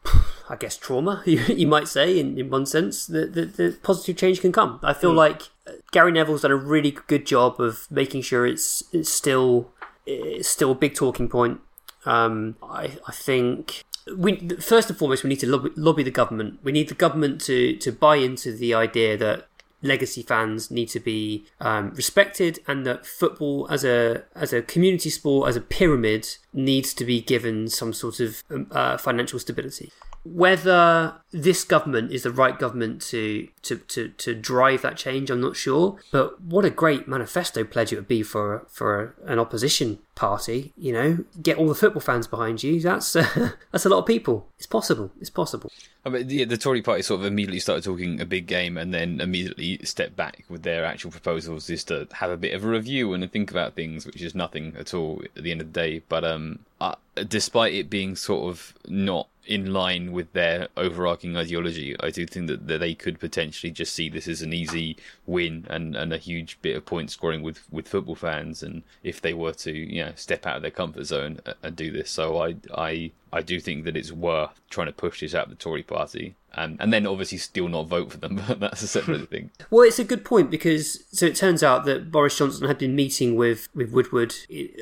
I 0.49 0.55
guess 0.55 0.77
trauma, 0.77 1.23
you, 1.25 1.39
you 1.47 1.67
might 1.67 1.87
say, 1.87 2.19
in, 2.19 2.37
in 2.37 2.49
one 2.49 2.65
sense, 2.65 3.07
that 3.07 3.33
the, 3.33 3.45
the 3.45 3.77
positive 3.83 4.17
change 4.17 4.41
can 4.41 4.51
come. 4.51 4.79
I 4.83 4.93
feel 4.93 5.13
like 5.13 5.43
uh, 5.67 5.73
Gary 5.91 6.11
Neville's 6.11 6.41
done 6.41 6.51
a 6.51 6.55
really 6.55 6.91
good 7.07 7.25
job 7.25 7.59
of 7.59 7.87
making 7.89 8.21
sure 8.21 8.45
it's 8.45 8.83
it's 8.91 9.09
still 9.09 9.71
it's 10.05 10.49
still 10.49 10.71
a 10.71 10.75
big 10.75 10.95
talking 10.95 11.27
point. 11.27 11.61
Um, 12.05 12.55
I 12.61 12.97
I 13.07 13.11
think 13.11 13.83
we 14.15 14.49
first 14.59 14.89
and 14.89 14.97
foremost 14.97 15.23
we 15.23 15.29
need 15.29 15.39
to 15.39 15.47
lobby, 15.47 15.69
lobby 15.75 16.03
the 16.03 16.11
government. 16.11 16.59
We 16.63 16.71
need 16.71 16.89
the 16.89 16.95
government 16.95 17.41
to 17.41 17.75
to 17.77 17.91
buy 17.91 18.17
into 18.17 18.51
the 18.51 18.73
idea 18.73 19.17
that 19.17 19.47
legacy 19.81 20.23
fans 20.23 20.71
need 20.71 20.89
to 20.89 20.99
be 20.99 21.45
um, 21.59 21.91
respected, 21.91 22.59
and 22.67 22.85
that 22.85 23.05
football 23.05 23.67
as 23.69 23.83
a 23.83 24.23
as 24.35 24.53
a 24.53 24.61
community 24.61 25.09
sport, 25.09 25.49
as 25.49 25.55
a 25.55 25.61
pyramid, 25.61 26.27
needs 26.53 26.93
to 26.93 27.05
be 27.05 27.21
given 27.21 27.67
some 27.67 27.93
sort 27.93 28.19
of 28.19 28.43
um, 28.49 28.67
uh, 28.71 28.97
financial 28.97 29.39
stability. 29.39 29.91
Whether 30.25 31.13
this 31.31 31.63
government 31.63 32.11
is 32.11 32.23
the 32.23 32.31
right 32.31 32.57
government 32.57 33.01
to, 33.03 33.47
to, 33.63 33.77
to, 33.77 34.09
to 34.09 34.33
drive 34.33 34.81
that 34.81 34.97
change, 34.97 35.29
I'm 35.29 35.41
not 35.41 35.55
sure. 35.55 35.99
But 36.11 36.41
what 36.41 36.65
a 36.65 36.69
great 36.69 37.07
manifesto 37.07 37.63
pledge 37.63 37.93
it 37.93 37.97
would 37.97 38.07
be 38.07 38.23
for 38.23 38.65
for 38.67 39.15
an 39.25 39.37
opposition 39.37 39.99
party. 40.15 40.73
You 40.77 40.93
know, 40.93 41.17
get 41.41 41.57
all 41.57 41.67
the 41.67 41.75
football 41.75 42.01
fans 42.01 42.25
behind 42.27 42.63
you. 42.63 42.79
That's 42.79 43.15
uh, 43.15 43.51
that's 43.71 43.85
a 43.85 43.89
lot 43.89 43.99
of 43.99 44.05
people. 44.05 44.47
It's 44.57 44.67
possible. 44.67 45.11
It's 45.19 45.29
possible. 45.29 45.71
I 46.05 46.09
mean, 46.09 46.27
the, 46.27 46.45
the 46.45 46.57
Tory 46.57 46.81
party 46.81 47.01
sort 47.01 47.21
of 47.21 47.25
immediately 47.25 47.59
started 47.59 47.83
talking 47.83 48.21
a 48.21 48.25
big 48.25 48.47
game 48.47 48.77
and 48.77 48.93
then 48.93 49.19
immediately 49.19 49.79
stepped 49.83 50.15
back 50.15 50.45
with 50.49 50.63
their 50.63 50.85
actual 50.85 51.11
proposals 51.11 51.67
just 51.67 51.87
to 51.87 52.07
have 52.13 52.29
a 52.29 52.37
bit 52.37 52.53
of 52.53 52.63
a 52.63 52.67
review 52.67 53.13
and 53.13 53.29
think 53.31 53.51
about 53.51 53.73
things, 53.73 54.05
which 54.05 54.21
is 54.21 54.35
nothing 54.35 54.75
at 54.77 54.93
all 54.93 55.21
at 55.35 55.43
the 55.43 55.51
end 55.51 55.61
of 55.61 55.73
the 55.73 55.79
day. 55.79 56.01
But 56.07 56.23
um, 56.23 56.59
uh, 56.79 56.95
despite 57.27 57.73
it 57.73 57.89
being 57.89 58.15
sort 58.15 58.49
of 58.49 58.73
not 58.87 59.27
in 59.45 59.73
line 59.73 60.11
with 60.11 60.33
their 60.33 60.67
overarching 60.75 61.37
ideology, 61.37 61.95
I 61.99 62.09
do 62.09 62.25
think 62.25 62.47
that, 62.47 62.67
that 62.67 62.79
they 62.79 62.93
could 62.93 63.19
potentially 63.19 63.71
just 63.71 63.93
see 63.93 64.09
this 64.09 64.27
as 64.27 64.41
an 64.41 64.53
easy 64.53 64.97
win 65.25 65.65
and, 65.69 65.95
and 65.95 66.13
a 66.13 66.17
huge 66.17 66.59
bit 66.61 66.75
of 66.75 66.85
point 66.85 67.11
scoring 67.11 67.41
with, 67.41 67.61
with 67.71 67.87
football 67.87 68.15
fans. 68.15 68.63
And 68.63 68.83
if 69.03 69.21
they 69.21 69.33
were 69.33 69.53
to, 69.53 69.71
you 69.71 70.05
know, 70.05 70.13
step 70.15 70.45
out 70.45 70.57
of 70.57 70.61
their 70.61 70.71
comfort 70.71 71.05
zone 71.05 71.39
and, 71.45 71.55
and 71.63 71.75
do 71.75 71.91
this, 71.91 72.09
so 72.09 72.41
I, 72.41 72.55
I, 72.73 73.11
I 73.31 73.41
do 73.41 73.59
think 73.59 73.85
that 73.85 73.97
it's 73.97 74.11
worth 74.11 74.59
trying 74.69 74.87
to 74.87 74.93
push 74.93 75.21
this 75.21 75.35
out 75.35 75.45
of 75.45 75.49
the 75.49 75.55
Tory 75.55 75.83
party. 75.83 76.35
Um, 76.57 76.77
and 76.79 76.93
then 76.93 77.05
obviously 77.05 77.37
still 77.37 77.67
not 77.67 77.87
vote 77.87 78.11
for 78.11 78.17
them, 78.17 78.41
but 78.47 78.59
that's 78.59 78.81
a 78.81 78.87
separate 78.87 79.29
thing. 79.29 79.51
Well, 79.69 79.83
it's 79.83 79.99
a 79.99 80.03
good 80.03 80.23
point 80.23 80.49
because 80.49 81.03
so 81.11 81.25
it 81.25 81.35
turns 81.35 81.63
out 81.63 81.85
that 81.85 82.11
Boris 82.11 82.37
Johnson 82.37 82.67
had 82.67 82.77
been 82.77 82.95
meeting 82.95 83.35
with, 83.35 83.67
with 83.75 83.91
Woodward 83.91 84.35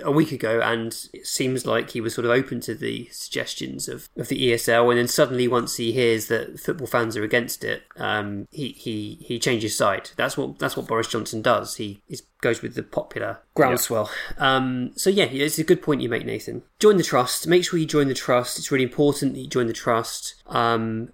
a 0.04 0.12
week 0.12 0.32
ago, 0.32 0.62
and 0.62 0.96
it 1.14 1.28
seems 1.28 1.66
like 1.66 1.92
he 1.92 2.02
was 2.02 2.14
sort 2.14 2.26
of 2.26 2.32
open 2.32 2.62
to 2.62 2.76
the 2.76 3.08
suggestions 3.12 3.88
of, 3.88 4.10
of 4.16 4.28
the 4.28 4.52
ESL. 4.52 4.90
And 4.90 5.00
then 5.00 5.08
suddenly, 5.08 5.48
once 5.48 5.78
he 5.78 5.92
hears 5.92 6.28
that 6.28 6.60
football 6.60 6.88
fans 6.88 7.18
are 7.18 7.24
against 7.24 7.64
it, 7.64 7.84
um, 7.98 8.48
he, 8.52 8.70
he 8.70 9.18
he 9.22 9.40
changes 9.40 9.76
side. 9.76 10.12
That's 10.16 10.38
what 10.38 10.60
that's 10.60 10.78
what 10.78 10.88
Boris 10.88 11.08
Johnson 11.08 11.42
does. 11.42 11.76
He 11.76 12.02
is, 12.08 12.24
goes 12.44 12.62
with 12.62 12.76
the 12.76 12.84
popular 12.84 13.40
groundswell. 13.56 14.12
Um, 14.38 14.92
so 14.96 15.10
yeah, 15.10 15.26
it's 15.26 15.58
a 15.58 15.64
good 15.64 15.82
point 15.82 16.02
you 16.02 16.10
make, 16.10 16.26
Nathan. 16.26 16.64
Join 16.80 16.98
the 16.98 17.04
trust. 17.04 17.48
Make 17.48 17.64
sure 17.64 17.80
you 17.80 17.86
join 17.86 18.10
the 18.10 18.14
trust. 18.14 18.60
It's 18.60 18.72
really 18.72 18.84
important 18.84 19.34
that 19.34 19.40
you 19.40 19.48
join 19.48 19.68
the 19.68 19.74
trust. 19.74 20.36
Um, 20.48 21.14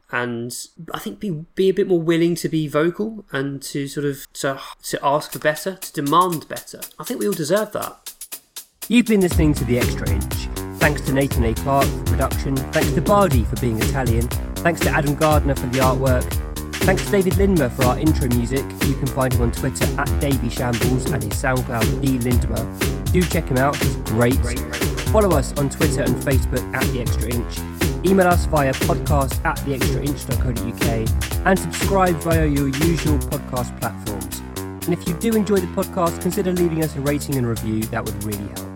and 0.49 0.89
I 0.93 0.99
think 0.99 1.19
be 1.19 1.45
be 1.55 1.69
a 1.69 1.73
bit 1.73 1.87
more 1.87 2.01
willing 2.01 2.35
to 2.35 2.49
be 2.49 2.67
vocal 2.67 3.25
and 3.31 3.61
to 3.63 3.87
sort 3.87 4.05
of 4.05 4.25
to, 4.33 4.59
to 4.83 4.99
ask 5.03 5.31
for 5.31 5.39
better, 5.39 5.75
to 5.75 5.93
demand 5.93 6.47
better. 6.47 6.81
I 6.97 7.03
think 7.03 7.19
we 7.19 7.27
all 7.27 7.33
deserve 7.33 7.71
that. 7.73 8.13
You've 8.87 9.05
been 9.05 9.21
listening 9.21 9.53
to 9.55 9.65
The 9.65 9.77
Extra 9.77 10.09
Inch. 10.09 10.33
Thanks 10.79 11.01
to 11.01 11.13
Nathan 11.13 11.43
A. 11.43 11.53
Clark 11.53 11.85
for 11.85 12.03
production. 12.05 12.55
Thanks 12.55 12.91
to 12.93 13.01
Bardi 13.01 13.43
for 13.43 13.57
being 13.57 13.77
Italian. 13.77 14.27
Thanks 14.63 14.79
to 14.81 14.89
Adam 14.89 15.13
Gardner 15.15 15.55
for 15.55 15.67
the 15.67 15.79
artwork. 15.79 16.27
Thanks 16.77 17.05
to 17.05 17.11
David 17.11 17.33
Lindmer 17.33 17.69
for 17.69 17.85
our 17.85 17.99
intro 17.99 18.27
music. 18.29 18.65
You 18.87 18.95
can 18.95 19.07
find 19.07 19.33
him 19.33 19.41
on 19.41 19.51
Twitter 19.51 19.85
at 19.99 20.07
Davy 20.19 20.49
Shambles 20.49 21.11
and 21.11 21.21
his 21.21 21.33
SoundCloud 21.33 22.01
D 22.01 22.17
Lindmer. 22.17 23.11
Do 23.11 23.21
check 23.21 23.47
him 23.47 23.57
out, 23.57 23.75
he's 23.75 23.95
great. 23.97 24.39
Follow 25.11 25.37
us 25.37 25.55
on 25.59 25.69
Twitter 25.69 26.01
and 26.01 26.15
Facebook 26.15 26.73
at 26.73 26.83
The 26.91 27.01
Extra 27.01 27.33
Inch. 27.35 27.78
Email 28.05 28.27
us 28.27 28.45
via 28.45 28.73
podcast 28.73 29.43
at 29.45 29.57
theextrainch.co.uk 29.59 31.45
and 31.45 31.59
subscribe 31.59 32.15
via 32.17 32.45
your 32.45 32.69
usual 32.69 33.17
podcast 33.19 33.77
platforms. 33.79 34.39
And 34.87 34.93
if 34.93 35.07
you 35.07 35.13
do 35.15 35.35
enjoy 35.35 35.57
the 35.57 35.67
podcast, 35.67 36.21
consider 36.21 36.53
leaving 36.53 36.83
us 36.83 36.95
a 36.95 37.01
rating 37.01 37.35
and 37.35 37.45
review, 37.45 37.83
that 37.83 38.05
would 38.05 38.23
really 38.23 38.47
help. 38.47 38.68